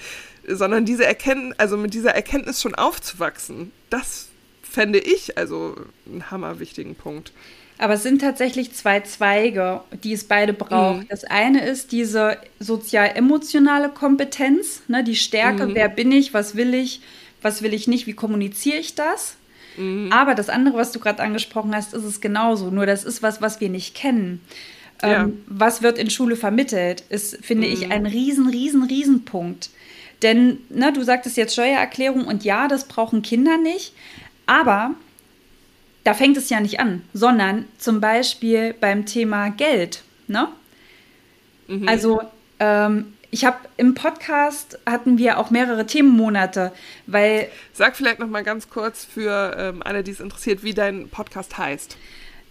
Sondern 0.47 0.85
diese 0.85 1.07
Erkenntnis, 1.07 1.59
also 1.59 1.77
mit 1.77 1.95
dieser 1.95 2.15
Erkenntnis 2.15 2.61
schon 2.61 2.75
aufzuwachsen, 2.75 3.71
das 3.89 4.29
fände 4.63 4.99
ich 4.99 5.39
also 5.39 5.77
einen 6.07 6.31
hammerwichtigen 6.31 6.97
Punkt. 6.97 7.33
Aber 7.79 7.95
es 7.95 8.03
sind 8.03 8.21
tatsächlich 8.21 8.73
zwei 8.75 9.01
Zweige, 9.01 9.81
die 10.05 10.13
es 10.13 10.25
beide 10.25 10.53
braucht. 10.53 11.03
Mhm. 11.03 11.09
Das 11.09 11.25
eine 11.25 11.65
ist 11.65 11.93
diese 11.93 12.39
sozial-emotionale 12.59 13.89
Kompetenz, 13.89 14.83
ne, 14.89 15.05
die 15.05 15.17
Stärke, 15.17 15.67
mhm. 15.67 15.75
wer 15.75 15.89
bin 15.89 16.13
ich, 16.13 16.35
was 16.35 16.57
will 16.57 16.75
ich, 16.75 17.01
was 17.43 17.63
will 17.63 17.75
ich 17.75 17.89
nicht, 17.89 18.07
wie 18.07 18.13
kommuniziere 18.13 18.79
ich 18.79 18.95
das? 18.95 19.37
Mhm. 19.77 20.13
Aber 20.13 20.35
das 20.35 20.49
andere, 20.49 20.77
was 20.77 20.93
du 20.93 21.01
gerade 21.01 21.23
angesprochen 21.23 21.75
hast, 21.75 21.95
ist 21.95 22.05
es 22.05 22.21
genauso. 22.21 22.71
Nur 22.71 22.87
das 22.87 23.05
ist 23.05 23.23
was, 23.23 23.41
was 23.41 23.61
wir 23.61 23.69
nicht 23.69 23.95
kennen. 23.95 24.41
Ja. 25.03 25.25
Ähm, 25.25 25.43
was 25.47 25.83
wird 25.83 25.99
in 25.99 26.11
Schule 26.11 26.37
vermittelt, 26.37 27.03
ist, 27.09 27.45
finde 27.45 27.67
mhm. 27.67 27.73
ich, 27.73 27.91
ein 27.91 28.07
riesen, 28.07 28.49
riesen, 28.49 28.85
riesen 28.85 29.25
Punkt. 29.25 29.71
Denn, 30.23 30.59
ne, 30.69 30.93
du 30.93 31.03
sagtest 31.03 31.37
jetzt 31.37 31.55
Steuererklärung 31.55 32.25
und 32.25 32.45
ja, 32.45 32.69
das 32.69 32.87
brauchen 32.87 33.23
Kinder 33.23 33.59
nicht. 33.59 33.93
Aber 34.47 34.95
da 36.05 36.15
fängt 36.15 36.37
es 36.37 36.49
ja 36.49 36.61
nicht 36.61 36.81
an, 36.81 37.03
sondern 37.13 37.67
zum 37.79 38.01
Beispiel 38.01 38.75
beim 38.79 39.07
Thema 39.07 39.51
Geld. 39.51 40.03
Ne? 40.29 40.49
Mhm. 41.67 41.89
Also 41.89 42.21
ähm, 42.59 43.15
ich 43.33 43.47
habe 43.47 43.57
im 43.79 43.95
Podcast 43.95 44.79
hatten 44.85 45.17
wir 45.17 45.39
auch 45.39 45.51
mehrere 45.51 45.87
Themenmonate, 45.87 46.71
weil. 47.07 47.49
Sag 47.73 47.97
vielleicht 47.97 48.19
noch 48.19 48.29
mal 48.29 48.45
ganz 48.45 48.69
kurz 48.69 49.07
für 49.07 49.57
ähm, 49.59 49.83
alle, 49.83 50.05
die 50.05 50.11
es 50.11 50.21
interessiert, 50.21 50.63
wie 50.63 50.75
dein 50.75 51.09
Podcast 51.09 51.57
heißt. 51.57 51.97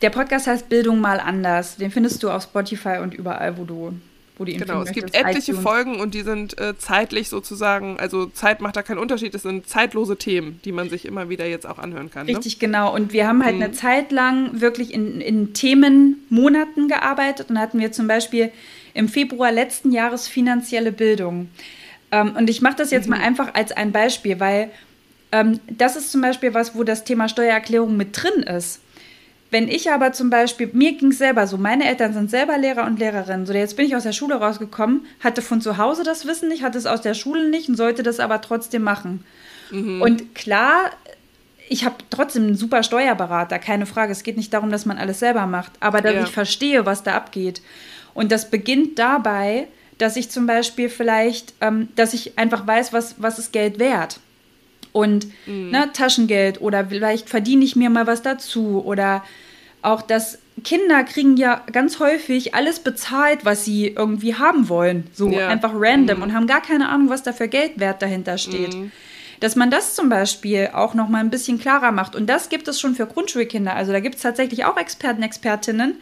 Der 0.02 0.10
Podcast 0.10 0.48
heißt 0.48 0.70
Bildung 0.70 1.00
mal 1.00 1.20
anders. 1.20 1.78
Den 1.78 1.92
findest 1.92 2.24
du 2.24 2.32
auf 2.32 2.44
Spotify 2.44 2.98
und 3.00 3.14
überall, 3.14 3.60
wo 3.60 3.64
du 3.64 3.94
wo 4.38 4.46
du 4.46 4.52
ihn 4.52 4.60
Genau, 4.60 4.82
es 4.82 4.92
gibt 4.92 5.14
etliche 5.14 5.52
iTunes. 5.52 5.62
Folgen 5.62 6.00
und 6.00 6.16
die 6.16 6.24
sind 6.24 6.60
äh, 6.60 6.76
zeitlich 6.76 7.30
sozusagen, 7.30 8.00
also 8.00 8.26
Zeit 8.26 8.60
macht 8.60 8.76
da 8.76 8.82
keinen 8.82 8.98
Unterschied, 8.98 9.36
es 9.36 9.44
sind 9.44 9.70
zeitlose 9.70 10.18
Themen, 10.18 10.60
die 10.66 10.72
man 10.72 10.90
sich 10.90 11.06
immer 11.06 11.30
wieder 11.30 11.46
jetzt 11.46 11.68
auch 11.68 11.78
anhören 11.78 12.10
kann. 12.10 12.26
Ne? 12.26 12.34
Richtig, 12.34 12.56
ne? 12.56 12.60
genau. 12.60 12.92
Und 12.96 13.14
wir 13.14 13.28
haben 13.28 13.46
halt 13.46 13.58
mhm. 13.58 13.62
eine 13.62 13.74
Zeit 13.74 14.12
lang 14.12 14.60
wirklich 14.60 14.96
in, 14.96 15.22
in 15.22 15.54
Themenmonaten 15.54 16.88
gearbeitet 16.88 17.52
und 17.52 17.60
hatten 17.60 17.80
wir 17.80 17.92
zum 17.92 18.08
Beispiel 18.08 18.52
im 18.94 19.08
Februar 19.08 19.52
letzten 19.52 19.92
Jahres 19.92 20.28
finanzielle 20.28 20.92
Bildung. 20.92 21.50
Ähm, 22.12 22.36
und 22.36 22.50
ich 22.50 22.62
mache 22.62 22.78
das 22.78 22.92
jetzt 22.92 23.08
mhm. 23.08 23.18
mal 23.18 23.22
einfach 23.22 23.54
als 23.54 23.72
ein 23.72 23.92
Beispiel, 23.92 24.40
weil 24.40 24.72
ähm, 25.32 25.60
das 25.70 25.96
ist 25.96 26.12
zum 26.12 26.22
Beispiel 26.22 26.54
was, 26.54 26.76
wo 26.76 26.84
das 26.84 27.04
Thema 27.04 27.30
Steuererklärung 27.30 27.96
mit 27.96 28.22
drin 28.22 28.44
ist. 28.44 28.82
Wenn 29.50 29.68
ich 29.68 29.92
aber 29.92 30.14
zum 30.14 30.30
Beispiel, 30.30 30.70
mir 30.72 30.94
ging 30.94 31.10
es 31.10 31.18
selber 31.18 31.46
so, 31.46 31.58
meine 31.58 31.86
Eltern 31.86 32.14
sind 32.14 32.30
selber 32.30 32.58
Lehrer 32.58 32.86
und 32.86 33.00
Lehrerinnen. 33.00 33.46
So, 33.46 33.54
jetzt 33.54 33.76
bin 33.76 33.86
ich 33.86 33.98
aus 33.98 34.04
der 34.04 34.14
Schule 34.14 34.36
rausgekommen, 34.36 35.06
hatte 35.20 35.42
von 35.42 35.60
zu 35.60 35.78
Hause 35.78 36.04
das 36.04 36.26
Wissen 36.26 36.48
nicht, 36.48 36.64
hatte 36.64 36.78
es 36.78 36.86
aus 36.86 37.02
der 37.02 37.14
Schule 37.14 37.50
nicht 37.50 37.68
und 37.68 37.76
sollte 37.76 38.02
das 38.02 38.22
aber 38.22 38.40
trotzdem 38.40 38.84
machen. 38.84 39.26
Mhm. 39.70 40.02
Und 40.02 40.36
klar, 40.36 40.92
ich 41.68 41.84
habe 41.84 41.96
trotzdem 42.10 42.44
einen 42.44 42.56
super 42.56 42.82
Steuerberater, 42.82 43.60
keine 43.60 43.86
Frage. 43.86 44.14
Es 44.14 44.24
geht 44.24 44.38
nicht 44.38 44.54
darum, 44.54 44.72
dass 44.72 44.86
man 44.86 44.98
alles 44.98 45.20
selber 45.20 45.46
macht, 45.48 45.74
aber 45.82 46.02
dass 46.02 46.14
ja. 46.14 46.24
ich 46.24 46.32
verstehe, 46.32 46.86
was 46.86 47.04
da 47.04 47.16
abgeht. 47.16 47.62
Und 48.14 48.32
das 48.32 48.50
beginnt 48.50 49.00
dabei, 49.00 49.68
dass 49.98 50.16
ich 50.16 50.30
zum 50.30 50.48
Beispiel 50.48 50.90
vielleicht, 50.90 51.54
ähm, 51.62 51.90
dass 51.96 52.14
ich 52.14 52.38
einfach 52.38 52.66
weiß, 52.66 52.92
was, 52.94 53.16
was 53.22 53.40
ist 53.40 53.54
Geld 53.54 53.80
wert 53.80 54.20
und 54.94 55.28
mhm. 55.46 55.70
ne, 55.72 55.90
Taschengeld 55.94 56.62
oder 56.62 56.88
vielleicht 56.88 57.30
verdiene 57.30 57.64
ich 57.64 57.76
mir 57.76 57.90
mal 57.90 58.08
was 58.08 58.22
dazu 58.22 58.84
oder 58.86 59.24
auch 59.82 60.02
dass 60.02 60.40
Kinder 60.64 61.04
kriegen 61.04 61.38
ja 61.38 61.64
ganz 61.72 62.00
häufig 62.00 62.54
alles 62.54 62.80
bezahlt, 62.80 63.46
was 63.46 63.66
sie 63.66 63.88
irgendwie 63.88 64.36
haben 64.36 64.70
wollen, 64.70 65.08
so 65.14 65.30
ja. 65.30 65.48
einfach 65.48 65.72
random 65.74 66.18
mhm. 66.18 66.24
und 66.24 66.34
haben 66.34 66.48
gar 66.48 66.62
keine 66.62 66.90
Ahnung, 66.90 67.10
was 67.10 67.24
da 67.24 67.34
für 67.34 67.48
Geldwert 67.48 68.02
dahinter 68.02 68.38
steht. 68.38 68.76
Mhm. 68.76 68.92
Dass 69.40 69.56
man 69.56 69.72
das 69.72 69.96
zum 69.96 70.10
Beispiel 70.10 70.70
auch 70.74 70.94
noch 70.94 71.10
mal 71.10 71.18
ein 71.18 71.32
bisschen 71.32 71.58
klarer 71.58 71.92
macht. 71.92 72.16
Und 72.16 72.28
das 72.28 72.50
gibt 72.50 72.68
es 72.68 72.80
schon 72.80 72.94
für 72.94 73.08
Grundschulkinder. 73.08 73.76
Also 73.76 73.92
da 73.92 74.00
gibt 74.00 74.16
es 74.16 74.22
tatsächlich 74.22 74.66
auch 74.66 74.78
Experten, 74.78 75.24
Expertinnen, 75.24 75.96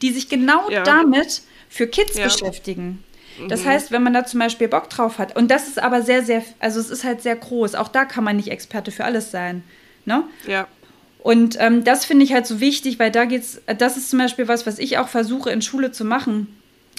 die 0.00 0.12
sich 0.12 0.28
genau 0.28 0.70
ja. 0.70 0.84
damit 0.84 1.42
für 1.74 1.88
Kids 1.88 2.16
ja. 2.16 2.24
beschäftigen. 2.24 3.02
Das 3.48 3.64
mhm. 3.64 3.68
heißt, 3.70 3.90
wenn 3.90 4.04
man 4.04 4.14
da 4.14 4.24
zum 4.24 4.38
Beispiel 4.38 4.68
Bock 4.68 4.88
drauf 4.90 5.18
hat, 5.18 5.36
und 5.36 5.50
das 5.50 5.66
ist 5.66 5.82
aber 5.82 6.02
sehr, 6.02 6.22
sehr, 6.22 6.44
also 6.60 6.78
es 6.78 6.88
ist 6.88 7.02
halt 7.02 7.20
sehr 7.20 7.34
groß, 7.34 7.74
auch 7.74 7.88
da 7.88 8.04
kann 8.04 8.22
man 8.22 8.36
nicht 8.36 8.48
Experte 8.48 8.92
für 8.92 9.04
alles 9.04 9.32
sein. 9.32 9.64
Ne? 10.04 10.22
Ja. 10.46 10.68
Und 11.18 11.56
ähm, 11.58 11.82
das 11.82 12.04
finde 12.04 12.24
ich 12.24 12.32
halt 12.32 12.46
so 12.46 12.60
wichtig, 12.60 13.00
weil 13.00 13.10
da 13.10 13.24
geht's, 13.24 13.60
das 13.78 13.96
ist 13.96 14.08
zum 14.08 14.20
Beispiel 14.20 14.46
was, 14.46 14.66
was 14.66 14.78
ich 14.78 14.98
auch 14.98 15.08
versuche 15.08 15.50
in 15.50 15.62
Schule 15.62 15.90
zu 15.90 16.04
machen, 16.04 16.46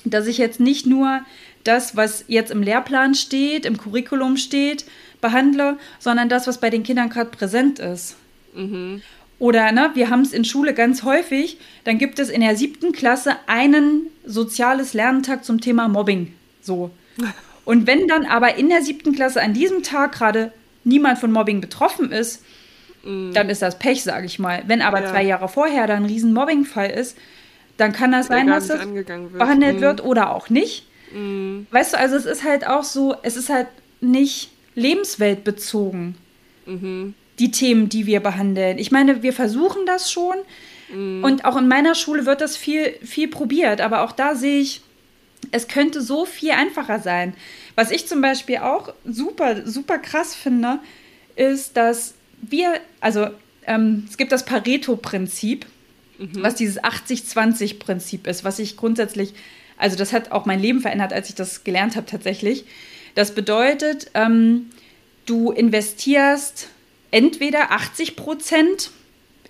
dass 0.04 0.28
ich 0.28 0.38
jetzt 0.38 0.60
nicht 0.60 0.86
nur 0.86 1.22
das, 1.64 1.96
was 1.96 2.26
jetzt 2.28 2.52
im 2.52 2.62
Lehrplan 2.62 3.16
steht, 3.16 3.66
im 3.66 3.78
Curriculum 3.78 4.36
steht, 4.36 4.84
behandle, 5.22 5.78
sondern 6.00 6.28
das, 6.28 6.48
was 6.48 6.60
bei 6.60 6.70
den 6.70 6.84
Kindern 6.84 7.10
gerade 7.10 7.30
präsent 7.30 7.80
ist. 7.80 8.18
Mhm. 8.54 9.02
Oder 9.38 9.72
ne, 9.72 9.92
wir 9.96 10.10
haben 10.10 10.22
es 10.22 10.34
in 10.34 10.46
Schule 10.46 10.74
ganz 10.74 11.04
häufig, 11.04 11.58
dann 11.84 11.98
gibt 11.98 12.20
es 12.20 12.30
in 12.30 12.42
der 12.42 12.56
siebten 12.56 12.94
Klasse 12.94 13.36
einen 13.48 14.08
soziales 14.26 14.94
Lernentag 14.94 15.44
zum 15.44 15.60
Thema 15.60 15.88
Mobbing. 15.88 16.34
So. 16.62 16.92
Und 17.66 17.88
wenn 17.88 18.08
dann 18.08 18.26
aber 18.26 18.56
in 18.56 18.70
der 18.70 18.82
siebten 18.82 19.14
Klasse 19.14 19.42
an 19.42 19.54
diesem 19.54 19.84
Tag 19.84 20.14
gerade 20.14 20.54
niemand 20.84 21.18
von 21.18 21.32
Mobbing 21.32 21.62
betroffen 21.62 22.12
ist, 22.12 22.44
mm. 23.04 23.34
dann 23.34 23.50
ist 23.50 23.62
das 23.64 23.80
Pech, 23.80 24.04
sage 24.04 24.28
ich 24.28 24.38
mal. 24.38 24.64
Wenn 24.68 24.84
aber 24.84 25.02
ja. 25.02 25.10
zwei 25.10 25.24
Jahre 25.24 25.50
vorher 25.50 25.88
da 25.88 25.96
ein 25.96 26.06
riesen 26.06 26.32
Mobbing-Fall 26.32 26.92
ist, 26.92 27.18
dann 27.78 27.92
kann 27.92 28.12
das 28.12 28.28
sein, 28.28 28.48
dass 28.48 28.68
das 28.68 28.86
behandelt 29.34 29.80
mm. 29.80 29.82
wird 29.82 30.04
oder 30.04 30.32
auch 30.32 30.50
nicht. 30.50 30.88
Mm. 31.12 31.62
Weißt 31.72 31.94
du, 31.94 31.98
also 31.98 32.16
es 32.16 32.26
ist 32.26 32.44
halt 32.44 32.68
auch 32.68 32.84
so, 32.84 33.16
es 33.24 33.36
ist 33.36 33.50
halt 33.50 33.68
nicht 34.00 34.52
lebensweltbezogen. 34.76 36.16
Mhm 36.68 37.16
die 37.40 37.52
Themen, 37.52 37.90
die 37.90 38.06
wir 38.06 38.22
behandeln. 38.22 38.78
Ich 38.78 38.92
meine, 38.92 39.24
wir 39.24 39.34
versuchen 39.34 39.86
das 39.86 40.12
schon. 40.12 40.36
Mhm. 40.94 41.24
Und 41.24 41.46
auch 41.46 41.58
in 41.58 41.68
meiner 41.68 41.96
Schule 41.96 42.26
wird 42.26 42.42
das 42.42 42.58
viel, 42.58 42.94
viel 43.04 43.28
probiert. 43.28 43.82
Aber 43.82 44.02
auch 44.02 44.12
da 44.12 44.36
sehe 44.36 44.60
ich, 44.62 44.82
es 45.52 45.68
könnte 45.68 46.02
so 46.02 46.26
viel 46.26 46.52
einfacher 46.52 47.00
sein. 47.00 47.34
Was 47.76 47.92
ich 47.92 48.08
zum 48.08 48.22
Beispiel 48.22 48.58
auch 48.58 48.94
super, 49.06 49.68
super 49.68 49.98
krass 49.98 50.34
finde, 50.34 50.80
ist, 51.36 51.76
dass 51.76 52.14
wir, 52.42 52.80
also 53.02 53.28
ähm, 53.68 54.06
es 54.10 54.18
gibt 54.18 54.32
das 54.32 54.46
Pareto-Prinzip, 54.46 55.66
mhm. 56.18 56.30
was 56.42 56.56
dieses 56.56 56.82
80-20-Prinzip 56.82 58.28
ist, 58.28 58.44
was 58.44 58.60
ich 58.60 58.78
grundsätzlich, 58.78 59.34
also 59.78 59.98
das 59.98 60.14
hat 60.14 60.32
auch 60.32 60.46
mein 60.46 60.62
Leben 60.62 60.80
verändert, 60.80 61.12
als 61.12 61.30
ich 61.30 61.36
das 61.36 61.64
gelernt 61.64 61.96
habe 61.98 62.06
tatsächlich. 62.06 62.66
Das 63.14 63.34
bedeutet, 63.34 64.12
ähm, 64.14 64.70
du 65.26 65.52
investierst 65.52 66.70
entweder 67.16 67.72
80 67.72 68.18
Prozent 68.18 68.92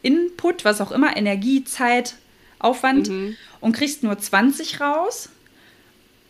Input, 0.03 0.65
was 0.65 0.81
auch 0.81 0.91
immer, 0.91 1.17
Energie, 1.17 1.63
Zeit, 1.63 2.13
Aufwand 2.59 3.09
mhm. 3.09 3.35
und 3.59 3.75
kriegst 3.75 4.03
nur 4.03 4.19
20 4.19 4.79
raus. 4.79 5.29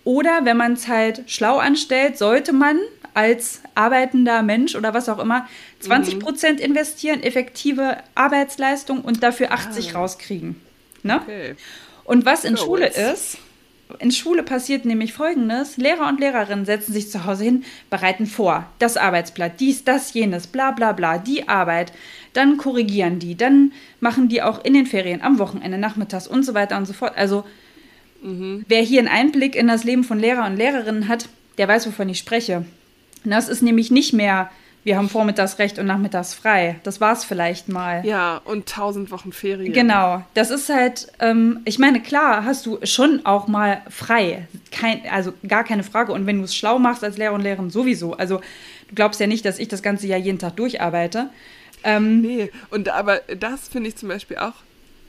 Oder 0.05 0.45
wenn 0.45 0.55
man 0.55 0.73
es 0.73 0.87
halt 0.87 1.23
schlau 1.27 1.57
anstellt, 1.57 2.17
sollte 2.17 2.53
man 2.53 2.79
als 3.13 3.59
arbeitender 3.73 4.43
Mensch 4.43 4.75
oder 4.75 4.93
was 4.93 5.09
auch 5.09 5.19
immer 5.19 5.45
20 5.81 6.19
Prozent 6.19 6.59
mhm. 6.59 6.67
investieren, 6.67 7.21
effektive 7.21 7.97
Arbeitsleistung 8.15 9.01
und 9.01 9.21
dafür 9.21 9.51
80 9.51 9.93
ah. 9.93 9.99
rauskriegen. 9.99 10.61
Ne? 11.03 11.19
Okay. 11.21 11.55
Und 12.05 12.25
was 12.25 12.45
in 12.45 12.55
Schule 12.55 12.87
ist, 12.87 13.39
in 13.99 14.11
Schule 14.11 14.43
passiert 14.43 14.85
nämlich 14.85 15.13
Folgendes. 15.13 15.77
Lehrer 15.77 16.07
und 16.07 16.19
Lehrerinnen 16.19 16.65
setzen 16.65 16.93
sich 16.93 17.09
zu 17.09 17.25
Hause 17.25 17.43
hin, 17.43 17.63
bereiten 17.89 18.25
vor, 18.25 18.65
das 18.79 18.97
Arbeitsblatt, 18.97 19.59
dies, 19.59 19.83
das, 19.83 20.13
jenes, 20.13 20.47
bla 20.47 20.71
bla 20.71 20.91
bla, 20.91 21.17
die 21.17 21.47
Arbeit. 21.47 21.93
Dann 22.33 22.57
korrigieren 22.57 23.19
die, 23.19 23.35
dann 23.35 23.71
machen 23.99 24.27
die 24.27 24.41
auch 24.41 24.63
in 24.63 24.73
den 24.73 24.87
Ferien, 24.87 25.21
am 25.21 25.39
Wochenende, 25.39 25.77
nachmittags 25.77 26.27
und 26.27 26.43
so 26.43 26.53
weiter 26.53 26.77
und 26.77 26.85
so 26.85 26.93
fort. 26.93 27.13
Also 27.15 27.45
mhm. 28.23 28.65
wer 28.67 28.81
hier 28.81 28.99
einen 28.99 29.07
Einblick 29.07 29.55
in 29.55 29.67
das 29.67 29.83
Leben 29.83 30.03
von 30.03 30.19
Lehrer 30.19 30.45
und 30.45 30.57
Lehrerinnen 30.57 31.07
hat, 31.07 31.29
der 31.57 31.67
weiß, 31.67 31.87
wovon 31.87 32.09
ich 32.09 32.17
spreche. 32.17 32.65
das 33.23 33.47
ist 33.47 33.61
nämlich 33.61 33.91
nicht 33.91 34.13
mehr 34.13 34.49
wir 34.85 34.97
haben 34.97 35.09
vormittags 35.09 35.57
recht 35.57 35.79
und 35.79 35.87
nachmittags 35.87 36.35
frei. 36.35 36.79
Das 36.83 37.01
war 37.01 37.11
es 37.11 37.25
vielleicht 37.25 37.67
mal. 37.67 38.05
Ja, 38.05 38.39
und 38.45 38.69
tausend 38.69 39.09
Wochen 39.09 39.31
Ferien. 39.31 39.73
Genau. 39.73 40.23
Das 40.35 40.51
ist 40.51 40.69
halt, 40.69 41.07
ähm, 41.19 41.61
ich 41.65 41.79
meine, 41.79 42.01
klar, 42.01 42.45
hast 42.45 42.67
du 42.67 42.77
schon 42.83 43.25
auch 43.25 43.47
mal 43.47 43.81
frei. 43.89 44.47
Kein, 44.71 45.01
also 45.09 45.33
gar 45.47 45.63
keine 45.63 45.81
Frage. 45.81 46.13
Und 46.13 46.27
wenn 46.27 46.37
du 46.37 46.43
es 46.43 46.55
schlau 46.55 46.77
machst 46.77 47.03
als 47.03 47.17
Lehrer 47.17 47.33
und 47.33 47.41
Lehrerin, 47.41 47.71
sowieso. 47.71 48.13
Also 48.13 48.41
du 48.87 48.95
glaubst 48.95 49.19
ja 49.19 49.25
nicht, 49.25 49.43
dass 49.43 49.57
ich 49.57 49.69
das 49.69 49.81
ganze 49.81 50.05
Jahr 50.05 50.19
jeden 50.19 50.37
Tag 50.37 50.55
durcharbeite. 50.55 51.31
Ähm, 51.83 52.21
nee, 52.21 52.51
und 52.69 52.89
aber 52.89 53.21
das 53.39 53.67
finde 53.67 53.89
ich 53.89 53.95
zum 53.95 54.09
Beispiel 54.09 54.37
auch, 54.37 54.53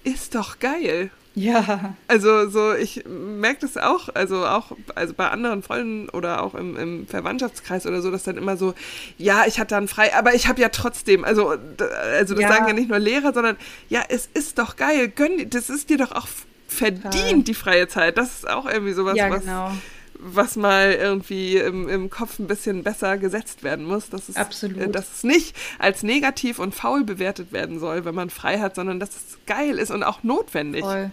ist 0.04 0.34
doch 0.34 0.58
geil. 0.58 1.10
Ja. 1.36 1.94
Also 2.08 2.48
so, 2.48 2.74
ich 2.74 3.04
merke 3.06 3.60
das 3.60 3.76
auch, 3.76 4.08
also 4.14 4.46
auch 4.46 4.72
also 4.94 5.12
bei 5.12 5.28
anderen 5.28 5.62
Freunden 5.62 6.08
oder 6.08 6.42
auch 6.42 6.54
im, 6.54 6.76
im 6.76 7.06
Verwandtschaftskreis 7.06 7.86
oder 7.86 8.00
so, 8.00 8.10
dass 8.10 8.24
dann 8.24 8.38
immer 8.38 8.56
so, 8.56 8.74
ja, 9.18 9.44
ich 9.46 9.60
hatte 9.60 9.74
dann 9.74 9.86
frei, 9.86 10.14
aber 10.14 10.34
ich 10.34 10.48
habe 10.48 10.62
ja 10.62 10.70
trotzdem, 10.70 11.24
also, 11.24 11.48
also 11.48 12.34
das 12.34 12.42
ja. 12.42 12.48
sagen 12.48 12.68
ja 12.68 12.72
nicht 12.72 12.88
nur 12.88 12.98
Lehrer, 12.98 13.34
sondern 13.34 13.58
ja, 13.90 14.02
es 14.08 14.30
ist 14.32 14.58
doch 14.58 14.76
geil, 14.76 15.08
gönn, 15.08 15.50
das 15.50 15.68
ist 15.68 15.90
dir 15.90 15.98
doch 15.98 16.12
auch 16.12 16.26
verdient, 16.68 17.14
ja. 17.14 17.44
die 17.44 17.54
freie 17.54 17.86
Zeit. 17.86 18.16
Das 18.16 18.32
ist 18.32 18.48
auch 18.48 18.66
irgendwie 18.66 18.94
sowas, 18.94 19.16
ja, 19.16 19.28
genau. 19.28 19.66
was 19.66 19.74
was 20.18 20.56
mal 20.56 20.92
irgendwie 20.92 21.58
im, 21.58 21.90
im 21.90 22.08
Kopf 22.08 22.38
ein 22.38 22.46
bisschen 22.46 22.82
besser 22.82 23.18
gesetzt 23.18 23.62
werden 23.62 23.84
muss. 23.84 24.08
Dass 24.08 24.30
es, 24.30 24.36
Absolut. 24.36 24.78
Äh, 24.78 24.88
dass 24.88 25.16
es 25.16 25.24
nicht 25.24 25.54
als 25.78 26.02
negativ 26.02 26.58
und 26.58 26.74
faul 26.74 27.04
bewertet 27.04 27.52
werden 27.52 27.78
soll, 27.78 28.06
wenn 28.06 28.14
man 28.14 28.30
frei 28.30 28.58
hat, 28.58 28.76
sondern 28.76 28.98
dass 28.98 29.10
es 29.10 29.38
geil 29.46 29.78
ist 29.78 29.90
und 29.90 30.02
auch 30.02 30.22
notwendig. 30.22 30.82
Voll. 30.82 31.10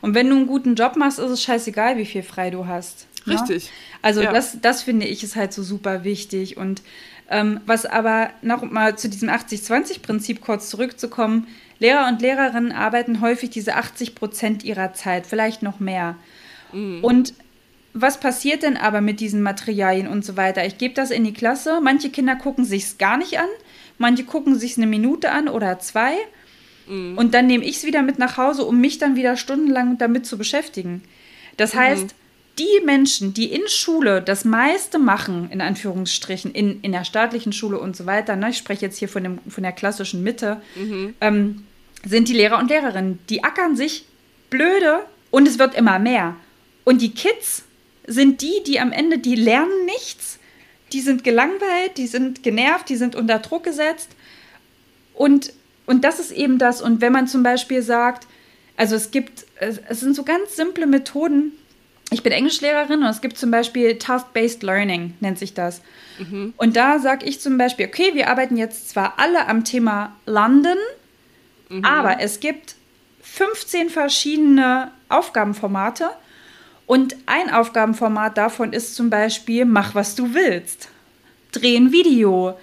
Und 0.00 0.14
wenn 0.14 0.28
du 0.28 0.36
einen 0.36 0.46
guten 0.46 0.74
Job 0.74 0.96
machst, 0.96 1.18
ist 1.18 1.30
es 1.30 1.42
scheißegal, 1.42 1.96
wie 1.96 2.06
viel 2.06 2.22
frei 2.22 2.50
du 2.50 2.66
hast. 2.66 3.06
richtig. 3.26 3.66
Ne? 3.66 3.70
Also 4.02 4.22
ja. 4.22 4.32
das, 4.32 4.58
das 4.60 4.82
finde 4.82 5.06
ich 5.06 5.22
ist 5.22 5.36
halt 5.36 5.52
so 5.52 5.62
super 5.62 6.04
wichtig. 6.04 6.56
Und 6.56 6.82
ähm, 7.28 7.60
was 7.66 7.86
aber 7.86 8.30
noch 8.42 8.62
mal 8.62 8.96
zu 8.96 9.08
diesem 9.08 9.28
80-20-Prinzip 9.28 10.40
kurz 10.40 10.70
zurückzukommen, 10.70 11.48
Lehrer 11.78 12.08
und 12.08 12.22
Lehrerinnen 12.22 12.72
arbeiten 12.72 13.20
häufig 13.20 13.50
diese 13.50 13.74
80 13.74 14.14
Prozent 14.14 14.64
ihrer 14.64 14.94
Zeit, 14.94 15.26
vielleicht 15.26 15.62
noch 15.62 15.80
mehr. 15.80 16.16
Mhm. 16.72 17.04
Und 17.04 17.34
was 17.92 18.20
passiert 18.20 18.62
denn 18.62 18.76
aber 18.76 19.00
mit 19.00 19.20
diesen 19.20 19.42
Materialien 19.42 20.06
und 20.06 20.24
so 20.24 20.36
weiter? 20.36 20.66
Ich 20.66 20.78
gebe 20.78 20.94
das 20.94 21.10
in 21.10 21.24
die 21.24 21.32
Klasse. 21.32 21.80
Manche 21.82 22.10
Kinder 22.10 22.36
gucken 22.36 22.64
sich 22.64 22.84
es 22.84 22.98
gar 22.98 23.16
nicht 23.16 23.38
an, 23.38 23.48
manche 23.98 24.24
gucken 24.24 24.58
sich 24.58 24.72
es 24.72 24.76
eine 24.76 24.86
Minute 24.86 25.32
an 25.32 25.48
oder 25.48 25.78
zwei. 25.78 26.12
Mhm. 26.88 27.18
Und 27.18 27.34
dann 27.34 27.46
nehme 27.46 27.64
ich 27.64 27.78
es 27.78 27.84
wieder 27.84 28.02
mit 28.02 28.18
nach 28.18 28.36
Hause, 28.36 28.64
um 28.64 28.80
mich 28.80 28.98
dann 28.98 29.16
wieder 29.16 29.36
stundenlang 29.36 29.98
damit 29.98 30.26
zu 30.26 30.38
beschäftigen. 30.38 31.02
Das 31.56 31.74
mhm. 31.74 31.78
heißt, 31.78 32.14
die 32.58 32.84
Menschen, 32.84 33.34
die 33.34 33.52
in 33.52 33.68
Schule 33.68 34.22
das 34.22 34.44
meiste 34.44 34.98
machen, 34.98 35.50
in 35.50 35.60
Anführungsstrichen, 35.60 36.52
in, 36.52 36.80
in 36.80 36.92
der 36.92 37.04
staatlichen 37.04 37.52
Schule 37.52 37.78
und 37.78 37.96
so 37.96 38.06
weiter, 38.06 38.34
ne, 38.36 38.50
ich 38.50 38.56
spreche 38.56 38.86
jetzt 38.86 38.98
hier 38.98 39.08
von, 39.08 39.22
dem, 39.22 39.38
von 39.48 39.62
der 39.62 39.72
klassischen 39.72 40.22
Mitte, 40.22 40.60
mhm. 40.74 41.14
ähm, 41.20 41.66
sind 42.04 42.28
die 42.28 42.34
Lehrer 42.34 42.58
und 42.58 42.70
Lehrerinnen. 42.70 43.18
Die 43.28 43.44
ackern 43.44 43.76
sich 43.76 44.06
blöde 44.48 45.00
und 45.30 45.46
es 45.46 45.58
wird 45.58 45.74
immer 45.74 45.98
mehr. 45.98 46.36
Und 46.84 47.02
die 47.02 47.12
Kids 47.12 47.64
sind 48.06 48.40
die, 48.40 48.62
die 48.66 48.80
am 48.80 48.92
Ende, 48.92 49.18
die 49.18 49.34
lernen 49.34 49.84
nichts, 49.84 50.38
die 50.92 51.00
sind 51.00 51.24
gelangweilt, 51.24 51.96
die 51.96 52.06
sind 52.06 52.42
genervt, 52.42 52.88
die 52.88 52.96
sind 52.96 53.16
unter 53.16 53.40
Druck 53.40 53.64
gesetzt. 53.64 54.10
Und, 55.14 55.52
und 55.86 56.04
das 56.04 56.20
ist 56.20 56.32
eben 56.32 56.58
das. 56.58 56.82
Und 56.82 57.00
wenn 57.00 57.12
man 57.12 57.26
zum 57.28 57.42
Beispiel 57.42 57.82
sagt, 57.82 58.26
also 58.76 58.96
es 58.96 59.10
gibt, 59.10 59.46
es 59.58 60.00
sind 60.00 60.14
so 60.14 60.24
ganz 60.24 60.56
simple 60.56 60.86
Methoden, 60.86 61.52
ich 62.10 62.22
bin 62.22 62.32
Englischlehrerin 62.32 63.02
und 63.02 63.08
es 63.08 63.20
gibt 63.20 63.36
zum 63.36 63.50
Beispiel 63.50 63.98
Task-Based 63.98 64.62
Learning, 64.62 65.14
nennt 65.20 65.38
sich 65.38 65.54
das. 65.54 65.82
Mhm. 66.18 66.54
Und 66.56 66.76
da 66.76 66.98
sage 66.98 67.26
ich 67.26 67.40
zum 67.40 67.58
Beispiel, 67.58 67.86
okay, 67.86 68.14
wir 68.14 68.28
arbeiten 68.28 68.56
jetzt 68.56 68.90
zwar 68.90 69.14
alle 69.18 69.48
am 69.48 69.64
Thema 69.64 70.14
London, 70.24 70.78
mhm. 71.68 71.84
aber 71.84 72.20
es 72.20 72.38
gibt 72.38 72.76
15 73.22 73.90
verschiedene 73.90 74.92
Aufgabenformate 75.08 76.10
und 76.86 77.16
ein 77.26 77.52
Aufgabenformat 77.52 78.38
davon 78.38 78.72
ist 78.72 78.94
zum 78.94 79.10
Beispiel, 79.10 79.64
mach 79.64 79.94
was 79.94 80.14
du 80.14 80.32
willst. 80.32 80.88
Dreh 81.50 81.76
ein 81.76 81.90
Video, 81.90 82.56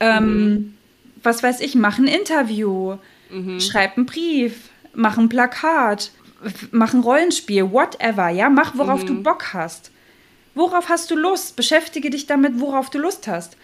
ähm, 0.00 0.24
mhm. 0.24 0.77
Was 1.22 1.42
weiß 1.42 1.60
ich, 1.60 1.74
mach 1.74 1.98
ein 1.98 2.06
Interview, 2.06 2.96
mhm. 3.30 3.60
schreib 3.60 3.96
einen 3.96 4.06
Brief, 4.06 4.70
mach 4.94 5.18
ein 5.18 5.28
Plakat 5.28 6.10
mach 6.70 6.94
ein 6.94 7.00
Rollenspiel, 7.00 7.70
whatever, 7.72 8.28
ja, 8.28 8.48
mach, 8.48 8.76
worauf 8.76 9.02
mhm. 9.02 9.06
du 9.06 9.22
Bock 9.22 9.52
hast. 9.52 9.90
Worauf 10.54 10.88
hast 10.88 11.10
du 11.10 11.16
Lust? 11.16 11.56
Beschäftige 11.56 12.10
dich 12.10 12.26
damit, 12.26 12.60
worauf 12.60 12.90
du 12.90 12.98
Lust 12.98 13.28
hast. 13.28 13.56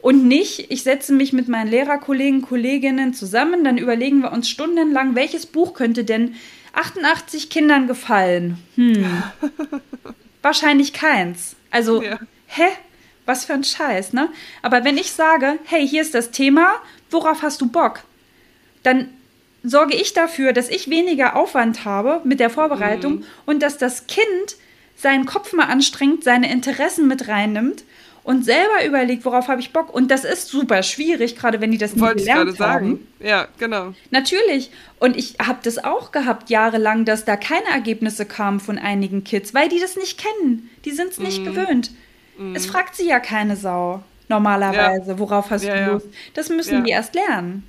Und 0.00 0.26
nicht, 0.26 0.70
ich 0.70 0.82
setze 0.82 1.14
mich 1.14 1.32
mit 1.32 1.48
meinen 1.48 1.70
Lehrerkollegen, 1.70 2.42
Kolleginnen 2.42 3.14
zusammen, 3.14 3.64
dann 3.64 3.78
überlegen 3.78 4.20
wir 4.20 4.32
uns 4.32 4.50
stundenlang, 4.50 5.14
welches 5.14 5.46
Buch 5.46 5.72
könnte 5.72 6.04
denn 6.04 6.34
88 6.74 7.48
Kindern 7.48 7.86
gefallen? 7.86 8.58
Hm. 8.74 9.06
Wahrscheinlich 10.42 10.92
keins. 10.92 11.56
Also, 11.70 12.02
ja. 12.02 12.18
hä? 12.46 12.66
Was 13.26 13.46
für 13.46 13.54
ein 13.54 13.64
Scheiß, 13.64 14.12
ne? 14.12 14.28
Aber 14.60 14.84
wenn 14.84 14.98
ich 14.98 15.12
sage, 15.12 15.58
hey, 15.64 15.88
hier 15.88 16.02
ist 16.02 16.12
das 16.12 16.30
Thema, 16.30 16.74
worauf 17.10 17.42
hast 17.42 17.60
du 17.60 17.68
Bock? 17.68 18.00
Dann 18.82 19.08
sorge 19.62 19.96
ich 19.96 20.12
dafür, 20.12 20.52
dass 20.52 20.68
ich 20.68 20.90
weniger 20.90 21.36
Aufwand 21.36 21.84
habe 21.84 22.20
mit 22.24 22.38
der 22.38 22.50
Vorbereitung 22.50 23.16
mhm. 23.16 23.24
und 23.46 23.62
dass 23.62 23.78
das 23.78 24.06
Kind 24.06 24.56
seinen 24.96 25.26
Kopf 25.26 25.52
mal 25.52 25.64
anstrengt, 25.64 26.22
seine 26.22 26.52
Interessen 26.52 27.08
mit 27.08 27.28
reinnimmt 27.28 27.84
und 28.22 28.44
selber 28.44 28.84
überlegt, 28.86 29.24
worauf 29.24 29.48
habe 29.48 29.60
ich 29.60 29.72
Bock. 29.72 29.92
Und 29.92 30.10
das 30.10 30.24
ist 30.24 30.48
super 30.48 30.82
schwierig, 30.82 31.36
gerade 31.36 31.60
wenn 31.60 31.70
die 31.70 31.78
das 31.78 31.92
nicht 31.92 32.02
Wollte 32.02 32.20
gelernt 32.20 32.50
ich 32.50 32.56
gerade 32.56 32.72
haben. 32.72 32.86
sagen. 32.86 33.06
Ja, 33.20 33.48
genau. 33.58 33.94
Natürlich. 34.10 34.70
Und 34.98 35.16
ich 35.16 35.36
habe 35.44 35.58
das 35.62 35.82
auch 35.82 36.10
gehabt 36.10 36.48
jahrelang, 36.48 37.04
dass 37.04 37.24
da 37.24 37.36
keine 37.36 37.66
Ergebnisse 37.66 38.24
kamen 38.24 38.60
von 38.60 38.78
einigen 38.78 39.24
Kids, 39.24 39.52
weil 39.52 39.68
die 39.68 39.80
das 39.80 39.96
nicht 39.96 40.18
kennen. 40.18 40.70
Die 40.86 40.92
sind 40.92 41.10
es 41.10 41.18
nicht 41.18 41.42
mm. 41.42 41.44
gewöhnt. 41.44 41.90
Mm. 42.38 42.54
Es 42.56 42.64
fragt 42.64 42.96
sie 42.96 43.06
ja 43.06 43.20
keine 43.20 43.56
Sau 43.56 44.02
normalerweise, 44.34 45.12
ja. 45.12 45.18
worauf 45.18 45.50
hast 45.50 45.64
ja, 45.64 45.86
du 45.86 45.92
Lust. 45.92 46.08
Das 46.34 46.48
müssen 46.48 46.84
die 46.84 46.90
erst 46.90 47.14
lernen. 47.14 47.64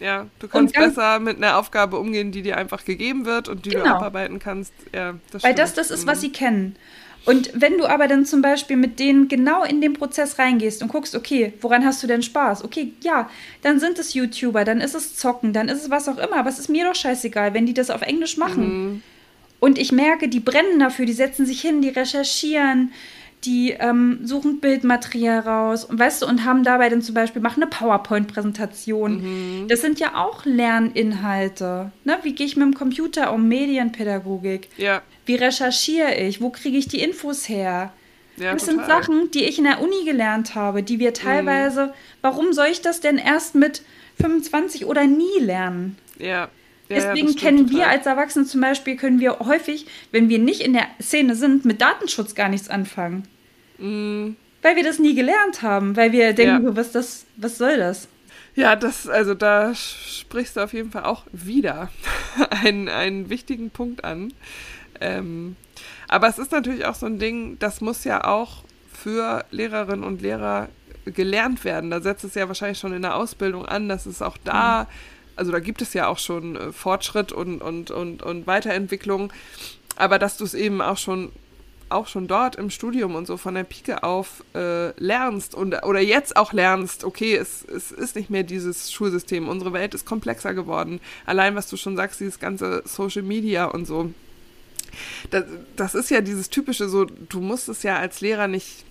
Ja, 0.00 0.26
du 0.40 0.48
kannst 0.48 0.74
besser 0.74 1.20
mit 1.20 1.36
einer 1.36 1.58
Aufgabe 1.58 1.96
umgehen, 1.98 2.32
die 2.32 2.42
dir 2.42 2.56
einfach 2.56 2.84
gegeben 2.84 3.24
wird 3.24 3.48
und 3.48 3.64
die 3.64 3.70
genau. 3.70 3.84
du 3.84 3.90
abarbeiten 3.90 4.40
kannst. 4.40 4.72
Ja, 4.92 5.14
das 5.30 5.44
Weil 5.44 5.54
das 5.54 5.74
das 5.74 5.92
ist, 5.92 6.06
was 6.06 6.18
mhm. 6.18 6.20
sie 6.20 6.32
kennen. 6.32 6.76
Und 7.24 7.52
wenn 7.54 7.78
du 7.78 7.86
aber 7.86 8.08
dann 8.08 8.26
zum 8.26 8.42
Beispiel 8.42 8.76
mit 8.76 8.98
denen 8.98 9.28
genau 9.28 9.62
in 9.62 9.80
den 9.80 9.92
Prozess 9.92 10.40
reingehst 10.40 10.82
und 10.82 10.88
guckst, 10.88 11.14
okay, 11.14 11.52
woran 11.60 11.84
hast 11.84 12.02
du 12.02 12.08
denn 12.08 12.22
Spaß? 12.22 12.64
Okay, 12.64 12.94
ja, 13.02 13.30
dann 13.62 13.78
sind 13.78 13.98
es 14.00 14.14
YouTuber, 14.14 14.64
dann 14.64 14.80
ist 14.80 14.96
es 14.96 15.14
Zocken, 15.14 15.52
dann 15.52 15.68
ist 15.68 15.82
es 15.82 15.90
was 15.90 16.08
auch 16.08 16.18
immer. 16.18 16.38
Aber 16.38 16.48
es 16.48 16.58
ist 16.58 16.68
mir 16.68 16.84
doch 16.84 16.96
scheißegal, 16.96 17.54
wenn 17.54 17.66
die 17.66 17.74
das 17.74 17.90
auf 17.90 18.02
Englisch 18.02 18.36
machen. 18.36 18.64
Mhm. 18.64 19.02
Und 19.60 19.78
ich 19.78 19.92
merke, 19.92 20.28
die 20.28 20.40
brennen 20.40 20.80
dafür, 20.80 21.06
die 21.06 21.12
setzen 21.12 21.46
sich 21.46 21.60
hin, 21.60 21.80
die 21.80 21.90
recherchieren, 21.90 22.90
die 23.44 23.72
ähm, 23.72 24.20
suchen 24.24 24.60
Bildmaterial 24.60 25.40
raus 25.40 25.84
und 25.84 25.98
weißt 25.98 26.22
du 26.22 26.26
und 26.26 26.44
haben 26.44 26.62
dabei 26.62 26.88
dann 26.88 27.02
zum 27.02 27.14
Beispiel 27.14 27.42
machen 27.42 27.62
eine 27.62 27.70
PowerPoint-Präsentation. 27.70 29.62
Mhm. 29.62 29.68
Das 29.68 29.80
sind 29.80 29.98
ja 29.98 30.14
auch 30.14 30.44
Lerninhalte. 30.44 31.90
Ne? 32.04 32.18
Wie 32.22 32.34
gehe 32.34 32.46
ich 32.46 32.56
mit 32.56 32.66
dem 32.66 32.74
Computer 32.74 33.32
um 33.32 33.48
Medienpädagogik? 33.48 34.68
Ja. 34.76 35.02
Wie 35.26 35.34
recherchiere 35.34 36.14
ich? 36.14 36.40
Wo 36.40 36.50
kriege 36.50 36.76
ich 36.76 36.88
die 36.88 37.00
Infos 37.00 37.48
her? 37.48 37.92
Ja, 38.36 38.52
das 38.52 38.64
total. 38.64 38.76
sind 38.76 38.86
Sachen, 38.86 39.30
die 39.32 39.44
ich 39.44 39.58
in 39.58 39.64
der 39.64 39.80
Uni 39.82 40.04
gelernt 40.04 40.54
habe, 40.54 40.82
die 40.82 40.98
wir 40.98 41.12
teilweise. 41.12 41.86
Mhm. 41.86 41.92
Warum 42.22 42.52
soll 42.52 42.68
ich 42.70 42.80
das 42.80 43.00
denn 43.00 43.18
erst 43.18 43.54
mit 43.54 43.82
25 44.20 44.86
oder 44.86 45.06
nie 45.06 45.38
lernen? 45.40 45.98
Ja. 46.18 46.48
Deswegen 46.94 47.28
ja, 47.28 47.34
kennen 47.34 47.70
wir 47.70 47.88
als 47.88 48.06
Erwachsene 48.06 48.44
zum 48.44 48.60
Beispiel, 48.60 48.96
können 48.96 49.20
wir 49.20 49.38
häufig, 49.40 49.86
wenn 50.10 50.28
wir 50.28 50.38
nicht 50.38 50.60
in 50.60 50.72
der 50.72 50.86
Szene 51.00 51.34
sind, 51.34 51.64
mit 51.64 51.80
Datenschutz 51.80 52.34
gar 52.34 52.48
nichts 52.48 52.68
anfangen. 52.68 53.24
Mm. 53.78 54.30
Weil 54.62 54.76
wir 54.76 54.84
das 54.84 54.98
nie 54.98 55.14
gelernt 55.14 55.62
haben, 55.62 55.96
weil 55.96 56.12
wir 56.12 56.32
denken, 56.32 56.66
ja. 56.66 56.76
was, 56.76 56.92
das, 56.92 57.26
was 57.36 57.58
soll 57.58 57.78
das? 57.78 58.08
Ja, 58.54 58.76
das, 58.76 59.08
also 59.08 59.34
da 59.34 59.74
sprichst 59.74 60.56
du 60.56 60.60
auf 60.60 60.72
jeden 60.72 60.90
Fall 60.90 61.04
auch 61.04 61.24
wieder 61.32 61.90
einen, 62.50 62.88
einen 62.88 63.28
wichtigen 63.28 63.70
Punkt 63.70 64.04
an. 64.04 64.32
Ähm, 65.00 65.56
aber 66.06 66.28
es 66.28 66.38
ist 66.38 66.52
natürlich 66.52 66.84
auch 66.84 66.94
so 66.94 67.06
ein 67.06 67.18
Ding, 67.18 67.58
das 67.58 67.80
muss 67.80 68.04
ja 68.04 68.24
auch 68.24 68.64
für 68.92 69.44
Lehrerinnen 69.50 70.04
und 70.04 70.22
Lehrer 70.22 70.68
gelernt 71.06 71.64
werden. 71.64 71.90
Da 71.90 72.00
setzt 72.00 72.24
es 72.24 72.34
ja 72.34 72.46
wahrscheinlich 72.48 72.78
schon 72.78 72.92
in 72.92 73.02
der 73.02 73.16
Ausbildung 73.16 73.66
an, 73.66 73.88
dass 73.88 74.06
es 74.06 74.22
auch 74.22 74.36
da, 74.44 74.84
mhm. 74.84 74.86
Also 75.36 75.52
da 75.52 75.60
gibt 75.60 75.82
es 75.82 75.94
ja 75.94 76.08
auch 76.08 76.18
schon 76.18 76.56
äh, 76.56 76.72
Fortschritt 76.72 77.32
und, 77.32 77.60
und, 77.60 77.90
und, 77.90 78.22
und 78.22 78.46
Weiterentwicklung, 78.46 79.32
aber 79.96 80.18
dass 80.18 80.36
du 80.36 80.44
es 80.44 80.54
eben 80.54 80.80
auch 80.80 80.96
schon 80.98 81.32
auch 81.92 82.08
schon 82.08 82.26
dort 82.26 82.56
im 82.56 82.70
Studium 82.70 83.14
und 83.14 83.26
so 83.26 83.36
von 83.36 83.54
der 83.54 83.64
Pike 83.64 84.02
auf 84.02 84.42
äh, 84.54 84.98
lernst 85.00 85.54
und 85.54 85.74
oder 85.84 86.00
jetzt 86.00 86.36
auch 86.36 86.52
lernst, 86.52 87.04
okay, 87.04 87.36
es, 87.36 87.64
es 87.64 87.92
ist 87.92 88.16
nicht 88.16 88.30
mehr 88.30 88.42
dieses 88.42 88.90
Schulsystem, 88.90 89.48
unsere 89.48 89.72
Welt 89.72 89.94
ist 89.94 90.06
komplexer 90.06 90.54
geworden. 90.54 91.00
Allein 91.26 91.54
was 91.54 91.68
du 91.68 91.76
schon 91.76 91.96
sagst, 91.96 92.20
dieses 92.20 92.40
ganze 92.40 92.82
Social 92.86 93.22
Media 93.22 93.66
und 93.66 93.86
so. 93.86 94.12
Das, 95.30 95.44
das 95.76 95.94
ist 95.94 96.10
ja 96.10 96.20
dieses 96.20 96.50
typische 96.50 96.88
so, 96.88 97.04
du 97.04 97.40
musst 97.40 97.68
es 97.68 97.82
ja 97.82 97.96
als 97.96 98.20
Lehrer 98.20 98.48
nicht, 98.48 98.84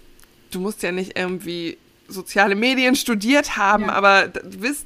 du 0.52 0.60
musst 0.60 0.82
ja 0.84 0.92
nicht 0.92 1.18
irgendwie 1.18 1.78
soziale 2.12 2.55
Medien 2.55 2.95
studiert 2.95 3.57
haben, 3.57 3.86
ja. 3.86 3.93
aber 3.93 4.30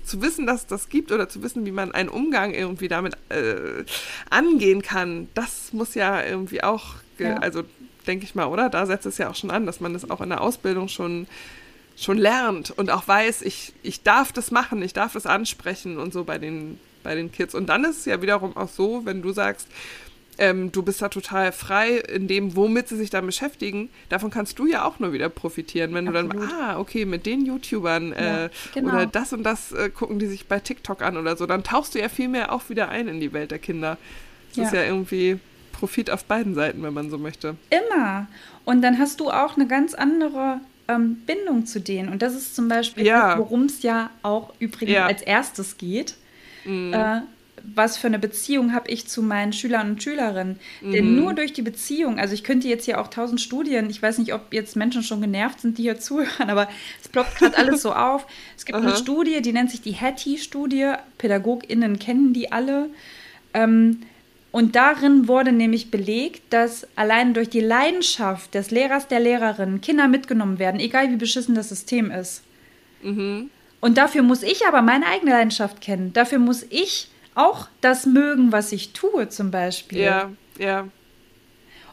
zu 0.03 0.21
wissen, 0.21 0.45
dass 0.45 0.61
es 0.61 0.67
das 0.67 0.89
gibt 0.89 1.11
oder 1.11 1.28
zu 1.28 1.43
wissen, 1.43 1.65
wie 1.65 1.71
man 1.71 1.91
einen 1.91 2.09
Umgang 2.09 2.53
irgendwie 2.53 2.88
damit 2.88 3.15
äh, 3.30 3.84
angehen 4.30 4.82
kann, 4.82 5.28
das 5.34 5.73
muss 5.73 5.95
ja 5.95 6.23
irgendwie 6.23 6.63
auch, 6.63 6.95
ja. 7.17 7.38
also 7.38 7.63
denke 8.07 8.26
ich 8.26 8.36
mal, 8.36 8.45
oder? 8.45 8.69
Da 8.69 8.86
setzt 8.86 9.05
es 9.05 9.17
ja 9.17 9.30
auch 9.30 9.36
schon 9.36 9.51
an, 9.51 9.65
dass 9.65 9.80
man 9.80 9.93
das 9.93 10.09
auch 10.09 10.21
in 10.21 10.30
der 10.30 10.41
Ausbildung 10.41 10.88
schon, 10.88 11.28
schon 11.97 12.17
lernt 12.17 12.71
und 12.71 12.91
auch 12.91 13.07
weiß, 13.07 13.41
ich, 13.41 13.73
ich 13.82 14.03
darf 14.03 14.32
das 14.32 14.51
machen, 14.51 14.82
ich 14.82 14.93
darf 14.93 15.13
das 15.13 15.26
ansprechen 15.26 15.97
und 15.97 16.13
so 16.13 16.23
bei 16.23 16.38
den, 16.38 16.80
bei 17.03 17.15
den 17.15 17.32
Kids. 17.32 17.55
Und 17.55 17.67
dann 17.67 17.84
ist 17.84 17.99
es 17.99 18.05
ja 18.05 18.21
wiederum 18.21 18.55
auch 18.55 18.69
so, 18.69 19.05
wenn 19.05 19.21
du 19.21 19.32
sagst, 19.32 19.67
ähm, 20.38 20.71
du 20.71 20.83
bist 20.83 21.01
da 21.01 21.09
total 21.09 21.51
frei 21.51 21.97
in 21.97 22.27
dem, 22.27 22.55
womit 22.55 22.88
sie 22.88 22.97
sich 22.97 23.09
dann 23.09 23.25
beschäftigen. 23.25 23.89
Davon 24.09 24.31
kannst 24.31 24.59
du 24.59 24.65
ja 24.65 24.86
auch 24.86 24.99
nur 24.99 25.13
wieder 25.13 25.29
profitieren, 25.29 25.93
wenn 25.93 26.07
Absolut. 26.07 26.33
du 26.33 26.39
dann, 26.39 26.49
ah, 26.51 26.79
okay, 26.79 27.05
mit 27.05 27.25
den 27.25 27.45
YouTubern 27.45 28.13
äh, 28.13 28.43
ja, 28.43 28.49
genau. 28.73 28.93
oder 28.93 29.05
das 29.05 29.33
und 29.33 29.43
das 29.43 29.71
äh, 29.71 29.89
gucken 29.89 30.19
die 30.19 30.27
sich 30.27 30.47
bei 30.47 30.59
TikTok 30.59 31.01
an 31.01 31.17
oder 31.17 31.38
so, 31.38 31.45
dann 31.45 31.63
tauchst 31.63 31.95
du 31.95 31.99
ja 31.99 32.09
viel 32.09 32.27
mehr 32.27 32.51
auch 32.51 32.69
wieder 32.69 32.89
ein 32.89 33.07
in 33.07 33.19
die 33.19 33.33
Welt 33.33 33.51
der 33.51 33.59
Kinder. 33.59 33.97
Das 34.49 34.57
ja. 34.57 34.63
ist 34.63 34.73
ja 34.73 34.83
irgendwie 34.83 35.39
Profit 35.71 36.09
auf 36.09 36.25
beiden 36.25 36.55
Seiten, 36.55 36.81
wenn 36.83 36.93
man 36.93 37.09
so 37.09 37.17
möchte. 37.17 37.55
Immer. 37.69 38.27
Und 38.63 38.81
dann 38.81 38.97
hast 38.97 39.19
du 39.19 39.29
auch 39.29 39.55
eine 39.55 39.67
ganz 39.67 39.93
andere 39.93 40.61
ähm, 40.88 41.17
Bindung 41.25 41.65
zu 41.65 41.79
denen. 41.79 42.09
Und 42.09 42.21
das 42.21 42.33
ist 42.33 42.55
zum 42.55 42.67
Beispiel, 42.67 43.05
ja. 43.05 43.38
worum 43.38 43.63
es 43.63 43.83
ja 43.83 44.09
auch 44.21 44.53
übrigens 44.59 44.97
als 44.97 45.21
erstes 45.21 45.77
geht. 45.77 46.15
Mhm. 46.65 46.93
Äh, 46.93 47.21
was 47.74 47.97
für 47.97 48.07
eine 48.07 48.20
Beziehung 48.20 48.74
habe 48.74 48.89
ich 48.89 49.07
zu 49.07 49.22
meinen 49.22 49.53
Schülern 49.53 49.91
und 49.91 50.03
Schülerinnen. 50.03 50.59
Mhm. 50.82 50.91
Denn 50.91 51.16
nur 51.16 51.34
durch 51.34 51.53
die 51.53 51.61
Beziehung, 51.61 52.20
also 52.20 52.34
ich 52.34 52.43
könnte 52.43 52.68
jetzt 52.68 52.86
hier 52.86 52.99
auch 52.99 53.07
tausend 53.07 53.41
Studien, 53.41 53.89
ich 53.89 54.01
weiß 54.01 54.18
nicht, 54.18 54.34
ob 54.34 54.53
jetzt 54.53 54.76
Menschen 54.76 55.03
schon 55.03 55.22
genervt 55.22 55.61
sind, 55.61 55.78
die 55.78 55.84
hier 55.84 55.99
zuhören, 55.99 56.49
aber 56.49 56.68
es 57.01 57.07
ploppt 57.07 57.38
gerade 57.38 57.57
alles 57.57 57.82
so 57.82 57.93
auf. 57.93 58.28
Es 58.57 58.66
gibt 58.66 58.78
eine 58.78 58.95
Studie, 58.95 59.41
die 59.41 59.53
nennt 59.53 59.72
sich 59.72 59.82
die 59.82 59.95
Hattie-Studie. 59.95 60.93
PädagogInnen 61.18 61.99
kennen 61.99 62.34
die 62.34 62.51
alle. 62.51 62.89
Ähm, 63.53 64.01
und 64.51 64.76
darin 64.78 65.28
wurde 65.28 65.51
nämlich 65.51 65.91
belegt, 65.91 66.41
dass 66.51 66.88
allein 66.95 67.34
durch 67.34 67.49
die 67.49 67.59
Leidenschaft 67.59 68.53
des 68.53 68.72
Lehrers, 68.72 69.07
der 69.09 69.20
Lehrerin 69.20 69.82
Kinder 69.82 70.07
mitgenommen 70.07 70.59
werden, 70.59 70.80
egal 70.80 71.11
wie 71.11 71.18
beschissen 71.18 71.55
das 71.55 71.70
System 71.70 72.09
ist. 72.09 72.41
Mhm. 73.01 73.49
Und 73.82 73.97
dafür 73.97 74.24
muss 74.24 74.43
ich 74.43 74.66
aber 74.66 74.82
meine 74.82 75.07
eigene 75.07 75.32
Leidenschaft 75.32 75.82
kennen. 75.82 76.13
Dafür 76.13 76.39
muss 76.39 76.63
ich 76.70 77.09
auch 77.36 77.67
das 77.81 78.05
mögen, 78.05 78.51
was 78.51 78.71
ich 78.71 78.93
tue, 78.93 79.29
zum 79.29 79.51
Beispiel. 79.51 79.99
Ja, 79.99 80.31
ja. 80.57 80.88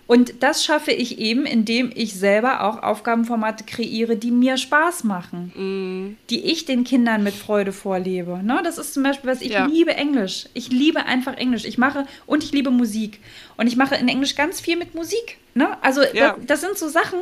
Und 0.06 0.42
das 0.42 0.64
schaffe 0.64 0.90
ich 0.90 1.18
eben, 1.18 1.46
indem 1.46 1.90
ich 1.94 2.14
selber 2.14 2.64
auch 2.64 2.82
Aufgabenformate 2.82 3.64
kreiere, 3.64 4.16
die 4.16 4.30
mir 4.30 4.56
Spaß 4.58 5.04
machen, 5.04 5.52
mm. 5.54 6.16
die 6.28 6.44
ich 6.44 6.66
den 6.66 6.84
Kindern 6.84 7.22
mit 7.22 7.34
Freude 7.34 7.72
vorlebe. 7.72 8.40
Ne? 8.42 8.60
Das 8.64 8.78
ist 8.78 8.94
zum 8.94 9.04
Beispiel 9.04 9.30
was, 9.30 9.40
ich 9.40 9.52
ja. 9.52 9.64
liebe 9.64 9.94
Englisch. 9.94 10.48
Ich 10.54 10.70
liebe 10.70 11.06
einfach 11.06 11.36
Englisch. 11.36 11.64
Ich 11.64 11.78
mache 11.78 12.04
und 12.26 12.44
ich 12.44 12.52
liebe 12.52 12.70
Musik. 12.70 13.20
Und 13.56 13.68
ich 13.68 13.76
mache 13.76 13.94
in 13.94 14.08
Englisch 14.08 14.34
ganz 14.34 14.60
viel 14.60 14.76
mit 14.76 14.94
Musik. 14.94 15.38
Ne? 15.54 15.78
Also 15.82 16.02
ja. 16.02 16.36
das, 16.36 16.46
das, 16.46 16.60
sind 16.60 16.76
so 16.76 16.88
Sachen, 16.88 17.20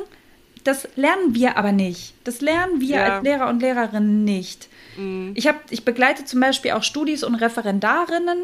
das 0.64 0.88
lernen 0.96 1.34
wir 1.34 1.58
aber 1.58 1.72
nicht. 1.72 2.14
Das 2.24 2.40
lernen 2.40 2.80
wir 2.80 2.96
ja. 2.96 3.04
als 3.04 3.24
Lehrer 3.24 3.48
und 3.50 3.60
Lehrerinnen 3.60 4.24
nicht. 4.24 4.69
Mm. 5.01 5.32
Ich, 5.34 5.46
hab, 5.46 5.70
ich 5.70 5.84
begleite 5.84 6.24
zum 6.24 6.40
Beispiel 6.40 6.72
auch 6.72 6.82
Studis 6.82 7.24
und 7.24 7.34
Referendarinnen. 7.34 8.38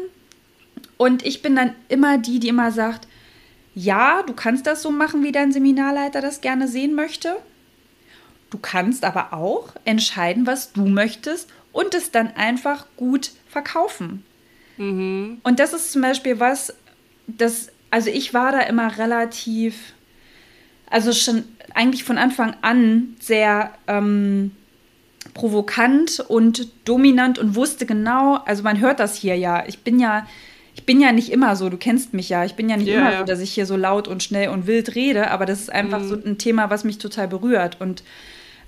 Und 0.97 1.25
ich 1.25 1.41
bin 1.41 1.55
dann 1.55 1.75
immer 1.89 2.17
die, 2.17 2.39
die 2.39 2.47
immer 2.47 2.71
sagt, 2.71 3.07
ja, 3.75 4.23
du 4.23 4.33
kannst 4.33 4.65
das 4.65 4.81
so 4.81 4.89
machen, 4.89 5.23
wie 5.23 5.31
dein 5.31 5.51
Seminarleiter 5.51 6.21
das 6.21 6.41
gerne 6.41 6.67
sehen 6.67 6.95
möchte. 6.95 7.37
Du 8.49 8.57
kannst 8.57 9.03
aber 9.03 9.33
auch 9.33 9.69
entscheiden, 9.85 10.47
was 10.47 10.73
du 10.73 10.87
möchtest 10.87 11.49
und 11.71 11.93
es 11.93 12.11
dann 12.11 12.35
einfach 12.35 12.87
gut 12.95 13.31
verkaufen. 13.49 14.23
Mhm. 14.77 15.39
Und 15.43 15.59
das 15.59 15.73
ist 15.73 15.91
zum 15.91 16.01
Beispiel 16.01 16.39
was, 16.39 16.73
das, 17.27 17.69
also 17.91 18.09
ich 18.09 18.33
war 18.33 18.51
da 18.51 18.61
immer 18.61 18.97
relativ, 18.97 19.93
also 20.89 21.11
schon 21.13 21.43
eigentlich 21.75 22.03
von 22.03 22.17
Anfang 22.17 22.55
an 22.61 23.15
sehr 23.19 23.73
ähm, 23.87 24.51
provokant 25.33 26.19
und 26.27 26.69
dominant 26.85 27.39
und 27.39 27.55
wusste 27.55 27.85
genau, 27.85 28.35
also 28.45 28.63
man 28.63 28.79
hört 28.79 28.99
das 28.99 29.15
hier 29.15 29.35
ja, 29.35 29.63
ich 29.67 29.79
bin 29.79 29.99
ja 29.99 30.25
ich 30.77 30.85
bin 30.85 31.01
ja 31.01 31.11
nicht 31.11 31.31
immer 31.31 31.55
so, 31.55 31.69
du 31.69 31.77
kennst 31.77 32.13
mich 32.13 32.29
ja. 32.29 32.45
Ich 32.45 32.53
bin 32.53 32.69
ja 32.69 32.77
nicht 32.77 32.87
yeah, 32.87 32.99
immer 32.99 33.17
so, 33.17 33.23
dass 33.23 33.39
ich 33.39 33.51
hier 33.51 33.65
so 33.65 33.75
laut 33.75 34.07
und 34.07 34.21
schnell 34.21 34.49
und 34.49 34.67
wild 34.67 34.93
rede, 34.93 35.31
aber 35.31 35.47
das 35.47 35.61
ist 35.61 35.71
einfach 35.71 35.99
mm. 35.99 36.07
so 36.07 36.15
ein 36.15 36.37
Thema, 36.37 36.69
was 36.69 36.83
mich 36.83 36.99
total 36.99 37.27
berührt. 37.27 37.81
Und 37.81 38.03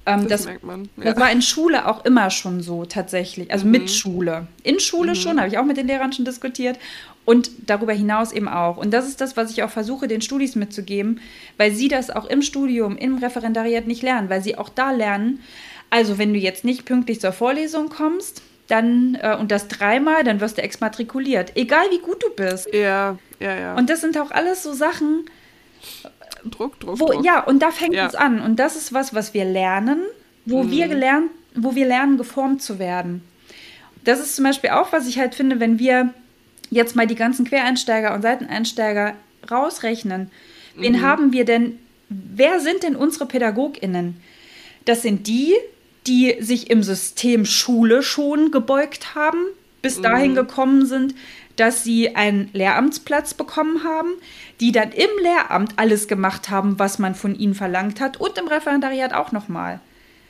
ähm, 0.08 0.24
das, 0.24 0.30
das, 0.42 0.46
merkt 0.46 0.64
man. 0.64 0.90
Ja. 0.98 1.04
das 1.06 1.18
war 1.18 1.32
in 1.32 1.42
Schule 1.42 1.88
auch 1.88 2.06
immer 2.06 2.30
schon 2.30 2.62
so 2.62 2.86
tatsächlich. 2.86 3.52
Also 3.52 3.66
mhm. 3.66 3.72
mit 3.72 3.92
Schule. 3.92 4.48
In 4.64 4.80
Schule 4.80 5.12
mhm. 5.12 5.16
schon, 5.16 5.40
habe 5.40 5.50
ich 5.50 5.58
auch 5.58 5.66
mit 5.66 5.78
den 5.78 5.88
Lehrern 5.88 6.12
schon 6.12 6.26
diskutiert. 6.26 6.80
Und 7.26 7.52
darüber 7.68 7.94
hinaus 7.94 8.32
eben 8.32 8.48
auch. 8.48 8.78
Und 8.78 8.92
das 8.92 9.08
ist 9.08 9.22
das, 9.22 9.38
was 9.38 9.52
ich 9.52 9.62
auch 9.62 9.70
versuche, 9.70 10.08
den 10.08 10.22
Studis 10.22 10.56
mitzugeben, 10.56 11.20
weil 11.58 11.72
sie 11.72 11.88
das 11.88 12.10
auch 12.10 12.26
im 12.26 12.42
Studium, 12.42 12.98
im 12.98 13.20
Referendariat 13.20 13.86
nicht 13.86 14.02
lernen, 14.02 14.30
weil 14.30 14.42
sie 14.42 14.58
auch 14.58 14.70
da 14.70 14.90
lernen. 14.90 15.40
Also, 15.90 16.18
wenn 16.18 16.34
du 16.34 16.40
jetzt 16.40 16.64
nicht 16.64 16.86
pünktlich 16.86 17.20
zur 17.20 17.32
Vorlesung 17.32 17.90
kommst, 17.90 18.42
dann 18.68 19.16
äh, 19.22 19.36
und 19.40 19.52
das 19.52 19.68
dreimal, 19.68 20.24
dann 20.24 20.40
wirst 20.40 20.58
du 20.58 20.62
exmatrikuliert. 20.62 21.54
Egal 21.56 21.86
wie 21.92 22.00
gut 22.00 22.24
du 22.24 22.30
bist. 22.36 22.72
Ja, 22.74 23.18
ja, 23.40 23.56
ja. 23.56 23.76
Und 23.76 23.90
das 23.90 24.02
sind 24.02 24.18
auch 24.18 24.32
alles 24.32 24.64
so 24.64 24.74
Sachen. 24.74 25.26
Druck, 26.46 26.80
Druck, 26.80 27.00
wo, 27.00 27.08
Druck. 27.08 27.26
Ja, 27.26 27.44
und 27.44 27.62
da 27.62 27.72
fängt 27.72 27.96
ja. 27.96 28.08
es 28.08 28.16
an. 28.16 28.42
Und 28.42 28.58
das 28.58 28.76
ist 28.76 28.94
was, 28.94 29.14
was 29.14 29.34
wir 29.34 29.46
lernen, 29.46 30.00
wo 30.46 30.64
mhm. 30.64 30.72
wir 30.72 30.88
gelernt, 30.88 31.32
wo 31.56 31.76
wir 31.76 31.88
lernen, 31.88 32.18
geformt 32.18 32.62
zu 32.62 32.80
werden. 32.80 33.24
Das 34.04 34.20
ist 34.20 34.36
zum 34.36 34.46
Beispiel 34.46 34.70
auch, 34.70 34.94
was 34.94 35.08
ich 35.08 35.20
halt 35.20 35.36
finde, 35.36 35.60
wenn 35.60 35.80
wir 35.80 36.14
jetzt 36.70 36.96
mal 36.96 37.08
die 37.08 37.16
ganzen 37.16 37.46
Quereinsteiger 37.46 38.14
und 38.14 38.22
Seiteneinsteiger 38.22 39.16
rausrechnen. 39.50 40.32
Wen 40.76 40.94
mhm. 40.94 41.02
haben 41.02 41.34
wir 41.34 41.46
denn? 41.46 41.80
Wer 42.10 42.60
sind 42.60 42.84
denn 42.84 42.96
unsere 42.96 43.26
PädagogInnen? 43.26 44.22
Das 44.86 45.02
sind 45.02 45.28
die, 45.28 45.56
die 46.10 46.36
sich 46.40 46.72
im 46.72 46.82
System 46.82 47.46
Schule 47.46 48.02
schon 48.02 48.50
gebeugt 48.52 49.14
haben, 49.16 49.38
bis 49.82 50.02
dahin 50.02 50.32
mhm. 50.32 50.36
gekommen 50.36 50.86
sind, 50.86 51.16
dass 51.56 51.84
sie 51.84 52.16
einen 52.16 52.50
Lehramtsplatz 52.54 53.36
bekommen 53.36 53.84
haben, 53.84 54.10
die 54.60 54.72
dann 54.72 54.92
im 54.92 55.10
Lehramt 55.22 55.74
alles 55.78 56.08
gemacht 56.08 56.50
haben, 56.50 56.80
was 56.80 56.98
man 57.00 57.16
von 57.16 57.38
ihnen 57.38 57.54
verlangt 57.54 58.00
hat 58.02 58.18
und 58.18 58.38
im 58.38 58.48
Referendariat 58.48 59.14
auch 59.14 59.32
nochmal. 59.32 59.80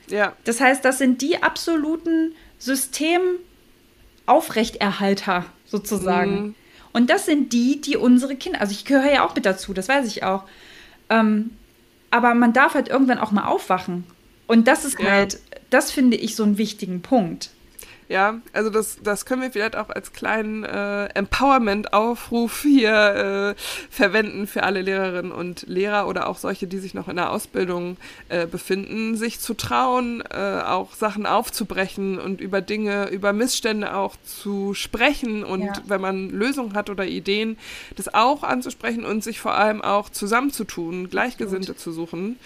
Ja. 0.08 0.34
Das 0.44 0.60
heißt, 0.60 0.84
das 0.84 0.98
sind 0.98 1.22
die 1.22 1.42
absoluten 1.42 2.34
Systemaufrechterhalter 2.58 5.46
sozusagen. 5.66 6.32
Mhm. 6.32 6.54
Und 6.92 7.08
das 7.08 7.24
sind 7.26 7.52
die, 7.52 7.80
die 7.80 7.96
unsere 7.96 8.34
Kinder, 8.36 8.60
also 8.60 8.72
ich 8.72 8.84
gehöre 8.84 9.12
ja 9.12 9.24
auch 9.24 9.34
mit 9.34 9.46
dazu, 9.46 9.72
das 9.72 9.88
weiß 9.88 10.06
ich 10.06 10.22
auch. 10.24 10.44
Ähm, 11.08 11.50
aber 12.10 12.34
man 12.34 12.52
darf 12.52 12.74
halt 12.74 12.88
irgendwann 12.88 13.18
auch 13.18 13.30
mal 13.30 13.46
aufwachen. 13.46 14.04
Und 14.48 14.66
das 14.66 14.84
ist 14.84 14.98
ja. 14.98 15.08
halt 15.08 15.38
das 15.70 15.90
finde 15.90 16.16
ich 16.16 16.34
so 16.36 16.42
einen 16.42 16.58
wichtigen 16.58 17.00
Punkt. 17.00 17.50
Ja, 18.10 18.40
also 18.52 18.70
das, 18.70 18.98
das 19.04 19.24
können 19.24 19.40
wir 19.40 19.52
vielleicht 19.52 19.76
auch 19.76 19.88
als 19.88 20.12
kleinen 20.12 20.64
äh, 20.64 21.04
Empowerment-Aufruf 21.14 22.62
hier 22.62 23.54
äh, 23.56 23.60
verwenden 23.88 24.48
für 24.48 24.64
alle 24.64 24.82
Lehrerinnen 24.82 25.30
und 25.30 25.62
Lehrer 25.68 26.08
oder 26.08 26.28
auch 26.28 26.36
solche, 26.36 26.66
die 26.66 26.78
sich 26.78 26.92
noch 26.92 27.06
in 27.06 27.14
der 27.14 27.30
Ausbildung 27.30 27.98
äh, 28.28 28.48
befinden, 28.48 29.16
sich 29.16 29.38
zu 29.38 29.54
trauen, 29.54 30.24
äh, 30.28 30.62
auch 30.66 30.94
Sachen 30.94 31.24
aufzubrechen 31.24 32.18
und 32.18 32.40
über 32.40 32.60
Dinge, 32.60 33.10
über 33.10 33.32
Missstände 33.32 33.94
auch 33.94 34.16
zu 34.24 34.74
sprechen 34.74 35.44
und 35.44 35.62
ja. 35.62 35.72
wenn 35.86 36.00
man 36.00 36.30
Lösungen 36.30 36.74
hat 36.74 36.90
oder 36.90 37.06
Ideen, 37.06 37.58
das 37.94 38.12
auch 38.12 38.42
anzusprechen 38.42 39.04
und 39.04 39.22
sich 39.22 39.38
vor 39.38 39.54
allem 39.54 39.82
auch 39.82 40.10
zusammenzutun, 40.10 41.10
Gleichgesinnte 41.10 41.74
Gut. 41.74 41.80
zu 41.80 41.92
suchen 41.92 42.40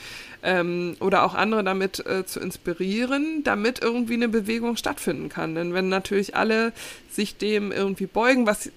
ähm, 0.44 0.96
oder 1.00 1.24
auch 1.24 1.34
andere 1.34 1.64
damit 1.64 2.04
äh, 2.06 2.26
zu 2.26 2.38
inspirieren, 2.38 3.42
damit 3.42 3.82
irgendwie 3.82 4.14
eine 4.14 4.28
Bewegung 4.28 4.76
stattfinden 4.76 5.30
kann. 5.30 5.53
Denn 5.54 5.74
wenn 5.74 5.88
natürlich 5.88 6.36
alle 6.36 6.72
sich 7.10 7.36
dem 7.36 7.72
irgendwie 7.72 8.06
beugen, 8.06 8.46
was 8.46 8.70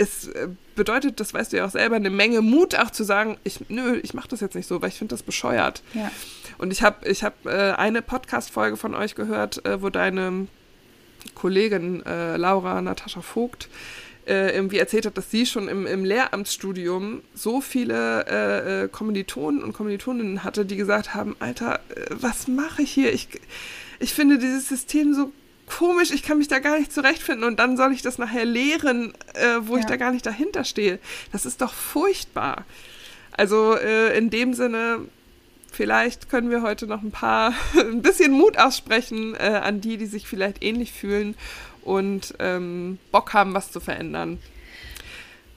es 0.00 0.28
äh, 0.28 0.48
bedeutet, 0.74 1.20
das 1.20 1.34
weißt 1.34 1.52
du 1.52 1.58
ja 1.58 1.66
auch 1.66 1.70
selber, 1.70 1.96
eine 1.96 2.10
Menge 2.10 2.40
Mut 2.40 2.74
auch 2.74 2.90
zu 2.90 3.04
sagen, 3.04 3.36
ich, 3.44 3.60
nö, 3.68 4.00
ich 4.02 4.14
mache 4.14 4.28
das 4.28 4.40
jetzt 4.40 4.54
nicht 4.54 4.66
so, 4.66 4.80
weil 4.80 4.88
ich 4.88 4.94
finde 4.94 5.14
das 5.14 5.22
bescheuert. 5.22 5.82
Ja. 5.94 6.10
Und 6.58 6.72
ich 6.72 6.82
habe 6.82 7.06
ich 7.06 7.22
hab, 7.22 7.44
äh, 7.44 7.72
eine 7.72 8.00
Podcast-Folge 8.00 8.76
von 8.76 8.94
euch 8.94 9.14
gehört, 9.14 9.64
äh, 9.66 9.82
wo 9.82 9.90
deine 9.90 10.46
Kollegin 11.34 12.04
äh, 12.06 12.36
Laura 12.38 12.80
Natascha 12.80 13.20
Vogt 13.20 13.68
äh, 14.26 14.54
irgendwie 14.54 14.78
erzählt 14.78 15.04
hat, 15.06 15.18
dass 15.18 15.30
sie 15.30 15.44
schon 15.44 15.68
im, 15.68 15.86
im 15.86 16.04
Lehramtsstudium 16.04 17.22
so 17.34 17.60
viele 17.60 18.84
äh, 18.84 18.88
Kommilitonen 18.88 19.62
und 19.62 19.74
Kommilitoninnen 19.74 20.44
hatte, 20.44 20.64
die 20.64 20.76
gesagt 20.76 21.14
haben, 21.14 21.36
Alter, 21.40 21.80
was 22.10 22.48
mache 22.48 22.82
ich 22.82 22.90
hier? 22.90 23.12
Ich, 23.12 23.28
ich 23.98 24.14
finde 24.14 24.38
dieses 24.38 24.68
System 24.68 25.12
so 25.12 25.32
komisch, 25.70 26.10
ich 26.10 26.22
kann 26.22 26.38
mich 26.38 26.48
da 26.48 26.58
gar 26.58 26.78
nicht 26.78 26.92
zurechtfinden 26.92 27.44
und 27.44 27.58
dann 27.58 27.76
soll 27.76 27.92
ich 27.92 28.02
das 28.02 28.18
nachher 28.18 28.44
lehren, 28.44 29.14
äh, 29.34 29.58
wo 29.60 29.74
ja. 29.74 29.80
ich 29.80 29.86
da 29.86 29.96
gar 29.96 30.10
nicht 30.12 30.26
dahinter 30.26 30.64
stehe. 30.64 30.98
Das 31.32 31.46
ist 31.46 31.62
doch 31.62 31.72
furchtbar. 31.72 32.64
Also 33.32 33.76
äh, 33.76 34.16
in 34.18 34.30
dem 34.30 34.52
Sinne, 34.52 34.98
vielleicht 35.72 36.28
können 36.28 36.50
wir 36.50 36.62
heute 36.62 36.86
noch 36.86 37.02
ein 37.02 37.12
paar, 37.12 37.54
ein 37.78 38.02
bisschen 38.02 38.32
Mut 38.32 38.58
aussprechen 38.58 39.34
äh, 39.36 39.60
an 39.62 39.80
die, 39.80 39.96
die 39.96 40.06
sich 40.06 40.26
vielleicht 40.26 40.62
ähnlich 40.62 40.92
fühlen 40.92 41.36
und 41.82 42.34
ähm, 42.40 42.98
Bock 43.12 43.32
haben, 43.32 43.54
was 43.54 43.70
zu 43.70 43.80
verändern. 43.80 44.38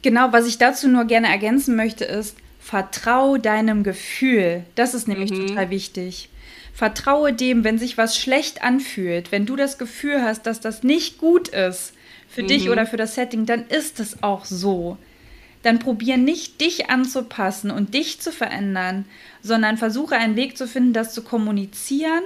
Genau, 0.04 0.32
was 0.32 0.48
ich 0.48 0.58
dazu 0.58 0.88
nur 0.88 1.06
gerne 1.06 1.28
ergänzen 1.28 1.76
möchte, 1.76 2.06
ist, 2.06 2.38
vertrau 2.60 3.38
deinem 3.38 3.84
Gefühl. 3.84 4.64
Das 4.76 4.94
ist 4.94 5.08
nämlich 5.08 5.32
mhm. 5.32 5.48
total 5.48 5.70
wichtig. 5.70 6.30
Vertraue 6.74 7.34
dem, 7.34 7.64
wenn 7.64 7.78
sich 7.78 7.98
was 7.98 8.18
schlecht 8.18 8.64
anfühlt, 8.64 9.32
wenn 9.32 9.46
du 9.46 9.56
das 9.56 9.78
Gefühl 9.78 10.24
hast, 10.24 10.48
dass 10.48 10.60
das 10.60 10.82
nicht 10.82 11.20
gut 11.20 11.50
ist 11.50 11.94
für 12.28 12.42
mhm. 12.42 12.48
dich 12.48 12.70
oder 12.70 12.88
für 12.88 12.98
das 12.98 13.14
Setting, 13.14 13.46
dann 13.46 13.68
ist 13.68 14.00
es 14.00 14.24
auch 14.24 14.46
so. 14.46 14.98
Dann 15.62 15.80
probier 15.80 16.18
nicht, 16.18 16.60
dich 16.60 16.90
anzupassen 16.90 17.72
und 17.72 17.94
dich 17.94 18.20
zu 18.20 18.32
verändern, 18.32 19.06
sondern 19.42 19.78
versuche 19.78 20.16
einen 20.16 20.36
Weg 20.36 20.58
zu 20.58 20.68
finden, 20.68 20.94
das 20.94 21.14
zu 21.14 21.22
kommunizieren 21.22 22.24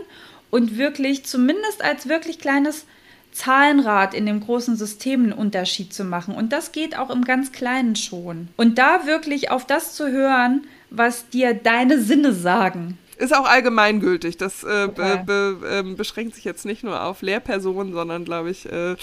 und 0.50 0.78
wirklich 0.78 1.26
zumindest 1.26 1.84
als 1.84 2.08
wirklich 2.08 2.40
kleines 2.40 2.86
Zahlenrad 3.34 4.14
in 4.14 4.26
dem 4.26 4.40
großen 4.40 4.78
System 4.78 5.24
einen 5.24 5.34
Unterschied 5.34 5.94
zu 5.94 6.04
machen. 6.04 6.34
Und 6.34 6.54
das 6.54 6.72
geht 6.72 6.98
auch 6.98 7.10
im 7.10 7.26
ganz 7.26 7.52
Kleinen 7.52 7.96
schon. 7.96 8.48
Und 8.58 8.78
da 8.80 9.06
wirklich 9.06 9.52
auf 9.52 9.68
das 9.68 9.94
zu 9.94 10.10
hören, 10.10 10.66
was 10.90 11.30
dir 11.30 11.54
deine 11.54 12.02
Sinne 12.02 12.34
sagen. 12.34 12.98
Ist 13.18 13.36
auch 13.36 13.46
allgemeingültig. 13.46 14.38
Das 14.38 14.64
äh, 14.64 14.88
be, 14.88 15.24
be, 15.26 15.58
äh, 15.68 15.84
beschränkt 15.96 16.36
sich 16.36 16.44
jetzt 16.44 16.66
nicht 16.66 16.84
nur 16.84 17.02
auf 17.04 17.22
Lehrpersonen, 17.22 17.94
sondern, 17.94 18.26
glaube 18.26 18.52
ich, 18.52 18.72
äh, 18.72 18.96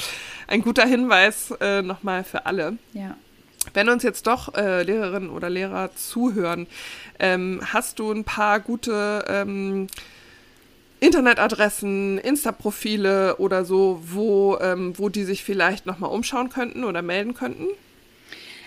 ein 0.47 0.63
guter 0.63 0.87
Hinweis 0.87 1.53
äh, 1.61 1.83
nochmal 1.83 2.25
für 2.25 2.47
alle. 2.47 2.79
Ja. 2.93 3.17
Wenn 3.73 3.89
uns 3.89 4.03
jetzt 4.03 4.27
doch 4.27 4.55
äh, 4.55 4.83
Lehrerinnen 4.83 5.31
oder 5.31 5.49
Lehrer 5.49 5.95
zuhören, 5.95 6.67
ähm, 7.19 7.61
hast 7.73 7.99
du 7.99 8.13
ein 8.13 8.25
paar 8.25 8.61
gute 8.61 9.25
ähm, 9.27 9.87
Internetadressen, 11.01 12.19
Insta-Profile 12.19 13.37
oder 13.37 13.65
so, 13.65 14.01
wo, 14.05 14.59
ähm, 14.61 14.95
wo 14.97 15.09
die 15.09 15.25
sich 15.25 15.45
vielleicht 15.45 15.87
nochmal 15.87 16.11
umschauen 16.11 16.51
könnten 16.51 16.85
oder 16.85 17.03
melden 17.03 17.35
könnten? 17.35 17.67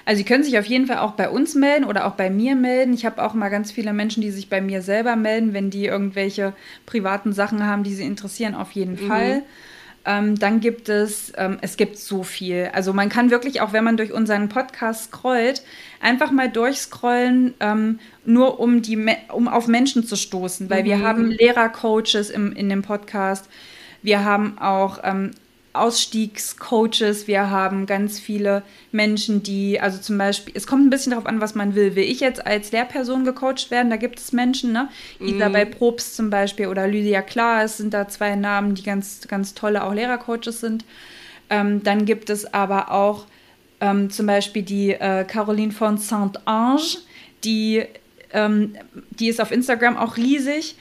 Also 0.07 0.19
Sie 0.19 0.23
können 0.23 0.45
sich 0.45 0.57
auf 0.57 0.65
jeden 0.65 0.87
Fall 0.87 0.99
auch 0.99 1.11
bei 1.11 1.29
uns 1.29 1.53
melden 1.53 1.83
oder 1.83 2.05
auch 2.05 2.13
bei 2.13 2.29
mir 2.29 2.55
melden. 2.55 2.93
Ich 2.93 3.05
habe 3.05 3.21
auch 3.21 3.33
mal 3.33 3.49
ganz 3.49 3.73
viele 3.73 3.91
Menschen, 3.91 4.21
die 4.21 4.31
sich 4.31 4.47
bei 4.49 4.61
mir 4.61 4.81
selber 4.81 5.17
melden, 5.17 5.51
wenn 5.53 5.69
die 5.69 5.85
irgendwelche 5.85 6.53
privaten 6.85 7.33
Sachen 7.33 7.65
haben, 7.65 7.83
die 7.83 7.93
sie 7.93 8.05
interessieren, 8.05 8.55
auf 8.55 8.71
jeden 8.71 8.93
mhm. 8.93 9.07
Fall. 9.09 9.43
Ähm, 10.05 10.39
dann 10.39 10.61
gibt 10.61 10.87
es, 10.87 11.33
ähm, 11.35 11.57
es 11.59 11.75
gibt 11.75 11.97
so 11.97 12.23
viel. 12.23 12.69
Also 12.71 12.93
man 12.93 13.09
kann 13.09 13.31
wirklich 13.31 13.59
auch, 13.59 13.73
wenn 13.73 13.83
man 13.83 13.97
durch 13.97 14.13
unseren 14.13 14.47
Podcast 14.47 15.11
scrollt, 15.11 15.61
einfach 15.99 16.31
mal 16.31 16.49
durchscrollen, 16.49 17.55
ähm, 17.59 17.99
nur 18.23 18.61
um, 18.61 18.81
die, 18.81 18.97
um 19.33 19.49
auf 19.49 19.67
Menschen 19.67 20.05
zu 20.05 20.15
stoßen, 20.15 20.69
weil 20.69 20.83
mhm. 20.83 20.85
wir 20.85 21.01
haben 21.01 21.31
Lehrercoaches 21.31 22.29
im, 22.29 22.53
in 22.53 22.69
dem 22.69 22.81
Podcast. 22.81 23.49
Wir 24.01 24.23
haben 24.23 24.57
auch 24.57 24.99
ähm, 25.03 25.31
Ausstiegscoaches, 25.79 27.27
wir 27.27 27.49
haben 27.49 27.85
ganz 27.85 28.19
viele 28.19 28.63
Menschen, 28.91 29.43
die, 29.43 29.79
also 29.79 29.99
zum 29.99 30.17
Beispiel, 30.17 30.53
es 30.55 30.67
kommt 30.67 30.85
ein 30.85 30.89
bisschen 30.89 31.11
darauf 31.11 31.25
an, 31.25 31.41
was 31.41 31.55
man 31.55 31.75
will. 31.75 31.95
Will 31.95 32.03
ich 32.03 32.19
jetzt 32.19 32.45
als 32.45 32.71
Lehrperson 32.71 33.25
gecoacht 33.25 33.71
werden? 33.71 33.89
Da 33.89 33.97
gibt 33.97 34.19
es 34.19 34.33
Menschen, 34.33 34.71
ne? 34.71 34.89
Mm. 35.19 35.27
Isabel 35.27 35.65
Probst 35.65 36.15
zum 36.15 36.29
Beispiel 36.29 36.67
oder 36.67 36.87
Lydia 36.87 37.21
Klaas 37.21 37.77
sind 37.77 37.93
da 37.93 38.07
zwei 38.07 38.35
Namen, 38.35 38.75
die 38.75 38.83
ganz, 38.83 39.27
ganz 39.27 39.53
tolle 39.53 39.83
auch 39.83 39.93
Lehrercoaches 39.93 40.59
sind. 40.59 40.85
Ähm, 41.49 41.83
dann 41.83 42.05
gibt 42.05 42.29
es 42.29 42.53
aber 42.53 42.91
auch 42.91 43.25
ähm, 43.79 44.09
zum 44.09 44.25
Beispiel 44.25 44.63
die 44.63 44.91
äh, 44.91 45.23
Caroline 45.25 45.71
von 45.71 45.97
Saint-Ange, 45.97 46.97
die, 47.43 47.83
ähm, 48.33 48.75
die 49.11 49.29
ist 49.29 49.39
auf 49.39 49.51
Instagram 49.51 49.97
auch 49.97 50.17
riesig 50.17 50.75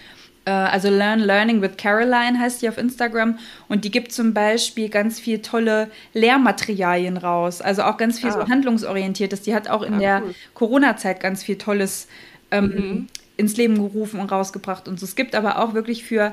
also 0.51 0.89
Learn 0.89 1.21
Learning 1.21 1.61
with 1.61 1.77
Caroline 1.77 2.39
heißt 2.39 2.63
die 2.63 2.69
auf 2.69 2.79
Instagram 2.79 3.39
und 3.69 3.85
die 3.85 3.91
gibt 3.91 4.13
zum 4.13 4.33
Beispiel 4.33 4.89
ganz 4.89 5.19
viel 5.19 5.43
tolle 5.43 5.91
Lehrmaterialien 6.15 7.17
raus, 7.17 7.61
also 7.61 7.83
auch 7.83 7.97
ganz 7.97 8.21
viel 8.21 8.31
ah. 8.31 8.33
so 8.33 8.49
handlungsorientiertes. 8.49 9.43
Die 9.43 9.55
hat 9.55 9.69
auch 9.69 9.83
in 9.83 9.95
ah, 9.95 9.99
der 9.99 10.23
cool. 10.25 10.35
Corona-Zeit 10.55 11.21
ganz 11.21 11.43
viel 11.43 11.59
Tolles 11.59 12.07
ähm, 12.51 12.65
mhm. 12.65 13.07
ins 13.37 13.57
Leben 13.57 13.75
gerufen 13.75 14.21
und 14.21 14.31
rausgebracht 14.31 14.87
und 14.87 15.01
so. 15.01 15.07
Es 15.07 15.17
gibt 15.17 15.35
aber 15.35 15.59
auch 15.59 15.75
wirklich 15.75 16.05
für 16.05 16.33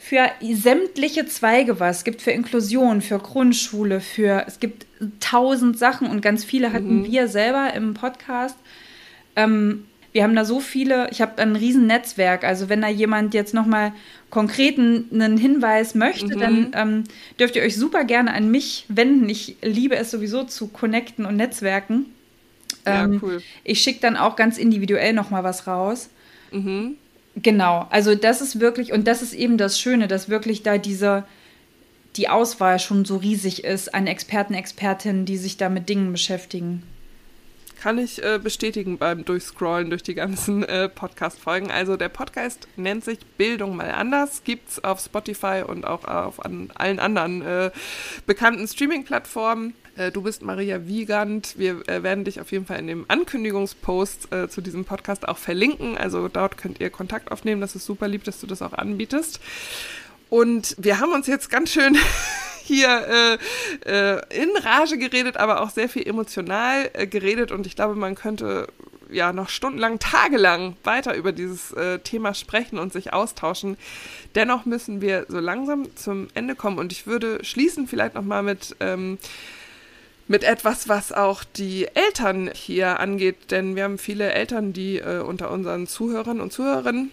für 0.00 0.30
sämtliche 0.40 1.26
Zweige 1.26 1.80
was. 1.80 1.98
Es 1.98 2.04
gibt 2.04 2.22
für 2.22 2.30
Inklusion, 2.30 3.02
für 3.02 3.18
Grundschule, 3.18 4.00
für 4.00 4.44
es 4.46 4.60
gibt 4.60 4.86
tausend 5.18 5.76
Sachen 5.76 6.08
und 6.08 6.22
ganz 6.22 6.44
viele 6.44 6.72
hatten 6.72 7.00
mhm. 7.00 7.04
wir 7.04 7.26
selber 7.26 7.74
im 7.74 7.94
Podcast. 7.94 8.56
Ähm, 9.34 9.87
wir 10.12 10.22
haben 10.22 10.34
da 10.34 10.44
so 10.44 10.60
viele, 10.60 11.10
ich 11.10 11.20
habe 11.20 11.40
ein 11.40 11.54
riesen 11.54 11.86
Netzwerk. 11.86 12.44
Also 12.44 12.68
wenn 12.68 12.80
da 12.80 12.88
jemand 12.88 13.34
jetzt 13.34 13.54
nochmal 13.54 13.92
konkret 14.30 14.78
einen 14.78 15.36
Hinweis 15.36 15.94
möchte, 15.94 16.34
mhm. 16.34 16.40
dann 16.40 16.70
ähm, 16.74 17.04
dürft 17.38 17.56
ihr 17.56 17.62
euch 17.62 17.76
super 17.76 18.04
gerne 18.04 18.32
an 18.32 18.50
mich 18.50 18.86
wenden. 18.88 19.28
Ich 19.28 19.56
liebe 19.62 19.96
es 19.96 20.10
sowieso 20.10 20.44
zu 20.44 20.68
connecten 20.68 21.26
und 21.26 21.36
netzwerken. 21.36 22.06
Ähm, 22.86 23.14
ja, 23.14 23.18
cool. 23.22 23.42
Ich 23.64 23.80
schicke 23.80 24.00
dann 24.00 24.16
auch 24.16 24.36
ganz 24.36 24.58
individuell 24.58 25.12
nochmal 25.12 25.44
was 25.44 25.66
raus. 25.66 26.08
Mhm. 26.52 26.96
Genau, 27.42 27.86
also 27.90 28.14
das 28.14 28.40
ist 28.40 28.58
wirklich, 28.58 28.92
und 28.92 29.06
das 29.06 29.22
ist 29.22 29.32
eben 29.32 29.58
das 29.58 29.78
Schöne, 29.78 30.08
dass 30.08 30.28
wirklich 30.28 30.62
da 30.62 30.78
diese, 30.78 31.24
die 32.16 32.28
Auswahl 32.28 32.80
schon 32.80 33.04
so 33.04 33.16
riesig 33.16 33.62
ist 33.62 33.94
an 33.94 34.06
Experten, 34.06 34.54
Expertinnen, 34.54 35.24
die 35.24 35.36
sich 35.36 35.56
da 35.56 35.68
mit 35.68 35.88
Dingen 35.88 36.10
beschäftigen. 36.10 36.82
Kann 37.80 37.98
ich 37.98 38.22
äh, 38.24 38.40
bestätigen 38.42 38.98
beim 38.98 39.24
Durchscrollen 39.24 39.88
durch 39.88 40.02
die 40.02 40.14
ganzen 40.14 40.64
äh, 40.64 40.88
Podcast-Folgen. 40.88 41.70
Also 41.70 41.96
der 41.96 42.08
Podcast 42.08 42.66
nennt 42.74 43.04
sich 43.04 43.24
Bildung 43.24 43.76
mal 43.76 43.92
anders, 43.92 44.42
gibt 44.42 44.68
es 44.68 44.82
auf 44.82 44.98
Spotify 44.98 45.62
und 45.64 45.86
auch 45.86 46.04
auf 46.04 46.44
an 46.44 46.70
allen 46.74 46.98
anderen 46.98 47.42
äh, 47.42 47.70
bekannten 48.26 48.66
Streaming-Plattformen. 48.66 49.74
Äh, 49.96 50.10
du 50.10 50.22
bist 50.22 50.42
Maria 50.42 50.86
Wiegand. 50.86 51.56
Wir 51.56 51.88
äh, 51.88 52.02
werden 52.02 52.24
dich 52.24 52.40
auf 52.40 52.50
jeden 52.50 52.66
Fall 52.66 52.80
in 52.80 52.88
dem 52.88 53.04
Ankündigungspost 53.06 54.32
äh, 54.32 54.48
zu 54.48 54.60
diesem 54.60 54.84
Podcast 54.84 55.28
auch 55.28 55.38
verlinken. 55.38 55.96
Also 55.96 56.26
dort 56.26 56.56
könnt 56.56 56.80
ihr 56.80 56.90
Kontakt 56.90 57.30
aufnehmen. 57.30 57.60
Das 57.60 57.76
ist 57.76 57.84
super 57.84 58.08
lieb, 58.08 58.24
dass 58.24 58.40
du 58.40 58.48
das 58.48 58.60
auch 58.60 58.72
anbietest. 58.72 59.40
Und 60.28 60.74
wir 60.78 61.00
haben 61.00 61.12
uns 61.12 61.26
jetzt 61.26 61.50
ganz 61.50 61.72
schön 61.72 61.96
hier 62.62 63.38
äh, 63.86 64.16
äh, 64.16 64.42
in 64.42 64.50
Rage 64.56 64.98
geredet, 64.98 65.36
aber 65.36 65.62
auch 65.62 65.70
sehr 65.70 65.88
viel 65.88 66.06
emotional 66.06 66.90
äh, 66.92 67.06
geredet. 67.06 67.50
Und 67.50 67.66
ich 67.66 67.76
glaube, 67.76 67.94
man 67.94 68.14
könnte 68.14 68.68
ja 69.10 69.32
noch 69.32 69.48
stundenlang, 69.48 69.98
tagelang 69.98 70.76
weiter 70.84 71.14
über 71.14 71.32
dieses 71.32 71.72
äh, 71.72 71.98
Thema 72.00 72.34
sprechen 72.34 72.78
und 72.78 72.92
sich 72.92 73.12
austauschen. 73.12 73.78
Dennoch 74.34 74.66
müssen 74.66 75.00
wir 75.00 75.24
so 75.28 75.38
langsam 75.40 75.94
zum 75.96 76.28
Ende 76.34 76.54
kommen. 76.54 76.78
Und 76.78 76.92
ich 76.92 77.06
würde 77.06 77.42
schließen 77.42 77.88
vielleicht 77.88 78.14
nochmal 78.14 78.42
mit 78.42 78.76
ähm, 78.80 79.18
mit 80.30 80.44
etwas, 80.44 80.88
was 80.88 81.10
auch 81.10 81.42
die 81.42 81.88
Eltern 81.94 82.50
hier 82.52 83.00
angeht, 83.00 83.50
denn 83.50 83.76
wir 83.76 83.84
haben 83.84 83.96
viele 83.96 84.30
Eltern, 84.30 84.74
die 84.74 84.98
äh, 84.98 85.20
unter 85.20 85.50
unseren 85.50 85.86
Zuhörern 85.86 86.42
und 86.42 86.52
Zuhörerinnen 86.52 87.10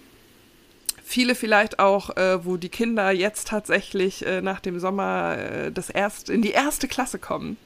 Viele 1.07 1.35
vielleicht 1.35 1.77
auch, 1.77 2.17
äh, 2.17 2.43
wo 2.43 2.57
die 2.57 2.69
Kinder 2.69 3.11
jetzt 3.11 3.49
tatsächlich 3.49 4.25
äh, 4.25 4.41
nach 4.41 4.59
dem 4.59 4.79
Sommer 4.79 5.37
äh, 5.37 5.71
das 5.71 5.91
erst 5.91 6.31
in 6.31 6.41
die 6.41 6.49
erste 6.49 6.87
Klasse 6.87 7.19
kommen, 7.19 7.57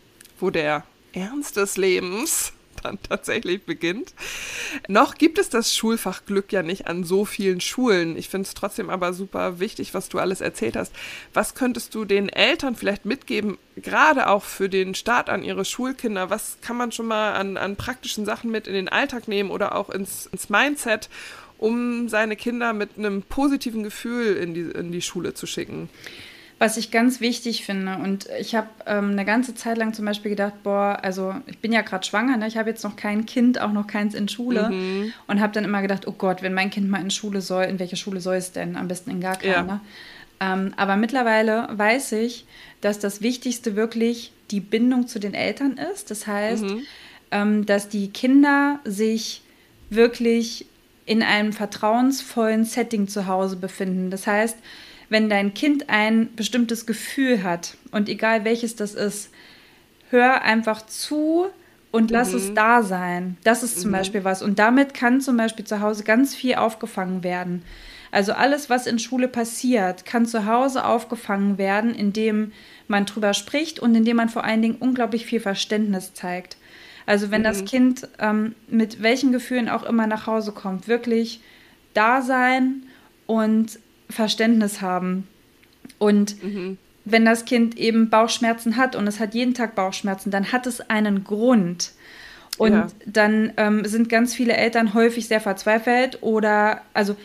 wo 0.42 0.50
der 0.50 0.84
Ernst 1.14 1.56
des 1.56 1.78
Lebens 1.78 2.52
dann 2.84 3.02
tatsächlich 3.02 3.64
beginnt. 3.64 4.14
Noch 4.90 5.16
gibt 5.16 5.40
es 5.40 5.48
das 5.50 5.74
Schulfach 5.74 6.26
Glück 6.26 6.52
ja 6.52 6.64
nicht 6.64 6.88
an 6.88 7.06
so 7.06 7.24
vielen 7.24 7.62
Schulen. 7.62 8.18
Ich 8.18 8.28
finde 8.28 8.46
es 8.46 8.56
trotzdem 8.56 8.90
aber 8.90 9.14
super 9.14 9.62
wichtig, 9.62 9.94
was 9.94 10.10
du 10.10 10.20
alles 10.20 10.42
erzählt 10.42 10.76
hast. 10.76 10.94
Was 11.34 11.56
könntest 11.56 11.96
du 11.96 12.04
den 12.04 12.28
Eltern 12.28 12.76
vielleicht 12.76 13.06
mitgeben, 13.06 13.58
gerade 13.78 14.28
auch 14.28 14.44
für 14.44 14.68
den 14.68 14.96
Start 14.96 15.30
an 15.30 15.44
ihre 15.44 15.64
Schulkinder? 15.64 16.30
Was 16.30 16.58
kann 16.60 16.76
man 16.76 16.92
schon 16.92 17.08
mal 17.08 17.34
an, 17.36 17.56
an 17.56 17.78
praktischen 17.78 18.26
Sachen 18.26 18.52
mit 18.52 18.68
in 18.68 18.74
den 18.74 18.90
Alltag 18.90 19.30
nehmen 19.30 19.50
oder 19.50 19.76
auch 19.76 19.90
ins, 19.90 20.26
ins 20.28 20.50
Mindset, 20.50 21.10
um 21.60 22.10
seine 22.10 22.36
Kinder 22.36 22.74
mit 22.74 22.98
einem 22.98 23.22
positiven 23.22 23.84
Gefühl 23.84 24.38
in 24.38 24.54
die, 24.54 24.62
in 24.62 24.92
die 24.92 25.02
Schule 25.02 25.34
zu 25.34 25.46
schicken. 25.46 25.90
Was 26.58 26.76
ich 26.76 26.92
ganz 26.92 27.22
wichtig 27.22 27.64
finde, 27.64 27.98
und 28.04 28.28
ich 28.38 28.54
habe 28.54 28.68
ähm, 28.86 29.12
eine 29.12 29.24
ganze 29.24 29.56
Zeit 29.56 29.78
lang 29.78 29.94
zum 29.94 30.04
Beispiel 30.04 30.32
gedacht, 30.32 30.62
boah, 30.64 31.00
also 31.02 31.34
ich 31.46 31.60
bin 31.60 31.72
ja 31.72 31.82
gerade 31.82 32.06
schwanger, 32.06 32.36
ne? 32.36 32.48
ich 32.48 32.58
habe 32.58 32.70
jetzt 32.70 32.84
noch 32.84 32.98
kein 32.98 33.26
Kind, 33.26 33.62
auch 33.62 33.72
noch 33.72 33.88
keins 33.88 34.14
in 34.14 34.28
Schule, 34.28 34.70
mhm. 34.70 35.14
und 35.28 35.40
habe 35.40 35.54
dann 35.54 35.64
immer 35.64 35.82
gedacht, 35.82 36.06
oh 36.06 36.12
Gott, 36.12 36.42
wenn 36.42 36.54
mein 36.54 36.70
Kind 36.70 36.90
mal 36.90 37.02
in 37.02 37.12
Schule 37.12 37.40
soll, 37.40 37.64
in 37.64 37.80
welche 37.80 37.96
Schule 37.96 38.20
soll 38.20 38.36
es 38.36 38.52
denn? 38.52 38.76
Am 38.76 38.90
besten 38.90 39.10
in 39.12 39.22
gar 39.22 39.38
keine. 39.38 39.54
Ja. 39.54 39.64
Ne? 39.64 39.82
Ähm, 40.42 40.74
aber 40.76 40.98
mittlerweile 40.98 41.68
weiß 41.72 42.14
ich, 42.14 42.46
dass 42.82 43.00
das 43.00 43.22
Wichtigste 43.22 43.78
wirklich 43.78 44.34
die 44.52 44.62
Bindung 44.62 45.08
zu 45.08 45.20
den 45.20 45.34
Eltern 45.34 45.78
ist. 45.94 46.12
Das 46.12 46.28
heißt, 46.28 46.64
mhm. 46.64 46.82
ähm, 47.32 47.66
dass 47.66 47.88
die 47.88 48.10
Kinder 48.10 48.80
sich 48.84 49.44
wirklich 49.90 50.66
in 51.10 51.24
einem 51.24 51.54
vertrauensvollen 51.54 52.66
Setting 52.66 53.08
zu 53.08 53.26
Hause 53.26 53.56
befinden. 53.56 54.12
Das 54.12 54.28
heißt, 54.28 54.56
wenn 55.10 55.28
dein 55.28 55.56
Kind 55.56 55.90
ein 55.90 56.30
bestimmtes 56.36 56.86
Gefühl 56.86 57.42
hat 57.42 57.78
und 57.90 58.10
egal 58.10 58.46
welches 58.46 58.76
das 58.76 58.94
ist, 58.94 59.32
hör 60.12 60.44
einfach 60.44 60.86
zu 60.86 61.48
und 61.90 62.12
lass 62.12 62.34
mhm. 62.34 62.38
es 62.38 62.54
da 62.54 62.84
sein. 62.84 63.38
Das 63.44 63.64
ist 63.64 63.82
zum 63.82 63.90
mhm. 63.90 63.96
Beispiel 63.96 64.24
was. 64.24 64.44
Und 64.44 64.60
damit 64.60 64.94
kann 64.94 65.20
zum 65.20 65.36
Beispiel 65.36 65.66
zu 65.66 65.82
Hause 65.82 66.04
ganz 66.04 66.36
viel 66.36 66.54
aufgefangen 66.54 67.24
werden. 67.24 67.64
Also 68.12 68.34
alles, 68.34 68.70
was 68.70 68.86
in 68.86 69.00
Schule 69.00 69.28
passiert, 69.28 70.06
kann 70.06 70.28
zu 70.28 70.46
Hause 70.46 70.86
aufgefangen 70.86 71.58
werden, 71.58 71.96
indem 71.96 72.52
man 72.88 73.08
drüber 73.08 73.34
spricht 73.34 73.80
und 73.80 73.96
indem 73.96 74.18
man 74.18 74.30
vor 74.30 74.44
allen 74.44 74.62
Dingen 74.62 74.78
unglaublich 74.80 75.26
viel 75.26 75.40
Verständnis 75.40 76.14
zeigt. 76.14 76.58
Also 77.10 77.32
wenn 77.32 77.42
mhm. 77.42 77.46
das 77.46 77.66
Kind 77.66 78.08
ähm, 78.20 78.54
mit 78.68 79.02
welchen 79.02 79.32
Gefühlen 79.32 79.68
auch 79.68 79.82
immer 79.82 80.06
nach 80.06 80.28
Hause 80.28 80.52
kommt, 80.52 80.88
wirklich 80.88 81.42
da 81.96 82.22
sein 82.22 82.84
und 83.26 83.80
Verständnis 84.12 84.82
haben. 84.82 85.28
Und 85.98 86.44
mhm. 86.44 86.78
wenn 87.06 87.26
das 87.26 87.46
Kind 87.46 87.76
eben 87.80 88.12
Bauchschmerzen 88.12 88.78
hat 88.78 88.96
und 88.96 89.08
es 89.08 89.20
hat 89.20 89.34
jeden 89.34 89.56
Tag 89.56 89.74
Bauchschmerzen, 89.74 90.30
dann 90.30 90.52
hat 90.52 90.68
es 90.68 90.88
einen 90.88 91.24
Grund. 91.24 91.94
Und 92.60 92.74
ja. 92.74 92.88
dann 93.08 93.54
ähm, 93.58 93.86
sind 93.86 94.08
ganz 94.08 94.36
viele 94.36 94.54
Eltern 94.54 94.94
häufig 94.94 95.28
sehr 95.28 95.42
verzweifelt 95.42 96.20
oder, 96.22 96.84
also 96.94 97.16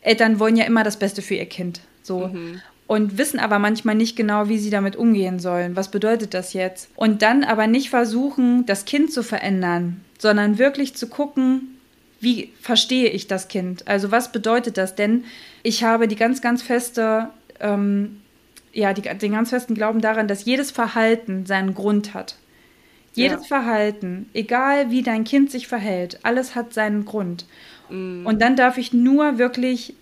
Eltern 0.00 0.40
wollen 0.40 0.56
ja 0.56 0.64
immer 0.64 0.82
das 0.82 0.98
Beste 0.98 1.20
für 1.20 1.34
ihr 1.34 1.44
Kind. 1.44 1.82
So. 2.02 2.28
Mhm 2.28 2.62
und 2.86 3.18
wissen 3.18 3.40
aber 3.40 3.58
manchmal 3.58 3.94
nicht 3.94 4.16
genau, 4.16 4.48
wie 4.48 4.58
sie 4.58 4.70
damit 4.70 4.96
umgehen 4.96 5.38
sollen. 5.38 5.76
Was 5.76 5.90
bedeutet 5.90 6.34
das 6.34 6.52
jetzt? 6.52 6.88
Und 6.94 7.22
dann 7.22 7.42
aber 7.44 7.66
nicht 7.66 7.90
versuchen, 7.90 8.64
das 8.66 8.84
Kind 8.84 9.12
zu 9.12 9.22
verändern, 9.22 10.00
sondern 10.18 10.58
wirklich 10.58 10.94
zu 10.94 11.08
gucken, 11.08 11.78
wie 12.20 12.52
verstehe 12.60 13.10
ich 13.10 13.26
das 13.26 13.48
Kind? 13.48 13.86
Also 13.88 14.10
was 14.10 14.32
bedeutet 14.32 14.78
das? 14.78 14.94
Denn 14.94 15.24
ich 15.62 15.84
habe 15.84 16.08
die 16.08 16.16
ganz, 16.16 16.40
ganz 16.40 16.62
feste, 16.62 17.28
ähm, 17.60 18.20
ja, 18.72 18.92
die, 18.92 19.02
den 19.02 19.32
ganz 19.32 19.50
festen 19.50 19.74
Glauben 19.74 20.00
daran, 20.00 20.28
dass 20.28 20.44
jedes 20.44 20.70
Verhalten 20.70 21.44
seinen 21.46 21.74
Grund 21.74 22.14
hat. 22.14 22.36
Jedes 23.14 23.48
ja. 23.48 23.60
Verhalten, 23.60 24.28
egal 24.34 24.90
wie 24.90 25.02
dein 25.02 25.24
Kind 25.24 25.50
sich 25.50 25.68
verhält, 25.68 26.20
alles 26.22 26.54
hat 26.54 26.74
seinen 26.74 27.06
Grund. 27.06 27.46
Mm. 27.88 28.26
Und 28.26 28.42
dann 28.42 28.56
darf 28.56 28.76
ich 28.76 28.92
nur 28.92 29.38
wirklich 29.38 29.94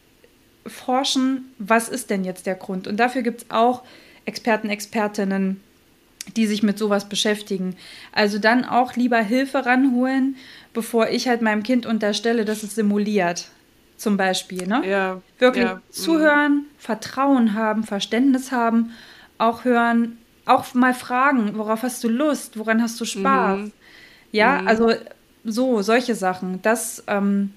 forschen, 0.67 1.53
was 1.59 1.89
ist 1.89 2.11
denn 2.11 2.25
jetzt 2.25 2.47
der 2.47 2.55
Grund? 2.55 2.87
Und 2.87 2.99
dafür 2.99 3.23
gibt 3.23 3.43
es 3.43 3.51
auch 3.51 3.83
Experten, 4.25 4.71
Expertinnen, 4.71 5.61
die 6.37 6.47
sich 6.47 6.62
mit 6.62 6.79
sowas 6.79 7.09
beschäftigen. 7.09 7.77
Also 8.12 8.39
dann 8.39 8.65
auch 8.65 8.97
lieber 8.97 9.19
Hilfe 9.19 9.67
ranholen, 9.67 10.37
bevor 10.73 11.09
ich 11.09 11.29
halt 11.29 11.43
meinem 11.43 11.62
Kind 11.62 11.87
unterstelle, 11.87 12.45
dass 12.45 12.62
es 12.62 12.75
simuliert. 12.75 13.49
Zum 13.97 14.17
Beispiel, 14.17 14.67
ne? 14.67 14.83
Ja. 14.87 15.21
Wirklich 15.39 15.65
ja. 15.65 15.81
zuhören, 15.91 16.55
mhm. 16.55 16.67
Vertrauen 16.79 17.55
haben, 17.55 17.85
Verständnis 17.85 18.51
haben, 18.51 18.91
auch 19.39 19.65
hören, 19.65 20.19
auch 20.47 20.75
mal 20.75 20.95
fragen, 20.95 21.57
worauf 21.57 21.83
hast 21.83 22.03
du 22.03 22.09
Lust, 22.09 22.59
woran 22.59 22.83
hast 22.83 23.01
du 23.01 23.05
Spaß? 23.05 23.59
Mhm. 23.61 23.73
Ja, 24.33 24.62
mhm. 24.62 24.69
also 24.69 24.93
so, 25.45 25.83
solche 25.83 26.15
Sachen. 26.15 26.61
Das, 26.62 27.05
ähm, 27.07 27.53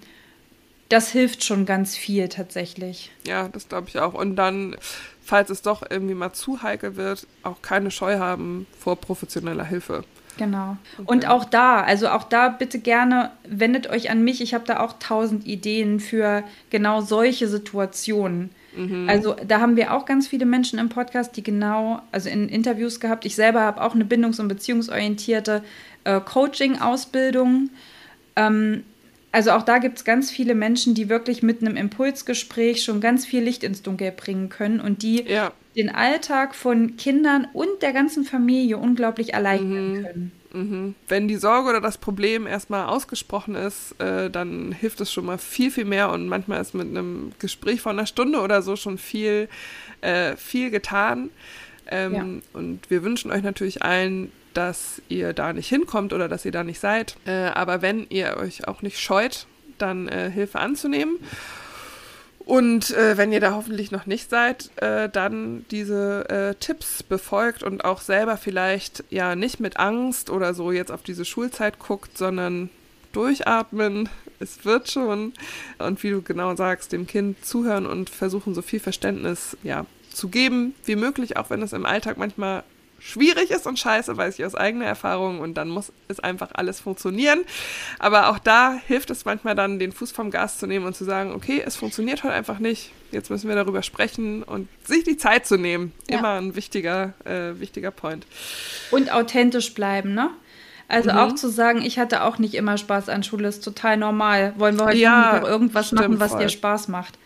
das 0.89 1.09
hilft 1.09 1.43
schon 1.43 1.65
ganz 1.65 1.95
viel 1.95 2.29
tatsächlich. 2.29 3.11
Ja, 3.25 3.49
das 3.49 3.67
glaube 3.69 3.89
ich 3.89 3.99
auch. 3.99 4.13
Und 4.13 4.35
dann, 4.35 4.75
falls 5.21 5.49
es 5.49 5.61
doch 5.61 5.83
irgendwie 5.89 6.13
mal 6.13 6.33
zu 6.33 6.61
heikel 6.61 6.95
wird, 6.95 7.27
auch 7.43 7.61
keine 7.61 7.91
Scheu 7.91 8.19
haben 8.19 8.67
vor 8.79 8.95
professioneller 8.95 9.65
Hilfe. 9.65 10.03
Genau. 10.37 10.77
Okay. 10.97 11.07
Und 11.07 11.27
auch 11.27 11.45
da, 11.45 11.81
also 11.81 12.09
auch 12.09 12.23
da 12.23 12.49
bitte 12.49 12.79
gerne 12.79 13.31
wendet 13.47 13.89
euch 13.89 14.09
an 14.09 14.23
mich. 14.23 14.39
Ich 14.41 14.53
habe 14.53 14.65
da 14.65 14.79
auch 14.79 14.93
tausend 14.99 15.45
Ideen 15.45 15.99
für 15.99 16.43
genau 16.69 17.01
solche 17.01 17.47
Situationen. 17.47 18.51
Mhm. 18.75 19.09
Also 19.09 19.35
da 19.45 19.59
haben 19.59 19.75
wir 19.75 19.93
auch 19.93 20.05
ganz 20.05 20.27
viele 20.27 20.45
Menschen 20.45 20.79
im 20.79 20.89
Podcast, 20.89 21.35
die 21.35 21.43
genau, 21.43 22.01
also 22.11 22.29
in 22.29 22.47
Interviews 22.47 22.99
gehabt. 22.99 23.25
Ich 23.25 23.35
selber 23.35 23.61
habe 23.61 23.81
auch 23.81 23.95
eine 23.95 24.05
bindungs- 24.05 24.39
und 24.39 24.47
beziehungsorientierte 24.47 25.63
äh, 26.03 26.21
Coaching-Ausbildung. 26.21 27.71
Ähm, 28.35 28.83
also 29.37 29.51
auch 29.51 29.61
da 29.61 29.77
gibt 29.77 29.99
es 29.99 30.03
ganz 30.03 30.31
viele 30.31 30.55
Menschen, 30.55 30.95
die 30.95 31.09
wirklich 31.09 31.43
mit 31.43 31.61
einem 31.61 31.75
Impulsgespräch 31.75 32.83
schon 32.83 33.01
ganz 33.01 33.23
viel 33.23 33.43
Licht 33.43 33.63
ins 33.63 33.83
Dunkel 33.83 34.11
bringen 34.11 34.49
können 34.49 34.79
und 34.79 35.03
die 35.03 35.25
ja. 35.25 35.53
den 35.75 35.93
Alltag 35.93 36.55
von 36.55 36.97
Kindern 36.97 37.47
und 37.53 37.83
der 37.83 37.93
ganzen 37.93 38.23
Familie 38.23 38.77
unglaublich 38.77 39.35
erleichtern 39.35 39.91
mhm. 39.91 40.03
können. 40.03 40.31
Mhm. 40.53 40.95
Wenn 41.07 41.27
die 41.27 41.35
Sorge 41.35 41.69
oder 41.69 41.81
das 41.81 41.99
Problem 41.99 42.47
erstmal 42.47 42.87
ausgesprochen 42.87 43.53
ist, 43.53 43.93
äh, 44.01 44.31
dann 44.31 44.71
hilft 44.71 45.01
es 45.01 45.11
schon 45.11 45.27
mal 45.27 45.37
viel, 45.37 45.69
viel 45.69 45.85
mehr 45.85 46.09
und 46.09 46.27
manchmal 46.27 46.59
ist 46.59 46.73
mit 46.73 46.87
einem 46.87 47.31
Gespräch 47.37 47.79
von 47.79 47.91
einer 47.91 48.07
Stunde 48.07 48.39
oder 48.41 48.63
so 48.63 48.75
schon 48.75 48.97
viel, 48.97 49.49
äh, 50.01 50.35
viel 50.35 50.71
getan. 50.71 51.29
Ähm, 51.91 52.13
ja. 52.15 52.25
Und 52.59 52.89
wir 52.89 53.03
wünschen 53.03 53.29
euch 53.29 53.43
natürlich 53.43 53.83
allen 53.83 54.31
dass 54.57 55.03
ihr 55.07 55.33
da 55.33 55.53
nicht 55.53 55.69
hinkommt 55.69 56.13
oder 56.13 56.27
dass 56.27 56.43
ihr 56.43 56.51
da 56.51 56.63
nicht 56.63 56.79
seid. 56.79 57.15
Äh, 57.25 57.31
aber 57.31 57.83
wenn 57.83 58.07
ihr 58.09 58.37
euch 58.37 58.67
auch 58.67 58.81
nicht 58.81 58.99
scheut, 58.99 59.45
dann 59.77 60.07
äh, 60.07 60.31
Hilfe 60.31 60.59
anzunehmen. 60.59 61.17
Und 62.39 62.91
äh, 62.91 63.17
wenn 63.17 63.31
ihr 63.31 63.39
da 63.39 63.51
hoffentlich 63.53 63.91
noch 63.91 64.07
nicht 64.07 64.29
seid, 64.31 64.71
äh, 64.77 65.09
dann 65.09 65.65
diese 65.69 66.29
äh, 66.29 66.55
Tipps 66.55 67.03
befolgt 67.03 67.61
und 67.61 67.85
auch 67.85 68.01
selber 68.01 68.37
vielleicht 68.37 69.03
ja 69.09 69.35
nicht 69.35 69.59
mit 69.59 69.77
Angst 69.77 70.29
oder 70.31 70.53
so 70.53 70.71
jetzt 70.71 70.91
auf 70.91 71.03
diese 71.03 71.25
Schulzeit 71.25 71.77
guckt, 71.77 72.17
sondern 72.17 72.71
durchatmen. 73.11 74.09
Es 74.39 74.65
wird 74.65 74.89
schon. 74.89 75.33
Und 75.77 76.01
wie 76.01 76.09
du 76.09 76.21
genau 76.21 76.55
sagst, 76.55 76.93
dem 76.93 77.05
Kind 77.05 77.45
zuhören 77.45 77.85
und 77.85 78.09
versuchen, 78.09 78.55
so 78.55 78.61
viel 78.61 78.79
Verständnis 78.79 79.55
ja, 79.61 79.85
zu 80.11 80.29
geben 80.29 80.73
wie 80.85 80.95
möglich, 80.95 81.37
auch 81.37 81.49
wenn 81.49 81.61
es 81.61 81.73
im 81.73 81.85
Alltag 81.85 82.17
manchmal 82.17 82.63
schwierig 82.99 83.51
ist 83.51 83.67
und 83.67 83.77
scheiße, 83.79 84.17
weiß 84.17 84.39
ich 84.39 84.45
aus 84.45 84.55
eigener 84.55 84.85
Erfahrung 84.85 85.39
und 85.39 85.55
dann 85.55 85.69
muss 85.69 85.91
es 86.07 86.19
einfach 86.19 86.49
alles 86.53 86.79
funktionieren. 86.79 87.41
Aber 87.99 88.29
auch 88.29 88.39
da 88.39 88.77
hilft 88.87 89.09
es 89.09 89.25
manchmal 89.25 89.55
dann, 89.55 89.79
den 89.79 89.91
Fuß 89.91 90.11
vom 90.11 90.31
Gas 90.31 90.57
zu 90.57 90.67
nehmen 90.67 90.85
und 90.85 90.95
zu 90.95 91.03
sagen, 91.03 91.31
okay, 91.33 91.61
es 91.65 91.75
funktioniert 91.75 92.23
heute 92.23 92.33
einfach 92.33 92.59
nicht. 92.59 92.91
Jetzt 93.11 93.29
müssen 93.29 93.47
wir 93.47 93.55
darüber 93.55 93.83
sprechen 93.83 94.43
und 94.43 94.67
sich 94.83 95.03
die 95.03 95.17
Zeit 95.17 95.45
zu 95.45 95.57
nehmen. 95.57 95.93
Ja. 96.09 96.19
Immer 96.19 96.41
ein 96.41 96.55
wichtiger, 96.55 97.13
äh, 97.25 97.59
wichtiger 97.59 97.91
Point. 97.91 98.25
Und 98.91 99.11
authentisch 99.11 99.73
bleiben, 99.73 100.13
ne? 100.13 100.29
Also 100.89 101.11
mhm. 101.11 101.17
auch 101.17 101.35
zu 101.35 101.49
sagen, 101.49 101.81
ich 101.81 101.99
hatte 101.99 102.23
auch 102.23 102.37
nicht 102.37 102.53
immer 102.53 102.77
Spaß 102.77 103.09
an 103.09 103.23
Schule, 103.23 103.49
ist 103.49 103.63
total 103.63 103.97
normal. 103.97 104.53
Wollen 104.57 104.77
wir 104.77 104.85
heute 104.85 104.97
ja, 104.97 105.39
noch 105.39 105.47
irgendwas 105.47 105.91
machen, 105.91 106.19
was 106.19 106.31
voll. 106.31 106.43
dir 106.43 106.49
Spaß 106.49 106.87
macht? 106.87 107.17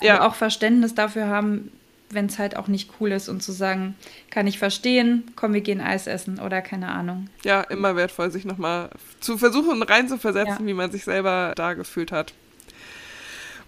Also 0.00 0.06
ja. 0.06 0.26
auch 0.26 0.36
Verständnis 0.36 0.94
dafür 0.94 1.26
haben, 1.26 1.72
wenn 2.10 2.26
es 2.26 2.38
halt 2.38 2.56
auch 2.56 2.68
nicht 2.68 2.90
cool 3.00 3.12
ist 3.12 3.28
und 3.28 3.42
zu 3.42 3.52
sagen, 3.52 3.94
kann 4.30 4.46
ich 4.46 4.58
verstehen, 4.58 5.30
komm, 5.36 5.52
wir 5.52 5.60
gehen 5.60 5.80
Eis 5.80 6.06
essen 6.06 6.40
oder 6.40 6.62
keine 6.62 6.88
Ahnung. 6.88 7.28
Ja, 7.44 7.62
immer 7.62 7.96
wertvoll, 7.96 8.30
sich 8.30 8.44
nochmal 8.44 8.90
zu 9.20 9.38
versuchen, 9.38 9.82
reinzuversetzen, 9.82 10.60
ja. 10.60 10.66
wie 10.66 10.74
man 10.74 10.90
sich 10.90 11.04
selber 11.04 11.52
da 11.56 11.74
gefühlt 11.74 12.12
hat. 12.12 12.32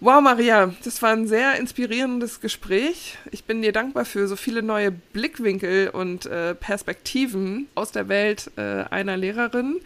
Wow, 0.03 0.23
Maria, 0.23 0.73
das 0.83 1.03
war 1.03 1.11
ein 1.11 1.29
sehr 1.29 1.57
inspirierendes 1.57 2.41
Gespräch. 2.41 3.19
Ich 3.33 3.45
bin 3.45 3.61
dir 3.61 3.73
dankbar 3.73 4.07
für 4.07 4.27
so 4.29 4.37
viele 4.37 4.63
neue 4.63 4.91
Blickwinkel 4.91 5.91
und 5.91 6.25
äh, 6.25 6.55
Perspektiven 6.55 7.69
aus 7.75 7.93
der 7.93 8.09
Welt 8.09 8.51
äh, 8.57 8.85
einer 8.91 9.19
Lehrerin, 9.19 9.79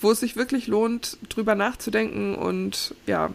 wo 0.00 0.10
es 0.10 0.18
sich 0.18 0.34
wirklich 0.34 0.66
lohnt, 0.66 1.18
drüber 1.28 1.54
nachzudenken 1.54 2.34
und 2.34 2.96
ja, 3.06 3.30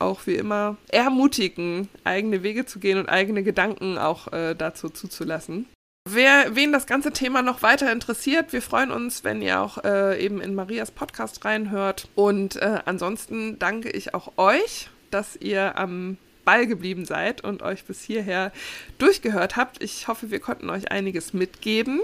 auch 0.00 0.26
wie 0.26 0.34
immer 0.34 0.76
ermutigen, 0.88 1.88
eigene 2.04 2.42
Wege 2.42 2.66
zu 2.66 2.78
gehen 2.78 2.98
und 2.98 3.08
eigene 3.08 3.42
Gedanken 3.42 3.98
auch 3.98 4.32
äh, 4.32 4.54
dazu 4.54 4.88
zuzulassen. 4.88 5.66
Wer, 6.08 6.56
wen 6.56 6.72
das 6.72 6.86
ganze 6.86 7.12
Thema 7.12 7.42
noch 7.42 7.62
weiter 7.62 7.92
interessiert, 7.92 8.52
wir 8.52 8.62
freuen 8.62 8.90
uns, 8.90 9.22
wenn 9.22 9.42
ihr 9.42 9.60
auch 9.60 9.84
äh, 9.84 10.22
eben 10.24 10.40
in 10.40 10.54
Marias 10.54 10.90
Podcast 10.90 11.44
reinhört. 11.44 12.08
Und 12.14 12.56
äh, 12.56 12.80
ansonsten 12.86 13.58
danke 13.58 13.90
ich 13.90 14.14
auch 14.14 14.32
euch, 14.38 14.88
dass 15.10 15.36
ihr 15.36 15.78
am 15.78 16.16
Ball 16.44 16.66
geblieben 16.66 17.04
seid 17.04 17.44
und 17.44 17.62
euch 17.62 17.84
bis 17.84 18.02
hierher 18.02 18.50
durchgehört 18.98 19.56
habt. 19.56 19.82
Ich 19.82 20.08
hoffe, 20.08 20.30
wir 20.30 20.40
konnten 20.40 20.70
euch 20.70 20.90
einiges 20.90 21.34
mitgeben. 21.34 22.00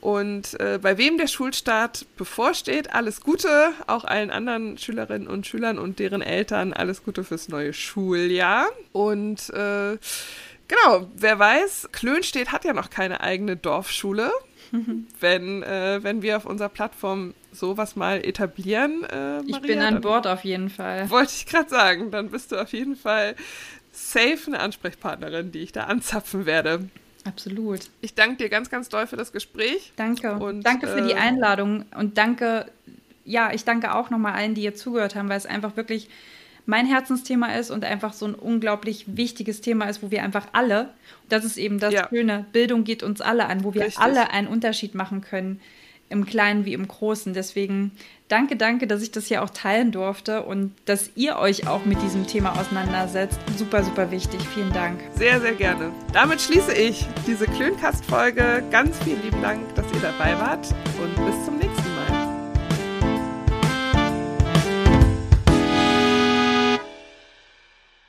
Und 0.00 0.58
äh, 0.60 0.78
bei 0.80 0.96
wem 0.96 1.18
der 1.18 1.26
Schulstart 1.26 2.06
bevorsteht, 2.16 2.94
alles 2.94 3.20
Gute, 3.20 3.72
auch 3.86 4.04
allen 4.04 4.30
anderen 4.30 4.78
Schülerinnen 4.78 5.28
und 5.28 5.46
Schülern 5.46 5.78
und 5.78 5.98
deren 5.98 6.22
Eltern, 6.22 6.72
alles 6.72 7.04
Gute 7.04 7.22
fürs 7.22 7.48
neue 7.48 7.74
Schuljahr. 7.74 8.66
Und 8.92 9.50
äh, 9.50 9.98
genau, 10.68 11.08
wer 11.14 11.38
weiß, 11.38 11.90
Klönstedt 11.92 12.50
hat 12.50 12.64
ja 12.64 12.72
noch 12.72 12.88
keine 12.88 13.20
eigene 13.20 13.56
Dorfschule. 13.56 14.30
wenn, 15.20 15.62
äh, 15.64 15.98
wenn 16.02 16.22
wir 16.22 16.36
auf 16.36 16.46
unserer 16.46 16.68
Plattform 16.68 17.34
sowas 17.52 17.96
mal 17.96 18.24
etablieren. 18.24 19.04
Äh, 19.04 19.16
Maria, 19.16 19.42
ich 19.46 19.60
bin 19.62 19.80
an 19.80 20.00
Bord 20.00 20.26
auf 20.26 20.44
jeden 20.44 20.70
Fall. 20.70 21.10
Wollte 21.10 21.32
ich 21.34 21.46
gerade 21.46 21.68
sagen, 21.68 22.10
dann 22.10 22.30
bist 22.30 22.52
du 22.52 22.56
auf 22.56 22.72
jeden 22.72 22.94
Fall 22.94 23.34
safe 23.92 24.38
eine 24.46 24.60
Ansprechpartnerin, 24.60 25.50
die 25.50 25.58
ich 25.60 25.72
da 25.72 25.84
anzapfen 25.84 26.46
werde. 26.46 26.88
Absolut. 27.24 27.80
Ich 28.00 28.14
danke 28.14 28.36
dir 28.36 28.48
ganz, 28.48 28.70
ganz 28.70 28.88
doll 28.88 29.06
für 29.06 29.16
das 29.16 29.32
Gespräch. 29.32 29.92
Danke. 29.96 30.34
Und 30.34 30.62
danke 30.62 30.86
für 30.86 31.00
äh, 31.00 31.08
die 31.08 31.14
Einladung 31.14 31.84
und 31.96 32.18
danke, 32.18 32.66
ja, 33.24 33.52
ich 33.52 33.64
danke 33.64 33.94
auch 33.94 34.10
nochmal 34.10 34.34
allen, 34.34 34.54
die 34.54 34.62
jetzt 34.62 34.80
zugehört 34.80 35.14
haben, 35.14 35.28
weil 35.28 35.36
es 35.36 35.46
einfach 35.46 35.76
wirklich 35.76 36.08
mein 36.66 36.86
Herzensthema 36.86 37.54
ist 37.54 37.70
und 37.70 37.84
einfach 37.84 38.12
so 38.12 38.26
ein 38.26 38.34
unglaublich 38.34 39.04
wichtiges 39.16 39.60
Thema 39.60 39.86
ist, 39.86 40.02
wo 40.02 40.10
wir 40.10 40.22
einfach 40.22 40.48
alle, 40.52 40.90
das 41.28 41.44
ist 41.44 41.56
eben 41.56 41.78
das 41.78 41.94
ja. 41.94 42.08
Schöne, 42.08 42.46
Bildung 42.52 42.84
geht 42.84 43.02
uns 43.02 43.20
alle 43.20 43.46
an, 43.46 43.64
wo 43.64 43.74
wir 43.74 43.82
Richtig. 43.82 43.98
alle 43.98 44.30
einen 44.30 44.46
Unterschied 44.46 44.94
machen 44.94 45.20
können 45.20 45.60
im 46.10 46.26
Kleinen 46.26 46.64
wie 46.66 46.74
im 46.74 46.86
Großen. 46.86 47.32
Deswegen 47.32 47.92
danke, 48.28 48.56
danke, 48.56 48.86
dass 48.86 49.02
ich 49.02 49.10
das 49.10 49.26
hier 49.26 49.42
auch 49.42 49.50
teilen 49.50 49.92
durfte 49.92 50.42
und 50.42 50.74
dass 50.84 51.10
ihr 51.14 51.36
euch 51.36 51.66
auch 51.66 51.84
mit 51.84 52.02
diesem 52.02 52.26
Thema 52.26 52.58
auseinandersetzt. 52.60 53.38
Super, 53.56 53.82
super 53.82 54.10
wichtig. 54.10 54.40
Vielen 54.54 54.72
Dank. 54.72 55.00
Sehr, 55.14 55.40
sehr 55.40 55.54
gerne. 55.54 55.92
Damit 56.12 56.40
schließe 56.40 56.74
ich 56.74 57.06
diese 57.26 57.46
Klöncast-Folge. 57.46 58.62
Ganz 58.70 58.98
vielen 59.04 59.22
lieben 59.22 59.40
Dank, 59.40 59.74
dass 59.74 59.86
ihr 59.92 60.00
dabei 60.00 60.38
wart 60.38 60.68
und 61.02 61.26
bis 61.26 61.44
zum 61.44 61.56
nächsten 61.56 61.82
Mal. 61.82 61.89